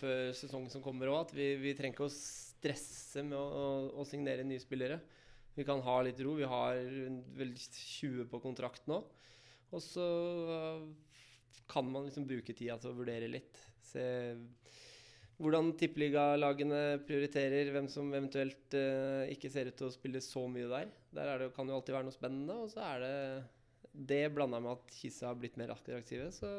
før 0.00 0.32
sesongen 0.34 0.70
som 0.72 0.82
kommer 0.82 1.10
òg, 1.12 1.28
at 1.28 1.34
vi, 1.36 1.52
vi 1.62 1.74
trenger 1.78 1.94
ikke 1.94 2.08
å 2.10 2.14
stresse 2.60 3.24
med 3.26 3.38
å, 3.38 3.46
å, 3.46 3.66
å 4.00 4.06
signere 4.08 4.44
nye 4.46 4.62
spillere. 4.62 5.00
Vi 5.56 5.66
kan 5.66 5.82
ha 5.84 5.96
litt 6.04 6.20
ro. 6.22 6.36
Vi 6.38 6.48
har 6.48 6.78
vel 7.36 7.54
20 7.56 8.28
på 8.30 8.40
kontrakt 8.44 8.86
nå. 8.90 9.00
Og 9.70 9.82
så 9.82 10.06
øh, 10.50 10.84
kan 11.70 11.90
man 11.90 12.06
liksom 12.06 12.28
bruke 12.28 12.54
tida 12.56 12.78
til 12.80 12.92
å 12.92 12.98
vurdere 12.98 13.30
litt. 13.30 13.58
Se 13.86 14.04
hvordan 15.40 15.72
tippeligalagene 15.80 17.00
prioriterer, 17.08 17.70
hvem 17.72 17.86
som 17.88 18.10
eventuelt 18.12 18.74
uh, 18.76 19.24
ikke 19.32 19.48
ser 19.48 19.70
ut 19.70 19.78
til 19.78 19.88
å 19.88 19.94
spille 19.94 20.20
så 20.20 20.42
mye 20.52 20.68
der. 20.68 20.90
Der 21.16 21.30
er 21.32 21.40
det, 21.40 21.54
kan 21.56 21.70
jo 21.70 21.78
alltid 21.78 21.96
være 21.96 22.08
noe 22.10 22.16
spennende. 22.16 22.56
Og 22.60 22.68
så 22.74 22.82
er 22.84 23.00
det 23.00 23.14
det 24.12 24.20
blanda 24.34 24.60
med 24.60 24.74
at 24.76 24.92
Kisa 24.98 25.30
har 25.30 25.38
blitt 25.40 25.56
mer 25.56 25.72
attraktive, 25.72 26.28
så 26.34 26.50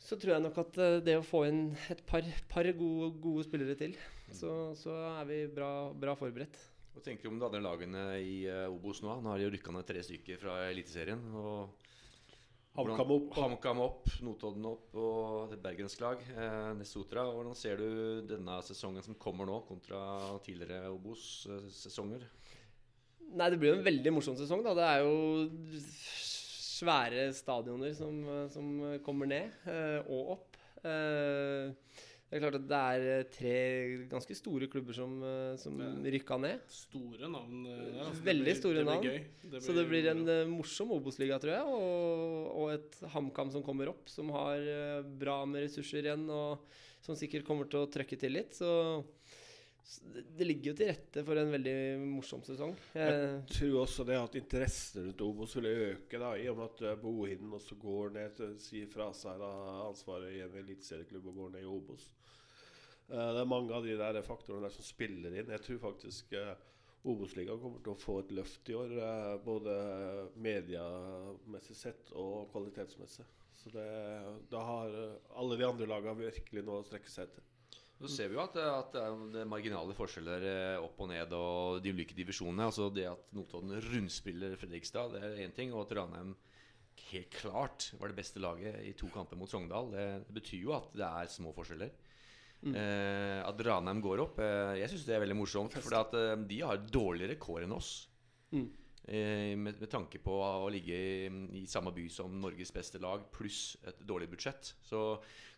så 0.00 0.16
tror 0.18 0.34
jeg 0.34 0.44
nok 0.46 0.58
at 0.62 0.78
eh, 0.80 0.98
det 1.04 1.18
å 1.20 1.24
få 1.26 1.44
inn 1.48 1.62
et 1.92 2.00
par, 2.08 2.24
par 2.48 2.68
gode, 2.78 3.12
gode 3.22 3.44
spillere 3.46 3.76
til, 3.78 3.94
så, 4.32 4.72
så 4.78 4.94
er 5.20 5.28
vi 5.28 5.40
bra, 5.52 5.70
bra 5.92 6.14
forberedt. 6.18 6.56
Hva 6.94 7.02
tenker 7.04 7.28
du 7.28 7.34
om 7.34 7.38
de 7.38 7.46
andre 7.46 7.60
lagene 7.62 8.00
i 8.18 8.40
eh, 8.50 8.64
Obos 8.72 9.02
nå? 9.04 9.20
Nå 9.22 9.30
har 9.30 9.38
de 9.38 9.46
jo 9.46 9.52
rykka 9.54 9.74
ned 9.76 9.86
tre 9.86 10.02
stykker 10.02 10.40
fra 10.42 10.56
Eliteserien. 10.72 11.20
og 11.36 11.86
HamKam 12.74 13.12
opp. 13.14 13.28
og- 13.30 13.38
HamKam 13.44 13.80
opp, 13.84 14.08
Notodden 14.26 14.66
opp 14.70 14.96
og 14.98 15.52
et 15.54 15.62
bergenslag, 15.62 16.22
eh, 16.34 16.72
Nesotra. 16.78 17.26
Hvordan 17.30 17.54
ser 17.58 17.76
du 17.82 18.26
denne 18.30 18.58
sesongen 18.66 19.02
som 19.06 19.14
kommer 19.20 19.46
nå, 19.46 19.60
kontra 19.68 20.00
tidligere 20.46 20.90
Obos-sesonger? 20.94 22.26
Nei, 23.30 23.50
det 23.52 23.60
blir 23.62 23.74
jo 23.74 23.78
en 23.78 23.86
veldig 23.86 24.12
morsom 24.16 24.34
sesong, 24.38 24.62
da. 24.66 24.74
Det 24.74 24.86
er 24.88 25.04
jo 25.04 25.14
svære 26.80 27.30
stadioner 27.36 27.92
som, 27.96 28.22
som 28.52 28.70
kommer 29.06 29.28
ned 29.30 29.66
eh, 29.68 30.00
og 30.08 30.36
opp. 30.38 30.60
Eh, 30.84 31.74
det 32.30 32.38
er 32.38 32.42
klart 32.44 32.56
at 32.60 32.66
det 32.70 32.78
er 32.78 33.04
eh, 33.10 33.24
tre 33.34 33.54
ganske 34.10 34.34
store 34.38 34.68
klubber 34.70 34.94
som, 34.94 35.16
eh, 35.26 35.56
som 35.58 35.80
rykka 36.04 36.36
ned. 36.38 36.60
Store 36.70 37.26
navn. 37.32 37.64
Ja, 37.66 38.04
altså. 38.06 38.22
Veldig 38.28 38.46
blir- 38.46 38.60
store 38.60 38.84
det 38.84 38.84
blir 38.86 39.18
navn. 39.18 39.64
Så 39.66 39.74
det 39.74 39.84
blir 39.90 40.06
en 40.12 40.22
uh, 40.28 40.44
morsom 40.46 40.92
Obos-liga, 40.94 41.40
tror 41.42 41.56
jeg. 41.56 41.66
Og, 41.74 42.46
og 42.54 42.70
et 42.76 43.00
HamKam 43.16 43.50
som 43.50 43.64
kommer 43.66 43.90
opp, 43.90 44.06
som 44.12 44.30
har 44.36 44.62
uh, 44.62 45.02
bra 45.02 45.40
med 45.50 45.66
ressurser 45.66 46.06
igjen, 46.06 46.28
og 46.30 46.62
som 47.02 47.18
sikkert 47.18 47.48
kommer 47.48 47.66
til 47.66 47.82
å 47.82 47.90
trøkke 47.90 48.20
til 48.22 48.38
litt. 48.38 48.54
Så 48.54 48.70
det, 50.14 50.22
det 50.38 50.46
ligger 50.46 50.70
jo 50.70 50.76
til 50.78 50.90
rette 50.90 51.22
for 51.26 51.40
en 51.40 51.52
veldig 51.54 51.74
morsom 52.02 52.42
sesong. 52.46 52.72
Jeg 52.94 53.42
tror 53.50 53.76
også 53.82 54.06
det 54.06 54.18
at 54.20 54.38
interessen 54.38 55.08
rundt 55.08 55.24
Obos 55.26 55.56
ville 55.58 55.72
øke, 55.90 56.20
da, 56.20 56.30
i 56.38 56.46
og 56.50 56.60
med 56.60 56.68
at 56.68 56.84
eh, 56.86 56.98
Bohinen 57.00 57.56
også 57.58 57.78
går 57.80 58.14
ned, 58.14 58.42
sier 58.62 58.90
fra 58.92 59.10
seg 59.16 59.40
da, 59.42 59.50
ansvaret 59.88 60.36
i 60.36 60.42
en 60.44 60.56
eliteserieklubb 60.62 61.30
og 61.32 61.42
går 61.42 61.52
ned 61.56 61.66
i 61.66 61.70
Obos. 61.70 62.06
Eh, 63.08 63.30
det 63.34 63.42
er 63.42 63.50
mange 63.50 63.74
av 63.76 63.86
de 63.86 63.98
der 63.98 64.20
faktorene 64.26 64.68
der 64.68 64.76
som 64.76 64.86
spiller 64.86 65.34
inn. 65.34 65.52
Jeg 65.56 65.66
tror 65.66 65.82
faktisk 65.88 66.38
eh, 66.38 66.54
Obos-ligaen 67.10 67.60
kommer 67.62 67.82
til 67.82 67.94
å 67.94 68.00
få 68.00 68.18
et 68.20 68.34
løft 68.36 68.70
i 68.70 68.76
år, 68.76 68.90
både 69.40 69.74
mediemessig 70.36 71.78
sett 71.78 72.10
og 72.12 72.50
kvalitetsmessig. 72.52 73.24
Så 73.56 73.72
det, 73.72 73.86
da 74.52 74.60
har 74.64 74.98
alle 75.40 75.56
de 75.56 75.64
andre 75.64 75.88
lagene 75.88 76.28
virkelig 76.28 76.64
noe 76.64 76.82
å 76.82 76.84
strekke 76.84 77.08
seg 77.12 77.30
etter. 77.30 77.49
Så 78.00 78.08
ser 78.08 78.30
vi 78.30 78.38
jo 78.38 78.40
at, 78.40 78.54
at 78.56 78.94
det 78.94 79.00
er 79.04 79.40
er 79.42 79.48
marginale 79.48 79.96
forskjeller 79.96 80.44
eh, 80.48 80.76
opp 80.80 81.02
og 81.04 81.10
ned 81.10 81.34
og 81.36 81.82
de 81.84 81.92
ulike 81.92 82.16
divisjonene. 82.16 82.70
Altså 82.70 82.88
det 82.94 83.04
at 83.10 83.26
Notodden 83.36 83.76
rundspiller 83.90 84.56
Fredrikstad, 84.56 85.12
det 85.12 85.20
er 85.26 85.42
én 85.44 85.52
ting. 85.56 85.74
Og 85.74 85.84
at 85.84 85.92
Ranheim 85.98 86.32
helt 87.10 87.34
klart 87.34 87.90
var 88.00 88.08
det 88.08 88.16
beste 88.16 88.40
laget 88.40 88.80
i 88.88 88.94
to 88.96 89.10
kamper 89.12 89.36
mot 89.36 89.50
Sogndal. 89.50 89.92
Det, 89.92 90.06
det 90.28 90.38
betyr 90.40 90.64
jo 90.64 90.74
at 90.78 90.88
det 90.96 91.06
er 91.06 91.32
små 91.32 91.52
forskjeller. 91.56 91.92
Eh, 92.60 93.40
at 93.40 93.62
Ranheim 93.64 94.02
går 94.04 94.20
opp, 94.26 94.40
eh, 94.44 94.76
jeg 94.82 94.92
syns 94.92 95.06
det 95.08 95.14
er 95.16 95.22
veldig 95.24 95.38
morsomt. 95.38 95.76
For 95.80 95.96
eh, 96.20 96.34
de 96.48 96.60
har 96.60 96.82
dårligere 96.92 97.38
kår 97.40 97.64
enn 97.64 97.76
oss. 97.76 97.92
Mm. 98.52 98.66
Eh, 99.10 99.56
med, 99.58 99.74
med 99.80 99.90
tanke 99.90 100.20
på 100.22 100.36
å 100.38 100.68
ligge 100.70 100.94
i, 100.94 101.30
i 101.58 101.64
samme 101.66 101.90
by 101.90 102.04
som 102.14 102.36
Norges 102.38 102.70
beste 102.70 103.00
lag, 103.02 103.24
pluss 103.34 103.74
et 103.82 104.04
dårlig 104.06 104.28
budsjett. 104.30 104.70
Så, 104.86 105.00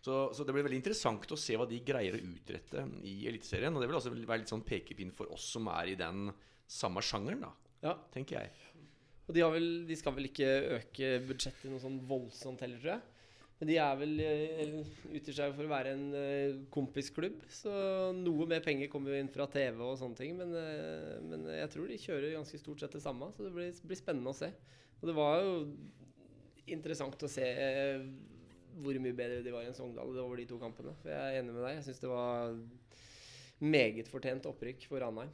så, 0.01 0.15
så 0.33 0.47
det 0.49 0.55
blir 0.57 0.65
veldig 0.65 0.79
interessant 0.81 1.35
å 1.35 1.37
se 1.37 1.59
hva 1.61 1.67
de 1.69 1.83
greier 1.85 2.17
å 2.17 2.23
utrette 2.31 2.87
i 3.05 3.19
Eliteserien. 3.29 3.77
Og 3.77 3.85
det 3.85 3.91
vil 3.91 3.99
også 3.99 4.15
være 4.15 4.41
litt 4.41 4.55
sånn 4.55 4.65
pekepinn 4.65 5.13
for 5.13 5.29
oss 5.37 5.51
som 5.53 5.69
er 5.75 5.93
i 5.93 5.99
den 6.01 6.31
samme 6.65 7.05
sjangeren, 7.05 7.45
da, 7.45 7.53
ja. 7.85 7.95
tenker 8.15 8.41
jeg. 8.41 8.73
Og 9.29 9.37
de, 9.37 9.45
har 9.45 9.53
vel, 9.53 9.69
de 9.85 10.01
skal 10.01 10.17
vel 10.17 10.31
ikke 10.31 10.49
øke 10.79 11.13
budsjettet 11.29 11.69
noe 11.69 11.83
sånn 11.83 12.01
voldsomt 12.09 12.65
heller, 12.65 12.81
tror 12.81 12.95
jeg. 12.95 13.12
De 13.63 13.77
er 13.79 13.99
vel 13.99 14.21
eh, 14.25 14.73
utgir 15.15 15.37
seg 15.37 15.53
for 15.55 15.69
å 15.69 15.71
være 15.71 15.93
en 15.95 16.07
eh, 16.19 16.55
kompisklubb, 16.75 17.45
så 17.53 17.73
noe 18.17 18.47
mer 18.51 18.63
penger 18.65 18.91
kommer 18.91 19.15
jo 19.15 19.21
inn 19.23 19.31
fra 19.31 19.47
TV 19.51 19.79
og 19.87 19.99
sånne 20.01 20.19
ting. 20.19 20.35
Men, 20.39 20.55
eh, 20.59 21.21
men 21.23 21.47
jeg 21.55 21.71
tror 21.71 21.87
de 21.87 22.01
kjører 22.03 22.35
ganske 22.35 22.59
stort 22.59 22.83
sett 22.83 22.97
det 22.97 23.05
samme, 23.05 23.31
så 23.37 23.47
det 23.47 23.53
blir, 23.55 23.71
blir 23.87 24.01
spennende 24.01 24.33
å 24.33 24.39
se. 24.39 24.51
Og 24.99 25.07
det 25.11 25.15
var 25.15 25.39
jo 25.45 25.55
interessant 26.75 27.23
å 27.23 27.31
se 27.31 27.47
hvor 28.83 28.99
mye 29.05 29.15
bedre 29.15 29.45
de 29.45 29.55
var 29.55 29.67
enn 29.69 29.77
Sogndal 29.77 30.11
over 30.23 30.41
de 30.41 30.49
to 30.51 30.59
kampene. 30.59 30.97
For 31.03 31.13
jeg 31.13 31.23
er 31.23 31.43
enig 31.43 31.55
med 31.55 31.63
deg. 31.63 31.79
Jeg 31.79 31.87
syns 31.87 32.03
det 32.03 32.11
var 32.11 32.57
meget 33.63 34.11
fortjent 34.11 34.49
opprykk 34.51 34.89
for 34.91 35.03
Ranheim. 35.05 35.31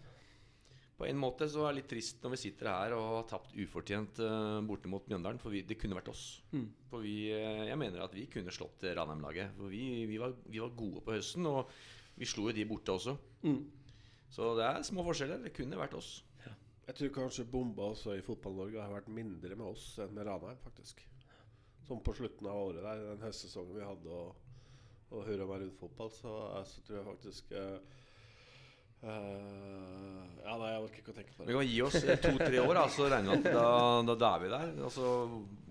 På 0.99 1.07
en 1.07 1.19
måte 1.21 1.47
så 1.47 1.63
er 1.63 1.71
det 1.71 1.79
litt 1.79 1.91
trist 1.93 2.25
når 2.25 2.33
vi 2.35 2.41
sitter 2.43 2.69
her 2.73 2.95
og 2.97 3.05
har 3.13 3.27
tapt 3.31 3.53
ufortjent 3.55 4.19
uh, 4.19 4.59
borte 4.67 4.91
mot 4.91 5.05
Mjøndalen. 5.07 5.39
For 5.39 5.55
vi, 5.55 5.63
det 5.67 5.79
kunne 5.79 5.95
vært 5.95 6.11
oss. 6.11 6.23
Mm. 6.51 6.65
For 6.91 7.05
vi, 7.07 7.29
eh, 7.31 7.69
jeg 7.69 7.79
mener 7.79 8.03
at 8.03 8.17
vi 8.17 8.27
kunne 8.33 8.55
slått 8.55 8.83
Ranheim-laget. 8.99 9.55
For 9.55 9.71
vi, 9.71 9.85
vi, 10.11 10.19
var, 10.19 10.35
vi 10.51 10.59
var 10.65 10.75
gode 10.75 11.05
på 11.07 11.15
høsten, 11.15 11.47
og 11.47 11.71
vi 12.19 12.27
slo 12.27 12.49
jo 12.49 12.57
de 12.57 12.67
borte 12.67 12.97
også. 12.97 13.15
Mm. 13.47 13.61
Så 14.35 14.51
det 14.59 14.67
er 14.67 14.89
små 14.89 15.07
forskjeller. 15.07 15.45
Det 15.47 15.55
kunne 15.55 15.79
vært 15.79 15.95
oss. 16.01 16.17
Jeg 16.89 16.97
tror 16.97 17.11
kanskje 17.13 17.45
bomba 17.53 17.91
også 17.93 18.15
i 18.17 18.25
Fotball-Norge 18.25 18.81
har 18.81 18.93
vært 18.95 19.11
mindre 19.13 19.57
med 19.61 19.67
oss 19.69 19.91
enn 20.01 20.15
med 20.17 20.25
Ranheim, 20.27 20.57
faktisk. 20.65 21.03
Som 21.85 22.01
på 22.03 22.15
slutten 22.17 22.49
av 22.49 22.59
året 22.59 22.81
der, 22.81 23.03
den 23.11 23.25
høstsesongen 23.27 23.77
vi 23.77 23.85
hadde 23.85 24.15
og, 24.19 24.39
og 25.13 25.27
Hurra 25.29 25.47
meg 25.51 25.63
rundt 25.63 25.79
fotball, 25.79 26.11
så, 26.17 26.33
eh, 26.57 26.65
så 26.67 26.85
tror 26.87 26.99
jeg 26.99 27.09
faktisk 27.11 27.53
eh, 27.61 27.98
eh, 29.03 30.25
Ja, 30.49 30.57
nei, 30.57 30.71
jeg 30.73 30.83
orker 30.87 31.03
ikke 31.03 31.13
å 31.13 31.17
tenke 31.19 31.35
på 31.37 31.43
det. 31.45 31.49
Vi 31.51 31.57
kan 31.59 31.69
gi 31.69 31.81
oss 31.85 31.97
eh, 32.01 32.21
to-tre 32.25 32.61
år, 32.63 32.75
da, 32.79 32.85
så 32.89 33.09
regner 33.13 33.35
vi 33.35 33.39
at 33.43 33.49
da, 33.59 33.65
da, 34.09 34.15
da 34.23 34.31
er 34.37 34.45
vi 34.45 34.51
der. 34.55 34.71
Altså, 34.89 35.09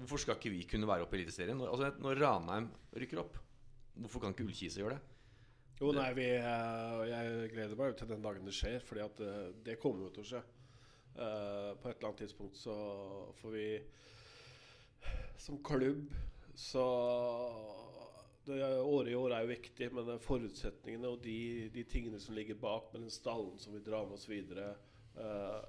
hvorfor 0.02 0.22
skal 0.22 0.38
ikke 0.38 0.54
vi 0.54 0.64
kunne 0.70 0.90
være 0.90 1.08
oppe 1.08 1.18
i 1.18 1.22
Eliteserien? 1.24 1.58
Når- 1.58 1.72
Altså, 1.74 1.90
når 2.04 2.22
Ranheim 2.22 2.68
rykker 2.94 3.24
opp, 3.24 3.40
hvorfor 3.98 4.22
kan 4.24 4.36
ikke 4.36 4.46
Ullkise 4.46 4.84
gjøre 4.84 4.98
det? 4.98 5.16
Jo, 5.82 5.92
nei, 5.94 6.12
vi, 6.18 6.28
eh, 6.38 7.02
jeg 7.10 7.50
gleder 7.56 7.78
meg 7.78 7.98
til 7.98 8.08
den 8.14 8.22
dagen 8.26 8.46
det 8.46 8.54
skjer, 8.58 8.80
fordi 8.86 9.02
at 9.06 9.20
det 9.66 9.80
kommer 9.82 10.08
jo 10.08 10.14
til 10.16 10.24
å 10.26 10.30
skje. 10.36 10.44
Uh, 11.18 11.74
på 11.82 11.90
et 11.90 11.96
eller 11.98 12.12
annet 12.12 12.20
tidspunkt 12.22 12.60
så 12.62 12.74
får 13.40 13.54
vi 13.56 13.64
Som 15.42 15.58
klubb 15.66 16.04
så 16.54 16.84
Året 18.48 19.12
i 19.12 19.16
år 19.18 19.34
er 19.36 19.44
jo 19.44 19.52
viktig, 19.52 19.88
men 19.96 20.22
forutsetningene 20.24 21.10
og 21.12 21.24
de, 21.24 21.68
de 21.74 21.84
tingene 21.90 22.20
som 22.24 22.36
ligger 22.38 22.60
bak, 22.62 22.92
med 22.94 23.04
den 23.04 23.14
stallen 23.14 23.58
som 23.60 23.76
vi 23.76 23.84
drar 23.84 24.06
med 24.08 24.18
oss 24.20 24.30
videre 24.30 24.70
uh, 25.18 25.64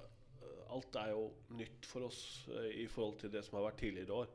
Alt 0.69 0.95
er 1.01 1.11
jo 1.11 1.25
nytt 1.57 1.87
for 1.89 2.05
oss 2.07 2.21
uh, 2.51 2.67
i 2.69 2.85
forhold 2.87 3.17
til 3.23 3.33
det 3.33 3.41
som 3.45 3.57
har 3.57 3.65
vært 3.71 3.81
tidligere 3.81 4.21
år. 4.21 4.29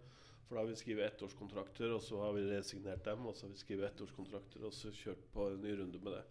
For 0.45 0.57
da 0.57 0.65
har 0.65 0.69
vi 0.69 0.77
skrevet 0.77 1.07
ettårskontrakter, 1.07 1.95
og 1.95 2.03
så 2.05 2.19
har 2.21 2.35
vi 2.37 2.43
resignert 2.51 3.07
dem. 3.07 3.23
Og 3.31 3.37
så 3.37 3.47
har 3.47 3.55
vi 3.55 3.63
skrevet 3.63 3.87
ettårskontrakter 3.93 4.67
og 4.67 4.75
så 4.77 4.93
kjørt 4.93 5.23
på 5.33 5.47
en 5.53 5.63
ny 5.63 5.77
runde 5.79 6.03
med 6.03 6.19
det. 6.19 6.25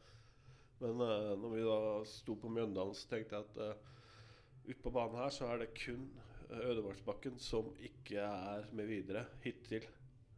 Men 0.84 1.01
uh, 1.01 1.32
når 1.39 1.55
vi 1.55 1.66
da 1.66 1.80
sto 2.11 2.38
på 2.38 2.51
Mjøndalen, 2.51 2.99
så 2.99 3.09
tenkte 3.16 3.39
jeg 3.39 3.47
at 3.47 3.64
uh, 3.64 4.70
ute 4.70 4.80
på 4.84 4.93
banen 4.93 5.18
her 5.24 5.34
så 5.34 5.49
er 5.49 5.64
det 5.64 5.74
kun 5.80 6.05
Ødemarksbakken 6.53 7.39
som 7.41 7.72
ikke 7.82 8.22
er 8.22 8.68
med 8.76 8.91
videre 8.91 9.26
hittil 9.41 9.88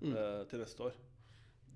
Mm. 0.01 0.11
uh, 0.11 0.47
til 0.49 0.59
neste 0.59 0.84
år. 0.84 0.95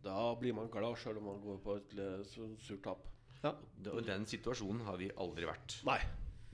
Da 0.03 0.19
blir 0.39 0.55
man 0.55 0.71
glad 0.71 0.97
sjøl 1.01 1.19
om 1.19 1.29
man 1.31 1.43
går 1.43 1.59
på 1.63 1.75
et 1.79 1.95
uh, 1.99 2.55
surt 2.63 2.83
tap. 2.85 3.05
Ja. 3.43 3.53
Og 3.91 4.01
den 4.07 4.25
situasjonen 4.27 4.83
har 4.87 4.97
vi 4.99 5.11
aldri 5.19 5.47
vært. 5.47 5.79
Nei. 5.87 5.99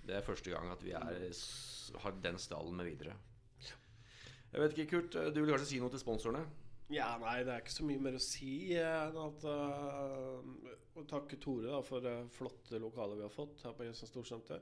Det 0.05 0.19
er 0.19 0.25
første 0.25 0.51
gang 0.53 0.69
at 0.69 0.83
vi 0.85 0.93
er, 0.93 1.15
har 2.03 2.19
den 2.21 2.37
stallen 2.41 2.77
med 2.77 2.91
videre. 2.91 3.15
Jeg 4.55 4.61
vet 4.61 4.77
ikke, 4.77 4.91
Kurt, 4.93 5.17
du 5.33 5.41
vil 5.41 5.49
kanskje 5.51 5.73
si 5.73 5.79
noe 5.81 5.91
til 5.91 5.99
sponsorene? 5.99 6.45
Ja, 6.93 7.15
nei, 7.17 7.39
det 7.43 7.51
er 7.51 7.63
ikke 7.63 7.73
så 7.73 7.85
mye 7.87 8.01
mer 8.05 8.15
å 8.15 8.21
si 8.21 8.75
eh, 8.77 9.07
enn 9.07 9.17
at 9.17 9.45
uh, 9.49 10.99
Å 11.01 11.03
takke 11.09 11.39
Tore 11.41 11.71
da, 11.71 11.79
for 11.83 12.03
det 12.05 12.13
flotte 12.35 12.77
lokalet 12.79 13.17
vi 13.17 13.25
har 13.25 13.33
fått 13.33 13.63
her 13.65 13.73
på 13.75 13.87
Jøssen 13.87 14.11
Storsenter. 14.11 14.61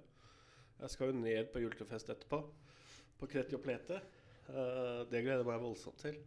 Jeg 0.79 0.93
skal 0.93 1.11
jo 1.11 1.19
ned 1.19 1.51
på 1.51 1.61
julefest 1.61 2.09
etterpå, 2.09 2.39
på 3.19 3.29
Kreti 3.29 3.57
og 3.57 3.61
Plete. 3.65 3.99
Uh, 4.47 5.03
det 5.11 5.19
gleder 5.19 5.43
jeg 5.43 5.49
meg 5.51 5.61
voldsomt 5.61 5.99
til. 5.99 6.17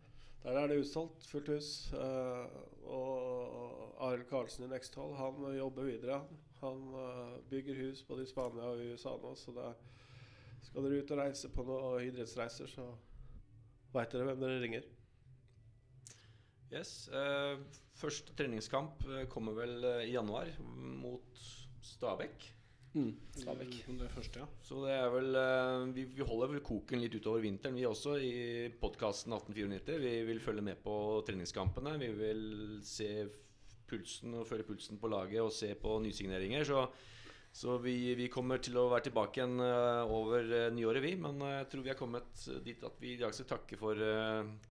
Der 0.42 0.58
er 0.60 0.66
det 0.70 0.78
utsolgt, 0.80 1.26
fullt 1.26 1.48
hus. 1.48 1.92
eh, 1.92 2.46
og 2.86 3.96
Arild 4.06 4.28
Karlsen 4.30 4.64
i 4.64 4.68
Nexthold, 4.70 5.16
han 5.16 5.56
jobber 5.56 5.88
videre. 5.88 6.20
Han, 6.60 6.82
eh, 6.94 7.40
bygger 7.50 7.74
hus 7.74 8.02
både 8.02 8.22
i 8.22 8.26
Spania 8.30 8.62
og 8.62 8.78
i 8.80 8.92
USA 8.92 9.16
nå, 9.22 9.34
så 9.34 9.52
da 9.56 9.72
skal 10.62 10.86
dere 10.86 11.02
ut 11.02 11.10
og 11.10 11.18
reise 11.18 11.48
på 11.52 11.64
noen 11.66 12.06
idrettsreiser, 12.06 12.70
så 12.70 12.86
veit 13.94 14.12
dere 14.12 14.28
hvem 14.30 14.40
dere 14.40 14.60
ringer. 14.62 14.86
Yes. 16.72 17.08
Eh, 17.08 17.58
første 17.94 18.34
treningskamp 18.38 19.04
eh, 19.06 19.26
kommer 19.30 19.54
vel 19.54 19.84
i 20.04 20.12
januar 20.12 20.50
mot 20.62 21.46
Stabæk. 21.82 22.55
Mm. 22.96 23.12
Stabæk. 23.36 23.74
Mm, 23.88 23.98
Det 24.00 24.10
første, 24.10 24.40
ja. 24.40 24.46
Så 24.64 24.78
det 24.86 24.92
er 24.96 25.10
vel 25.12 25.36
eh, 25.36 25.94
vi, 25.96 26.04
vi 26.16 26.24
holder 26.24 26.54
vel 26.54 26.62
koken 26.64 27.02
litt 27.02 27.16
utover 27.18 27.42
vinteren, 27.44 27.76
vi 27.76 27.84
også, 27.84 28.14
i 28.24 28.70
podkasten 28.80 29.34
1894. 29.36 29.98
Vi 30.00 30.14
vil 30.30 30.40
følge 30.40 30.64
med 30.64 30.80
på 30.84 30.94
treningskampene. 31.28 31.98
Vi 32.00 32.08
vil 32.16 32.46
se 32.88 33.10
pulsen 33.86 34.38
og 34.40 34.48
følge 34.48 34.66
pulsen 34.70 34.98
på 34.98 35.10
laget 35.12 35.44
og 35.44 35.52
se 35.52 35.74
på 35.78 35.98
nysigneringer. 36.06 36.64
Så, 36.64 36.86
så 37.52 37.76
vi, 37.84 38.14
vi 38.16 38.30
kommer 38.32 38.64
til 38.64 38.80
å 38.80 38.88
være 38.88 39.10
tilbake 39.10 39.42
igjen 39.42 39.60
eh, 39.60 40.16
over 40.16 40.48
eh, 40.62 40.70
nyåret, 40.72 41.04
vi. 41.04 41.12
Men 41.20 41.44
jeg 41.52 41.68
tror 41.74 41.84
vi 41.84 41.92
er 41.92 42.00
kommet 42.00 42.46
dit 42.64 42.88
at 42.88 42.96
vi 43.04 43.12
i 43.12 43.20
dag 43.20 43.36
skal 43.36 43.52
takke 43.58 43.76
for 43.76 44.00